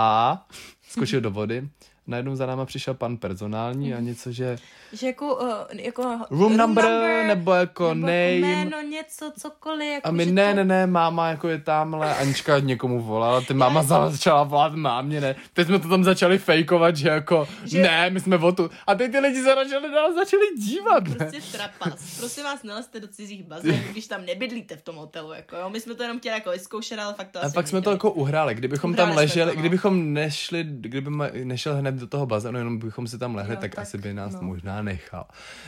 skočil 0.89 1.21
do 1.21 1.31
vody 1.31 1.65
najednou 2.09 2.35
za 2.35 2.45
náma 2.45 2.65
přišel 2.65 2.93
pan 2.93 3.17
personální 3.17 3.93
a 3.93 3.99
něco, 3.99 4.31
že... 4.31 4.57
Že 4.93 5.07
jako, 5.07 5.35
uh, 5.35 5.49
jako 5.71 6.01
room, 6.01 6.25
room 6.29 6.57
number, 6.57 6.85
number, 6.85 7.25
nebo 7.27 7.53
jako 7.53 7.93
nebo 7.93 8.07
name. 8.07 8.29
Jméno, 8.31 8.81
něco, 8.81 9.31
cokoliv. 9.39 9.93
Jako, 9.93 10.07
a 10.07 10.11
my 10.11 10.25
ne, 10.25 10.49
to... 10.49 10.55
ne, 10.55 10.65
ne, 10.65 10.87
máma 10.87 11.29
jako 11.29 11.47
je 11.47 11.59
tamhle, 11.59 12.15
Anička 12.15 12.59
někomu 12.59 13.01
volala, 13.01 13.41
ty 13.41 13.53
máma 13.53 13.79
Já, 13.89 14.09
začala 14.09 14.43
volat 14.43 14.73
mámě, 14.73 15.21
ne. 15.21 15.35
Teď 15.53 15.67
jsme 15.67 15.79
to 15.79 15.89
tam 15.89 16.03
začali 16.03 16.37
fejkovat, 16.37 16.95
že 16.95 17.09
jako, 17.09 17.47
že... 17.65 17.81
ne, 17.81 18.09
my 18.09 18.19
jsme 18.19 18.37
o 18.37 18.51
tu. 18.51 18.69
A 18.87 18.95
teď 18.95 19.11
ty 19.11 19.19
lidi 19.19 19.43
zaražili 19.43 19.91
nás 19.91 20.15
začali 20.15 20.43
dívat, 20.57 21.03
ne? 21.03 21.15
Prostě 21.15 21.57
trapas. 21.57 22.19
Prosím 22.19 22.43
vás, 22.43 22.63
nelezte 22.63 22.99
do 22.99 23.07
cizích 23.07 23.43
bazénů, 23.47 23.83
když 23.91 24.07
tam 24.07 24.25
nebydlíte 24.25 24.75
v 24.75 24.81
tom 24.81 24.95
hotelu, 24.95 25.33
jako 25.33 25.55
jo. 25.55 25.69
My 25.69 25.79
jsme 25.79 25.95
to 25.95 26.03
jenom 26.03 26.19
chtěli 26.19 26.33
jako 26.33 26.51
vyzkoušet, 26.51 26.99
ale 26.99 27.13
fakt 27.13 27.31
to 27.31 27.43
A 27.43 27.49
pak 27.49 27.67
jsme 27.67 27.81
to 27.81 27.91
jako 27.91 28.11
uhráli. 28.11 28.55
Kdybychom 28.55 28.91
uhráli 28.91 29.09
tam 29.09 29.17
leželi, 29.17 29.51
to, 29.51 29.55
no. 29.55 29.59
kdybychom 29.61 30.13
nešli, 30.13 30.63
kdyby 30.63 31.11
nešel 31.43 31.75
hned 31.75 31.98
do 31.99 32.07
toho 32.07 32.25
bazénu, 32.25 32.57
jenom 32.57 32.79
bychom 32.79 33.07
si 33.07 33.17
tam 33.17 33.35
lehli, 33.35 33.53
jo, 33.53 33.61
tak, 33.61 33.75
tak 33.75 33.83
asi 33.83 33.97
by 33.97 34.13
nás 34.13 34.33
no. 34.33 34.41
možná 34.41 34.81
nechal. 34.81 35.25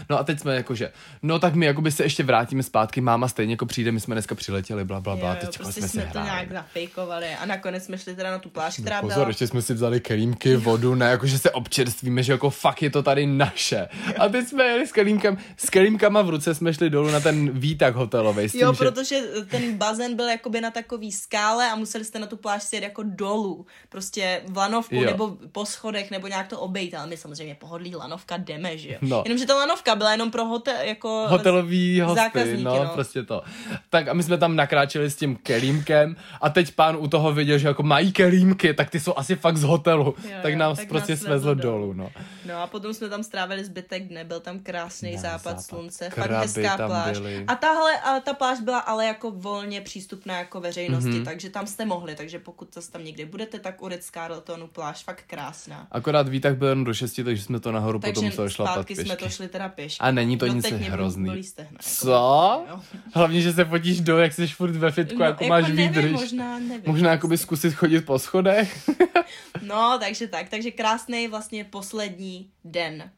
No 0.10 0.20
a 0.20 0.24
teď 0.24 0.40
jsme 0.40 0.56
jakože, 0.56 0.92
no 1.24 1.40
tak 1.40 1.56
my 1.56 1.66
jakoby 1.66 1.92
se 1.92 2.04
ještě 2.04 2.24
vrátíme 2.24 2.64
zpátky, 2.64 3.02
máma 3.02 3.28
stejně 3.28 3.54
jako 3.54 3.66
přijde, 3.66 3.92
my 3.92 4.00
jsme 4.00 4.16
dneska 4.16 4.36
přiletěli, 4.36 4.86
bla, 4.86 5.02
bla, 5.02 5.16
bla, 5.16 5.30
jo, 5.30 5.38
teď 5.42 5.58
prostě 5.58 5.82
jsme, 5.82 5.90
jsme 5.90 6.10
to 6.14 6.20
nějak 6.20 6.52
zafejkovali 6.52 7.28
a 7.42 7.46
nakonec 7.46 7.86
jsme 7.86 7.98
šli 7.98 8.16
teda 8.16 8.32
na 8.32 8.40
tu 8.40 8.50
pláž, 8.50 8.80
která 8.80 8.96
no, 8.96 9.02
pozor, 9.02 9.18
byla... 9.18 9.28
ještě 9.28 9.48
jsme 9.48 9.62
si 9.62 9.74
vzali 9.74 10.00
kelímky, 10.00 10.56
vodu, 10.56 10.96
ne, 10.96 11.06
jakože 11.06 11.40
se 11.40 11.52
občerstvíme, 11.52 12.24
že 12.24 12.32
jako 12.32 12.50
fakt 12.50 12.82
je 12.82 12.90
to 12.90 13.04
tady 13.04 13.26
naše. 13.26 13.88
A 14.20 14.30
teď 14.30 14.48
jsme 14.48 14.64
jeli 14.64 14.88
s 14.88 14.92
kelímkem, 14.92 15.38
s 15.58 15.70
kelímkama 15.70 16.22
v 16.22 16.30
ruce 16.30 16.56
jsme 16.56 16.74
šli 16.74 16.90
dolů 16.90 17.12
na 17.12 17.20
ten 17.20 17.50
výtak 17.50 17.96
hotelový. 17.96 18.48
jo, 18.54 18.74
že... 18.74 18.78
protože 18.78 19.22
ten 19.50 19.78
bazén 19.78 20.16
byl 20.16 20.30
jakoby 20.30 20.62
na 20.62 20.72
takový 20.72 21.12
skále 21.12 21.72
a 21.72 21.76
museli 21.76 22.06
jste 22.06 22.20
na 22.20 22.28
tu 22.28 22.38
pláž 22.38 22.64
sjet 22.64 22.84
jako 22.84 23.04
dolů, 23.04 23.66
prostě 23.90 24.42
v 24.48 24.58
lanovku 24.58 24.96
jo. 24.96 25.06
nebo 25.06 25.38
po 25.52 25.66
schodech 25.66 26.11
nebo 26.12 26.28
nějak 26.28 26.48
to 26.48 26.60
obejít, 26.60 26.94
ale 26.94 27.08
my 27.08 27.18
samozřejmě 27.18 27.56
pohodlí 27.56 27.96
lanovka 27.96 28.38
jdeme, 28.38 28.78
že 28.78 28.90
jo. 28.90 28.98
No. 29.02 29.24
Jenomže 29.26 29.46
ta 29.46 29.56
lanovka 29.56 29.96
byla 29.96 30.12
jenom 30.12 30.32
pro 30.32 30.46
hotel, 30.46 30.76
jako 30.82 31.26
hotelový 31.30 32.02
hosty, 32.02 32.58
no, 32.64 32.84
no, 32.84 32.90
prostě 32.94 33.24
to. 33.24 33.44
Tak 33.90 34.08
a 34.08 34.14
my 34.14 34.24
jsme 34.24 34.38
tam 34.38 34.56
nakráčeli 34.56 35.10
s 35.10 35.16
tím 35.16 35.36
kelímkem 35.36 36.16
a 36.42 36.50
teď 36.50 36.72
pán 36.76 36.96
u 37.00 37.08
toho 37.08 37.34
viděl, 37.34 37.58
že 37.58 37.68
jako 37.68 37.84
mají 37.84 38.12
kelímky, 38.12 38.74
tak 38.74 38.90
ty 38.90 39.00
jsou 39.00 39.14
asi 39.18 39.36
fakt 39.36 39.58
z 39.58 39.64
hotelu, 39.64 40.16
jo, 40.24 40.38
tak 40.42 40.54
nás 40.54 40.78
tak 40.78 40.88
prostě 40.88 41.14
nás 41.14 41.22
svezlo 41.22 41.54
dolů, 41.54 41.94
no. 41.94 42.10
No 42.46 42.62
a 42.62 42.68
potom 42.68 42.94
jsme 42.94 43.10
tam 43.10 43.24
strávili 43.24 43.66
zbytek 43.66 44.08
dne, 44.08 44.24
byl 44.24 44.40
tam 44.40 44.60
krásný 44.60 45.18
západ, 45.18 45.42
západ 45.42 45.62
slunce, 45.62 46.10
fakt 46.10 46.32
hezká 46.32 46.78
pláž. 46.78 47.18
Byli. 47.18 47.46
A 47.48 47.56
tahle, 47.56 48.02
a 48.02 48.20
ta 48.20 48.34
pláž 48.34 48.60
byla 48.60 48.80
ale 48.80 49.06
jako 49.06 49.32
volně 49.32 49.82
přístupná 49.82 50.38
jako 50.38 50.60
veřejnosti, 50.60 51.10
mm-hmm. 51.10 51.26
takže 51.26 51.50
tam 51.50 51.68
jste 51.68 51.86
mohli, 51.86 52.16
takže 52.16 52.40
pokud 52.40 52.74
zase 52.74 52.92
tam 52.92 53.04
někdy 53.04 53.26
budete, 53.26 53.60
tak 53.60 53.82
u 53.82 53.88
Ritz 53.88 54.12
Carltonu 54.12 54.68
pláž 54.68 55.04
fakt 55.04 55.24
krásná. 55.28 55.88
Akorát 56.02 56.28
výtah 56.28 56.56
byl 56.56 56.68
jen 56.68 56.84
do 56.84 56.94
6, 56.94 57.20
takže 57.26 57.44
jsme 57.44 57.60
to 57.60 57.72
nahoru 57.72 58.00
takže 58.00 58.14
potom 58.14 58.26
museli 58.26 58.50
šlapat 58.50 58.88
pěšky. 58.88 59.06
jsme 59.06 59.16
to 59.16 59.30
šli 59.30 59.48
teda 59.48 59.70
pěšky. 59.70 60.00
A 60.00 60.12
není 60.12 60.38
to 60.38 60.48
no, 60.48 60.54
nic 60.54 60.66
hrozný. 60.66 61.44
Stehna, 61.44 61.72
jako 61.72 61.84
Co? 61.84 62.66
Jo. 62.70 62.82
Hlavně, 63.14 63.42
že 63.42 63.54
se 63.54 63.66
fotíš 63.66 64.02
do, 64.02 64.18
jak 64.18 64.34
jsi 64.34 64.48
furt 64.48 64.72
ve 64.72 64.92
fitku, 64.92 65.20
no, 65.20 65.26
jako, 65.26 65.44
jako 65.44 65.50
máš 65.50 65.68
nevím, 65.68 65.88
výdrž. 65.88 66.12
Možná, 66.12 66.60
nevím. 66.60 66.84
Možná 66.86 67.18
by 67.18 67.38
zkusit 67.38 67.74
chodit 67.74 68.02
po 68.02 68.20
schodech. 68.20 68.90
no, 69.62 69.98
takže 70.00 70.28
tak. 70.28 70.50
Takže 70.50 70.72
krásný 70.72 71.28
vlastně 71.28 71.64
poslední 71.64 72.50
den. 72.64 73.12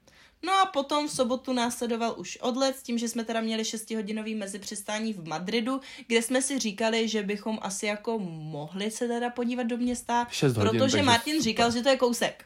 No 0.45 0.53
a 0.53 0.65
potom 0.65 1.07
v 1.07 1.11
sobotu 1.11 1.53
následoval 1.53 2.13
už 2.17 2.37
odlet 2.41 2.75
s 2.75 2.83
tím, 2.83 2.97
že 2.97 3.07
jsme 3.07 3.23
teda 3.23 3.41
měli 3.41 3.63
6-hodinový 3.63 4.37
mezipřistání 4.37 5.13
v 5.13 5.27
Madridu, 5.27 5.81
kde 6.07 6.21
jsme 6.21 6.41
si 6.41 6.59
říkali, 6.59 7.07
že 7.07 7.23
bychom 7.23 7.59
asi 7.61 7.85
jako 7.85 8.19
mohli 8.19 8.91
se 8.91 9.07
teda 9.07 9.29
podívat 9.29 9.63
do 9.63 9.77
města, 9.77 10.27
hodin, 10.55 10.79
protože 10.79 11.03
Martin 11.03 11.43
říkal, 11.43 11.71
že 11.71 11.81
to 11.81 11.89
je 11.89 11.97
kousek. 11.97 12.45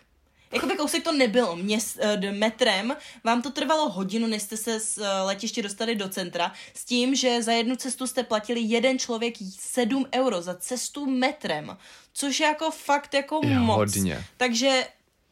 Jakoby 0.52 0.76
kousek 0.76 1.04
to 1.04 1.12
nebylo. 1.12 1.56
Měst, 1.56 1.98
uh, 1.98 2.32
metrem 2.32 2.96
vám 3.24 3.42
to 3.42 3.50
trvalo 3.50 3.90
hodinu, 3.90 4.28
než 4.28 4.42
jste 4.42 4.58
se 4.58 4.80
z 4.80 4.98
uh, 4.98 5.04
letiště 5.26 5.62
dostali 5.62 5.96
do 5.96 6.10
centra, 6.10 6.52
s 6.74 6.86
tím, 6.86 7.16
že 7.16 7.44
za 7.44 7.52
jednu 7.52 7.76
cestu 7.76 8.08
jste 8.08 8.24
platili 8.24 8.60
jeden 8.60 9.00
člověk 9.00 9.34
7 9.60 10.06
euro 10.16 10.42
za 10.42 10.56
cestu 10.56 11.06
metrem, 11.06 11.78
což 12.14 12.40
je 12.40 12.48
jako 12.48 12.72
fakt 12.72 13.14
jako 13.14 13.40
je 13.44 13.60
moc. 13.60 13.78
Hodně. 13.78 14.26
Takže 14.38 14.84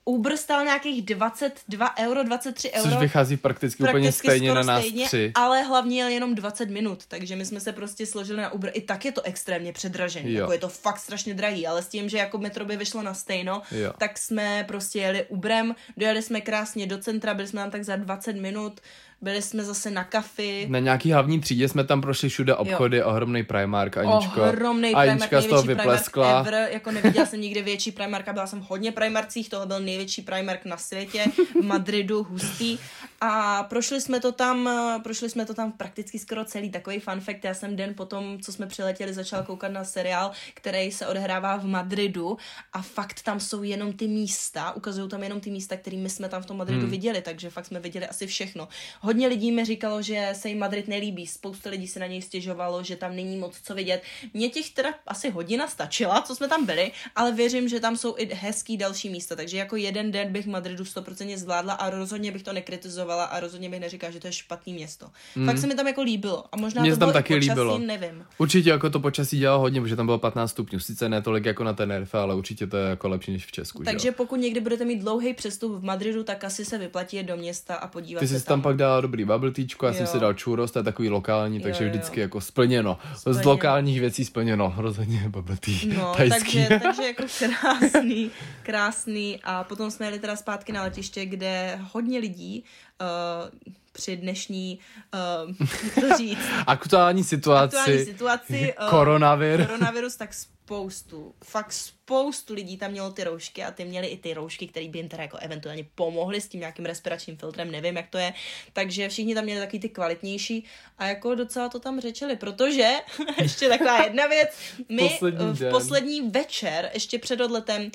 Uber 0.06 0.38
stál 0.38 0.64
nějakých 0.64 1.06
22 1.06 1.98
euro, 2.00 2.24
23 2.24 2.72
euro. 2.72 2.90
Což 2.90 3.00
vychází 3.00 3.38
prakticky, 3.38 3.84
prakticky 3.84 4.00
úplně 4.00 4.12
stejně 4.12 4.54
na 4.54 4.64
nás 4.64 4.82
stejně, 4.82 5.06
tři. 5.06 5.32
Ale 5.36 5.64
hlavně 5.64 5.98
jel 5.98 6.08
jenom 6.08 6.36
20 6.36 6.70
minut, 6.70 7.06
takže 7.08 7.36
my 7.36 7.46
jsme 7.46 7.60
se 7.60 7.72
prostě 7.72 8.06
složili 8.06 8.42
na 8.42 8.54
Uber. 8.54 8.72
I 8.74 8.82
tak 8.82 9.06
je 9.06 9.12
to 9.12 9.22
extrémně 9.22 9.74
předražený, 9.74 10.34
jako 10.34 10.52
je 10.52 10.58
to 10.58 10.70
fakt 10.70 11.00
strašně 11.00 11.34
drahý, 11.34 11.68
ale 11.68 11.82
s 11.82 11.88
tím, 11.88 12.10
že 12.10 12.18
jako 12.18 12.38
metro 12.38 12.66
by 12.66 12.78
vyšlo 12.78 13.02
na 13.02 13.14
stejno, 13.14 13.62
jo. 13.72 13.94
tak 13.98 14.18
jsme 14.18 14.64
prostě 14.68 15.00
jeli 15.00 15.26
Uberem, 15.26 15.76
dojeli 15.98 16.22
jsme 16.22 16.42
krásně 16.42 16.88
do 16.88 16.98
centra, 16.98 17.34
byli 17.34 17.48
jsme 17.48 17.62
tam 17.62 17.72
tak 17.72 17.84
za 17.84 17.96
20 17.96 18.34
minut, 18.34 18.82
byli 19.26 19.42
jsme 19.42 19.64
zase 19.64 19.92
na 19.92 20.04
kafy. 20.04 20.68
Na 20.70 20.80
nějaký 20.80 21.12
hlavní 21.12 21.40
třídě 21.40 21.70
jsme 21.70 21.84
tam 21.84 22.02
prošli 22.02 22.30
všude 22.30 22.56
obchody, 22.56 22.98
jo. 22.98 23.06
ohromný 23.08 23.44
Primark, 23.44 23.98
Aničko. 23.98 24.42
Ohromný 24.42 24.90
Primark, 24.90 25.10
Anička 25.10 25.42
z 25.42 25.46
toho 25.46 25.62
vypleskla. 25.62 26.40
Ever, 26.40 26.70
jako 26.72 26.92
neviděla 26.92 27.26
jsem 27.26 27.42
nikdy 27.42 27.62
větší 27.62 27.92
Primarka, 27.92 28.34
byla 28.34 28.48
jsem 28.48 28.60
hodně 28.60 28.92
Primarcích, 28.92 29.50
tohle 29.50 29.66
byl 29.66 29.80
největší 29.80 30.22
Primark 30.22 30.66
na 30.66 30.78
světě, 30.78 31.26
v 31.62 31.66
Madridu, 31.66 32.24
hustý. 32.24 32.78
A 33.22 33.64
prošli 33.64 34.02
jsme 34.02 34.20
to 34.20 34.32
tam, 34.32 34.70
prošli 35.04 35.30
jsme 35.30 35.46
to 35.46 35.54
tam 35.54 35.72
prakticky 35.72 36.20
skoro 36.20 36.46
celý, 36.46 36.70
takový 36.70 37.00
fun 37.00 37.20
fact, 37.20 37.44
já 37.44 37.54
jsem 37.54 37.76
den 37.76 37.94
potom, 37.94 38.40
co 38.42 38.54
jsme 38.54 38.68
přiletěli, 38.68 39.14
začal 39.14 39.44
koukat 39.44 39.72
na 39.72 39.84
seriál, 39.84 40.32
který 40.54 40.92
se 40.92 41.08
odehrává 41.08 41.58
v 41.58 41.66
Madridu 41.66 42.38
a 42.74 42.82
fakt 42.82 43.22
tam 43.22 43.40
jsou 43.40 43.64
jenom 43.64 43.94
ty 43.94 44.08
místa, 44.08 44.76
ukazují 44.76 45.10
tam 45.10 45.24
jenom 45.24 45.40
ty 45.40 45.52
místa, 45.52 45.78
kterými 45.78 46.10
jsme 46.10 46.30
tam 46.30 46.42
v 46.42 46.46
tom 46.46 46.58
Madridu 46.58 46.82
hmm. 46.82 46.92
viděli, 46.92 47.22
takže 47.22 47.50
fakt 47.50 47.66
jsme 47.66 47.80
viděli 47.80 48.08
asi 48.08 48.28
všechno. 48.28 48.68
Hodně 49.02 49.15
lidí 49.28 49.52
mi 49.52 49.66
říkalo, 49.66 50.02
že 50.02 50.30
se 50.34 50.50
jim 50.50 50.60
Madrid 50.60 50.88
nelíbí, 50.88 51.28
spousta 51.28 51.70
lidí 51.70 51.88
se 51.88 52.00
na 52.00 52.08
něj 52.08 52.22
stěžovalo, 52.22 52.84
že 52.84 52.96
tam 52.96 53.16
není 53.16 53.38
moc 53.38 53.54
co 53.64 53.76
vidět. 53.76 54.02
Mně 54.34 54.50
těch 54.50 54.70
teda 54.70 54.90
asi 55.08 55.30
hodina 55.30 55.68
stačila, 55.68 56.22
co 56.22 56.36
jsme 56.36 56.48
tam 56.48 56.66
byli, 56.66 56.92
ale 57.16 57.32
věřím, 57.32 57.70
že 57.70 57.80
tam 57.80 57.98
jsou 57.98 58.16
i 58.18 58.34
hezký 58.34 58.78
další 58.78 59.10
místa, 59.10 59.36
takže 59.36 59.58
jako 59.58 59.76
jeden 59.76 60.12
den 60.12 60.32
bych 60.32 60.48
Madridu 60.48 60.84
100% 60.84 61.38
zvládla 61.38 61.74
a 61.74 61.90
rozhodně 61.90 62.32
bych 62.32 62.44
to 62.44 62.54
nekritizovala 62.54 63.24
a 63.26 63.40
rozhodně 63.40 63.70
bych 63.70 63.80
neříkala, 63.80 64.12
že 64.12 64.20
to 64.20 64.28
je 64.28 64.34
špatný 64.34 64.74
město. 64.74 65.08
Mm. 65.36 65.46
Fakt 65.46 65.58
se 65.58 65.68
mi 65.68 65.76
tam 65.76 65.88
jako 65.88 66.02
líbilo 66.02 66.44
a 66.52 66.58
možná 66.58 66.82
Mě 66.82 66.92
to 66.92 66.98
tam 66.98 67.14
taky 67.14 67.34
počasí, 67.34 67.50
líbilo. 67.50 67.78
nevím. 67.80 68.26
Určitě 68.38 68.70
jako 68.70 68.90
to 68.90 69.00
počasí 69.00 69.40
dělalo 69.40 69.60
hodně, 69.60 69.82
protože 69.82 69.96
tam 69.96 70.06
bylo 70.06 70.18
15 70.20 70.52
stupňů, 70.52 70.80
sice 70.80 71.10
ne 71.10 71.22
tolik 71.22 71.46
jako 71.46 71.64
na 71.64 71.74
Tenerife, 71.74 72.18
ale 72.18 72.36
určitě 72.36 72.68
to 72.68 72.78
je 72.78 72.90
jako 72.90 73.08
lepší 73.10 73.32
než 73.32 73.46
v 73.46 73.52
Česku. 73.52 73.84
Takže 73.84 74.08
že? 74.08 74.12
pokud 74.12 74.36
někdy 74.36 74.60
budete 74.60 74.86
mít 74.86 75.00
dlouhý 75.00 75.34
přestup 75.34 75.72
v 75.72 75.84
Madridu, 75.84 76.24
tak 76.24 76.44
asi 76.44 76.66
se 76.66 76.78
vyplatí 76.78 77.24
do 77.24 77.38
města 77.38 77.76
a 77.76 77.88
podívat 77.88 78.20
Ty 78.20 78.28
se 78.28 78.40
jsi 78.40 78.46
tam. 78.46 78.54
tam 78.54 78.62
pak 78.62 78.78
dala 78.96 79.02
dobrý 79.02 79.26
bubble 79.26 79.52
teachko, 79.52 79.86
já 79.86 79.92
jo. 79.92 79.98
jsem 79.98 80.08
si 80.08 80.20
dal 80.20 80.36
churros, 80.44 80.72
to 80.72 80.80
je 80.80 80.84
takový 80.84 81.10
lokální, 81.10 81.60
takže 81.60 81.84
jo, 81.84 81.88
jo. 81.88 81.94
vždycky 81.94 82.20
jako 82.20 82.42
splněno. 82.42 82.98
splněno. 83.16 83.42
Z 83.42 83.46
lokálních 83.46 84.00
věcí 84.00 84.26
splněno, 84.26 84.74
rozhodně 84.78 85.24
bubble 85.30 85.58
tea. 85.58 85.96
No, 85.98 86.14
takže, 86.18 86.68
takže 86.84 87.04
jako 87.04 87.24
krásný, 87.40 88.32
krásný 88.64 89.40
a 89.44 89.64
potom 89.64 89.92
jsme 89.92 90.06
jeli 90.06 90.20
teda 90.20 90.36
zpátky 90.36 90.72
na 90.72 90.84
letiště, 90.84 91.26
kde 91.26 91.80
hodně 91.92 92.20
lidí 92.20 92.64
uh, 93.02 93.50
při 93.92 94.18
dnešní, 94.18 94.80
uh, 95.50 96.02
to 96.02 96.18
říct, 96.18 96.40
aktuální 96.68 97.24
situaci, 97.24 97.78
aktuální 97.78 98.06
situaci 98.06 98.74
uh, 98.82 98.90
koronavir. 98.90 99.66
koronavirus, 99.66 100.16
tak 100.16 100.34
spoustu, 100.66 101.34
fakt 101.44 101.72
spoustu 101.72 102.54
lidí 102.54 102.78
tam 102.78 102.92
mělo 102.92 103.12
ty 103.12 103.24
roušky 103.24 103.64
a 103.64 103.72
ty 103.72 103.86
měli 103.86 104.08
i 104.08 104.18
ty 104.18 104.34
roušky, 104.34 104.68
které 104.68 104.88
by 104.88 104.98
jim 105.00 105.10
teda 105.10 105.24
jako 105.24 105.38
eventuálně 105.38 105.86
pomohly 105.96 106.42
s 106.42 106.48
tím 106.48 106.60
nějakým 106.60 106.86
respiračním 106.86 107.38
filtrem, 107.38 107.72
nevím, 107.72 107.98
jak 107.98 108.10
to 108.10 108.18
je. 108.18 108.34
Takže 108.74 109.10
všichni 109.10 109.36
tam 109.36 109.44
měli 109.44 109.60
takový 109.60 109.80
ty 109.80 109.90
kvalitnější 109.90 110.66
a 110.98 111.08
jako 111.08 111.36
docela 111.36 111.70
to 111.70 111.80
tam 111.80 112.00
řečeli, 112.00 112.36
protože 112.36 112.92
ještě 113.42 113.70
taková 113.70 114.04
jedna 114.04 114.28
věc, 114.28 114.50
my 114.90 115.10
poslední 115.10 115.54
v 115.54 115.70
poslední 115.70 116.30
večer, 116.30 116.92
ještě 116.94 117.20
před 117.20 117.42
odletem, 117.42 117.82
um, 117.82 117.92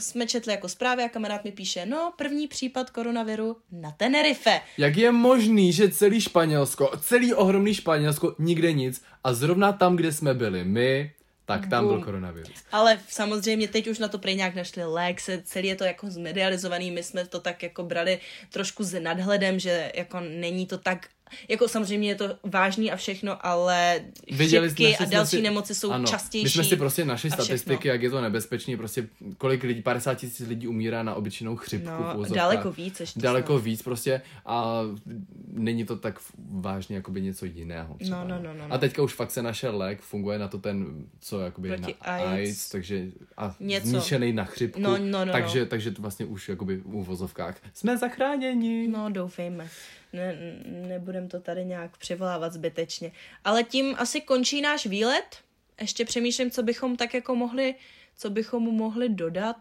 jsme 0.00 0.26
četli 0.26 0.52
jako 0.52 0.68
zprávy 0.68 1.02
a 1.02 1.08
kamarád 1.08 1.44
mi 1.44 1.52
píše, 1.52 1.86
no 1.86 2.12
první 2.16 2.48
případ 2.48 2.90
koronaviru 2.90 3.56
na 3.72 3.90
Tenerife. 3.90 4.60
Jak 4.78 4.96
je 4.96 5.12
možný, 5.12 5.72
že 5.72 5.90
celý 5.90 6.20
Španělsko, 6.20 6.90
celý 7.00 7.34
ohromný 7.34 7.74
Španělsko, 7.74 8.34
nikde 8.38 8.72
nic 8.72 9.02
a 9.24 9.32
zrovna 9.32 9.72
tam, 9.72 9.96
kde 9.96 10.12
jsme 10.12 10.34
byli 10.34 10.64
my, 10.64 11.12
tak 11.50 11.70
tam 11.70 11.84
Boom. 11.84 11.96
byl 11.96 12.04
koronavirus. 12.04 12.54
Ale 12.72 12.98
samozřejmě 13.08 13.68
teď 13.68 13.88
už 13.88 13.98
na 13.98 14.08
to 14.08 14.18
prej 14.18 14.36
nějak 14.36 14.54
našli 14.54 14.84
lék, 14.84 15.20
se, 15.20 15.42
celý 15.44 15.68
je 15.68 15.76
to 15.76 15.84
jako 15.84 16.10
zmedializovaný, 16.10 16.90
my 16.90 17.02
jsme 17.02 17.26
to 17.26 17.40
tak 17.40 17.62
jako 17.62 17.82
brali 17.82 18.20
trošku 18.50 18.84
s 18.84 19.00
nadhledem, 19.00 19.58
že 19.58 19.92
jako 19.94 20.20
není 20.20 20.66
to 20.66 20.78
tak 20.78 21.08
jako 21.48 21.68
samozřejmě 21.68 22.08
je 22.08 22.14
to 22.14 22.36
vážný 22.44 22.92
a 22.92 22.96
všechno, 22.96 23.46
ale 23.46 24.00
Viděli 24.30 24.68
chřipky 24.68 24.96
a 24.96 25.04
další 25.04 25.36
si, 25.36 25.42
nemoci 25.42 25.74
jsou 25.74 25.90
ano, 25.90 26.06
častější. 26.06 26.44
My 26.44 26.50
jsme 26.50 26.64
si 26.64 26.76
prostě 26.76 27.04
našli 27.04 27.30
statistiky, 27.30 27.88
jak 27.88 28.02
je 28.02 28.10
to 28.10 28.20
nebezpečné, 28.20 28.76
prostě 28.76 29.08
kolik 29.38 29.62
lidí, 29.62 29.82
50 29.82 30.14
tisíc 30.14 30.48
lidí 30.48 30.68
umírá 30.68 31.02
na 31.02 31.14
obyčejnou 31.14 31.56
chřipku. 31.56 31.90
No, 31.90 32.24
daleko 32.34 32.72
víc 32.72 33.00
ještě. 33.00 33.20
Daleko 33.20 33.52
snad. 33.52 33.64
víc 33.64 33.82
prostě 33.82 34.22
a 34.46 34.82
není 35.52 35.84
to 35.84 35.96
tak 35.96 36.20
vážně 36.50 36.96
jakoby 36.96 37.22
něco 37.22 37.44
jiného. 37.46 37.96
Třeba, 38.00 38.24
no, 38.24 38.28
no, 38.28 38.42
no, 38.42 38.54
no, 38.54 38.68
no. 38.68 38.74
A 38.74 38.78
teďka 38.78 39.02
už 39.02 39.14
fakt 39.14 39.30
se 39.30 39.42
našel 39.42 39.78
lék, 39.78 40.00
funguje 40.00 40.38
na 40.38 40.48
to 40.48 40.58
ten, 40.58 41.04
co 41.20 41.40
jakoby 41.40 41.68
Proti 41.68 41.94
na 42.06 42.12
AIDS, 42.12 42.30
AIDS 42.30 42.68
takže 42.68 43.06
a 43.36 43.54
zničený 43.82 44.32
na 44.32 44.44
chřipku. 44.44 44.80
No, 44.80 44.98
no, 44.98 45.24
no, 45.24 45.32
takže, 45.32 45.60
no. 45.60 45.66
takže 45.66 45.90
to 45.90 46.02
vlastně 46.02 46.26
už 46.26 46.48
jakoby 46.48 46.76
v 46.76 46.94
uvozovkách 46.94 47.56
jsme 47.74 47.98
zachráněni. 47.98 48.88
No, 48.88 49.10
doufejme 49.10 49.68
ne, 50.12 50.36
nebudem 50.66 51.28
to 51.28 51.40
tady 51.40 51.64
nějak 51.64 51.96
přivolávat 51.96 52.52
zbytečně. 52.52 53.12
Ale 53.44 53.64
tím 53.64 53.94
asi 53.98 54.20
končí 54.20 54.60
náš 54.60 54.86
výlet. 54.86 55.38
Ještě 55.80 56.04
přemýšlím, 56.04 56.50
co 56.50 56.62
bychom 56.62 56.96
tak 56.96 57.14
jako 57.14 57.34
mohli, 57.34 57.74
co 58.16 58.30
bychom 58.30 58.62
mohli 58.62 59.08
dodat. 59.08 59.56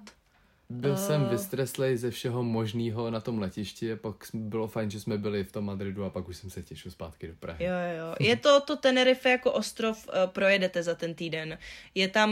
Byl 0.71 0.91
uh... 0.91 0.97
jsem 0.97 1.29
vystreslej 1.29 1.97
ze 1.97 2.11
všeho 2.11 2.43
možného 2.43 3.11
na 3.11 3.19
tom 3.19 3.39
letišti 3.39 3.91
a 3.91 3.95
pak 3.95 4.15
bylo 4.33 4.67
fajn, 4.67 4.89
že 4.89 4.99
jsme 4.99 5.17
byli 5.17 5.43
v 5.43 5.51
tom 5.51 5.65
Madridu 5.65 6.03
a 6.03 6.09
pak 6.09 6.29
už 6.29 6.37
jsem 6.37 6.49
se 6.49 6.63
těšil 6.63 6.91
zpátky 6.91 7.27
do 7.27 7.33
Prahy. 7.39 7.65
Jo, 7.65 7.71
jo. 7.97 8.15
Je 8.27 8.35
to 8.35 8.61
to 8.61 8.75
Tenerife 8.75 9.29
jako 9.29 9.51
ostrov, 9.51 10.07
uh, 10.07 10.13
projedete 10.25 10.83
za 10.83 10.95
ten 10.95 11.13
týden. 11.13 11.57
Je 11.95 12.07
tam, 12.07 12.31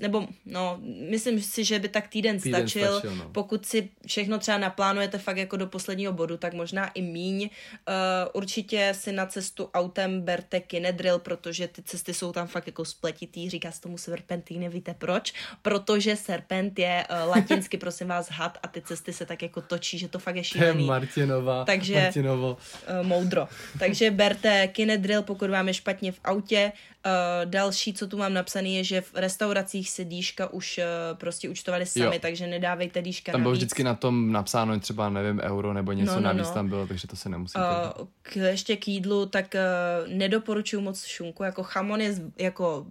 nebo 0.00 0.26
no, 0.46 0.80
myslím 1.10 1.42
si, 1.42 1.64
že 1.64 1.78
by 1.78 1.88
tak 1.88 2.08
týden, 2.08 2.40
týden 2.40 2.68
stačil. 2.68 2.98
stačil 2.98 3.16
no. 3.16 3.28
Pokud 3.32 3.66
si 3.66 3.88
všechno 4.06 4.38
třeba 4.38 4.58
naplánujete 4.58 5.18
fakt 5.18 5.36
jako 5.36 5.56
do 5.56 5.66
posledního 5.66 6.12
bodu, 6.12 6.36
tak 6.36 6.54
možná 6.54 6.88
i 6.88 7.02
míň. 7.02 7.42
Uh, 7.42 7.94
určitě 8.32 8.92
si 8.96 9.12
na 9.12 9.26
cestu 9.26 9.70
autem 9.74 10.20
berte 10.20 10.60
kinedrill, 10.60 11.18
protože 11.18 11.68
ty 11.68 11.82
cesty 11.82 12.14
jsou 12.14 12.32
tam 12.32 12.46
fakt 12.46 12.66
jako 12.66 12.84
spletitý. 12.84 13.50
Říká 13.50 13.72
se 13.72 13.80
tomu 13.80 13.98
serpentín, 13.98 14.60
nevíte 14.60 14.94
proč? 14.94 15.32
Protože 15.62 16.16
serpent 16.16 16.78
je 16.78 17.04
uh, 17.10 17.30
latinsky, 17.50 17.78
prosím 17.78 18.08
vás, 18.08 18.30
had 18.30 18.58
a 18.62 18.68
ty 18.68 18.82
cesty 18.82 19.12
se 19.12 19.26
tak 19.26 19.42
jako 19.42 19.60
točí, 19.60 19.98
že 19.98 20.08
to 20.08 20.18
fakt 20.18 20.36
je 20.36 20.44
šílený. 20.44 20.86
Martinova. 20.86 21.64
Takže 21.64 21.94
Martinovo. 21.94 22.56
Uh, 23.00 23.06
moudro. 23.06 23.48
Takže 23.78 24.10
berte 24.10 24.68
kinedrill, 24.68 25.22
pokud 25.22 25.50
vám 25.50 25.68
je 25.68 25.74
špatně 25.74 26.12
v 26.12 26.20
autě. 26.24 26.72
Uh, 27.06 27.12
další, 27.50 27.92
co 27.92 28.06
tu 28.06 28.18
mám 28.18 28.34
napsaný, 28.34 28.76
je, 28.76 28.84
že 28.84 29.00
v 29.00 29.10
restauracích 29.14 29.90
se 29.90 30.04
dýška 30.04 30.52
už 30.52 30.78
uh, 30.78 31.18
prostě 31.18 31.48
účtovali 31.48 31.86
sami, 31.86 32.04
jo. 32.04 32.20
takže 32.20 32.46
nedávejte 32.46 33.02
dýška 33.02 33.32
Tam 33.32 33.40
bylo 33.40 33.50
navíc. 33.50 33.58
vždycky 33.58 33.84
na 33.84 33.94
tom 33.94 34.32
napsáno 34.32 34.80
třeba, 34.80 35.08
nevím, 35.10 35.40
euro 35.40 35.72
nebo 35.72 35.92
něco 35.92 36.12
no, 36.12 36.20
no, 36.20 36.24
navíc 36.26 36.48
no. 36.48 36.54
tam 36.54 36.68
bylo, 36.68 36.86
takže 36.86 37.08
to 37.08 37.16
se 37.16 37.28
nemusí. 37.28 37.54
Uh, 37.58 38.06
k, 38.22 38.36
ještě 38.36 38.76
k 38.76 38.88
jídlu, 38.88 39.26
tak 39.26 39.54
uh, 39.54 40.12
nedoporučuju 40.12 40.82
moc 40.82 41.04
šunku, 41.04 41.42
jako 41.42 41.62
chamon 41.62 42.00
je 42.00 42.14
jako 42.38 42.86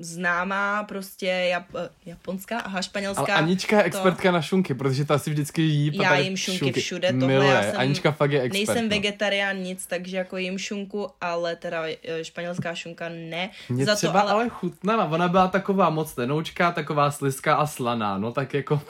známá 0.00 0.84
prostě 0.84 1.26
Jap, 1.26 1.64
japonská, 2.06 2.58
aha, 2.58 2.82
španělská. 2.82 3.22
Ale 3.22 3.34
Anička 3.34 3.76
je 3.76 3.82
expertka 3.82 4.28
to... 4.28 4.32
na 4.32 4.42
šunky, 4.42 4.74
protože 4.74 5.04
ta 5.04 5.18
si 5.18 5.30
vždycky 5.30 5.62
jí 5.62 5.90
Já 6.02 6.16
jim 6.16 6.36
šunky, 6.36 6.58
šunky. 6.58 6.80
všude, 6.80 7.12
tohle 7.12 7.46
já 7.46 7.62
jsem, 7.62 7.80
Anička 7.80 8.12
fakt 8.12 8.32
je 8.32 8.40
expert. 8.40 8.66
Nejsem 8.68 8.88
vegetarián 8.88 9.56
nic, 9.56 9.86
takže 9.86 10.16
jako 10.16 10.36
jim 10.36 10.58
šunku, 10.58 11.08
ale 11.20 11.56
teda 11.56 11.82
eh, 12.02 12.24
španělská 12.24 12.74
šunka 12.74 13.08
ne. 13.08 13.50
Mě 13.68 13.84
Za 13.84 13.94
třeba 13.94 14.12
to, 14.12 14.18
ale... 14.20 14.32
ale 14.32 14.48
chutnala, 14.48 15.04
ona 15.04 15.28
byla 15.28 15.48
taková 15.48 15.90
moc 15.90 16.14
tenoučká, 16.14 16.72
taková 16.72 17.10
sliská 17.10 17.54
a 17.54 17.66
slaná, 17.66 18.18
no 18.18 18.32
tak 18.32 18.54
jako... 18.54 18.82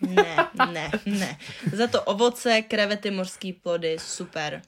ne, 0.00 0.36
ne, 0.72 0.90
ne. 1.06 1.38
Za 1.72 1.86
to 1.86 2.02
ovoce, 2.02 2.62
krevety, 2.62 3.10
mořský 3.10 3.52
plody, 3.52 3.96
super. 4.00 4.62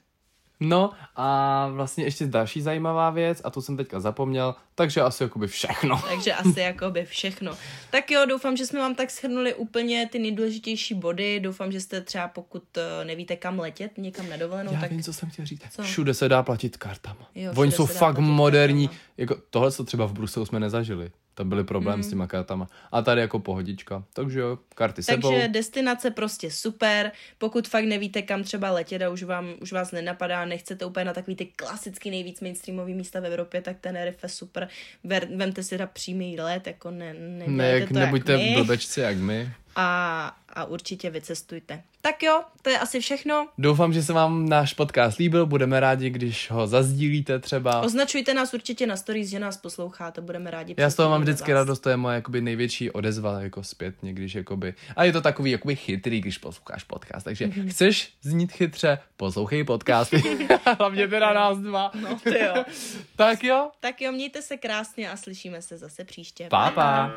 No 0.63 0.91
a 1.15 1.67
vlastně 1.73 2.03
ještě 2.03 2.27
další 2.27 2.61
zajímavá 2.61 3.09
věc, 3.09 3.41
a 3.43 3.49
to 3.49 3.61
jsem 3.61 3.77
teďka 3.77 3.99
zapomněl, 3.99 4.55
takže 4.75 5.01
asi 5.01 5.23
jakoby 5.23 5.47
všechno. 5.47 6.01
takže 6.09 6.33
asi 6.33 6.59
jakoby 6.59 7.05
všechno. 7.05 7.57
Tak 7.91 8.11
jo, 8.11 8.25
doufám, 8.25 8.57
že 8.57 8.65
jsme 8.65 8.79
vám 8.79 8.95
tak 8.95 9.11
shrnuli 9.11 9.53
úplně 9.53 10.09
ty 10.11 10.19
nejdůležitější 10.19 10.93
body. 10.93 11.39
Doufám, 11.39 11.71
že 11.71 11.81
jste 11.81 12.01
třeba, 12.01 12.27
pokud 12.27 12.63
eh, 12.77 13.05
nevíte 13.05 13.35
kam 13.35 13.59
letět, 13.59 13.97
někam 13.97 14.29
na 14.29 14.37
dovolenou, 14.37 14.73
Já 14.73 14.79
tak... 14.79 14.91
vím, 14.91 15.03
co 15.03 15.13
jsem 15.13 15.29
chtěl 15.29 15.45
říct. 15.45 15.61
Co? 15.71 15.83
Všude 15.83 16.13
se 16.13 16.29
dá 16.29 16.43
platit 16.43 16.77
kartama. 16.77 17.29
Jo, 17.35 17.51
Oni 17.55 17.71
jsou 17.71 17.85
fakt 17.85 18.17
moderní. 18.17 18.89
Jako, 19.17 19.35
tohle, 19.49 19.71
co 19.71 19.83
třeba 19.83 20.05
v 20.05 20.13
Bruselu 20.13 20.45
jsme 20.45 20.59
nezažili. 20.59 21.11
Tam 21.35 21.49
byly 21.49 21.63
problém 21.63 21.95
mm. 21.95 22.03
s 22.03 22.09
těma 22.09 22.27
kartama. 22.27 22.67
A 22.91 23.01
tady 23.01 23.21
jako 23.21 23.39
pohodička. 23.39 24.03
Takže 24.13 24.39
jo, 24.39 24.59
karty 24.75 24.95
Takže 24.95 25.11
sebou. 25.11 25.31
Takže 25.31 25.47
destinace 25.47 26.11
prostě 26.11 26.51
super. 26.51 27.11
Pokud 27.37 27.67
fakt 27.67 27.85
nevíte, 27.85 28.21
kam 28.21 28.43
třeba 28.43 28.71
letět 28.71 29.01
a 29.01 29.09
už, 29.09 29.23
vám, 29.23 29.53
už 29.61 29.71
vás 29.71 29.91
nenapadá, 29.91 30.45
nechcete 30.45 30.85
úplně 30.85 31.05
na 31.05 31.13
takový 31.13 31.35
ty 31.35 31.45
klasický 31.45 32.09
nejvíc 32.09 32.41
mainstreamový 32.41 32.93
místa 32.93 33.19
v 33.19 33.25
Evropě, 33.25 33.61
tak 33.61 33.77
ten 33.81 33.95
je 33.95 34.15
super. 34.27 34.67
Ver, 35.03 35.27
vemte 35.35 35.63
si 35.63 35.69
teda 35.69 35.87
přímý 35.87 36.39
let, 36.39 36.67
jako 36.67 36.91
ne, 36.91 37.13
ne, 37.47 37.69
jak, 37.69 37.87
to 37.87 37.99
nebuďte 37.99 38.31
jak 38.31 38.57
blbečci 38.57 39.01
jak 39.01 39.17
my 39.17 39.51
a, 39.75 40.35
a 40.49 40.65
určitě 40.65 41.09
vycestujte. 41.09 41.83
Tak 42.01 42.23
jo, 42.23 42.41
to 42.61 42.69
je 42.69 42.79
asi 42.79 42.99
všechno. 42.99 43.47
Doufám, 43.57 43.93
že 43.93 44.03
se 44.03 44.13
vám 44.13 44.49
náš 44.49 44.73
podcast 44.73 45.17
líbil, 45.17 45.45
budeme 45.45 45.79
rádi, 45.79 46.09
když 46.09 46.51
ho 46.51 46.67
zazdílíte 46.67 47.39
třeba. 47.39 47.81
Označujte 47.81 48.33
nás 48.33 48.53
určitě 48.53 48.87
na 48.87 48.97
stories, 48.97 49.29
že 49.29 49.39
nás 49.39 49.57
posloucháte, 49.57 50.21
budeme 50.21 50.51
rádi. 50.51 50.75
Já 50.77 50.89
z 50.89 50.95
toho 50.95 51.09
mám 51.09 51.21
vždycky 51.21 51.51
vás. 51.51 51.59
radost, 51.59 51.79
to 51.79 51.89
je 51.89 51.97
moje 51.97 52.15
jakoby 52.15 52.41
největší 52.41 52.91
odezva 52.91 53.41
jako 53.41 53.63
zpětně, 53.63 54.13
když 54.13 54.35
jakoby, 54.35 54.73
a 54.95 55.03
je 55.03 55.11
to 55.11 55.21
takový 55.21 55.51
jakoby 55.51 55.75
chytrý, 55.75 56.21
když 56.21 56.37
posloucháš 56.37 56.83
podcast, 56.83 57.25
takže 57.25 57.47
mm-hmm. 57.47 57.69
chceš 57.69 58.13
znít 58.21 58.51
chytře, 58.51 58.99
poslouchej 59.17 59.63
podcast. 59.63 60.13
Hlavně 60.79 61.07
teda 61.07 61.33
nás 61.33 61.57
dva. 61.57 61.91
No 62.01 62.19
ty 62.23 62.39
jo. 62.39 62.63
tak 63.15 63.43
jo. 63.43 63.71
Tak 63.79 64.01
jo, 64.01 64.11
mějte 64.11 64.41
se 64.41 64.57
krásně 64.57 65.11
a 65.11 65.17
slyšíme 65.17 65.61
se 65.61 65.77
zase 65.77 66.03
příště. 66.03 66.47
Pa, 66.49 66.71
pa. 66.71 67.11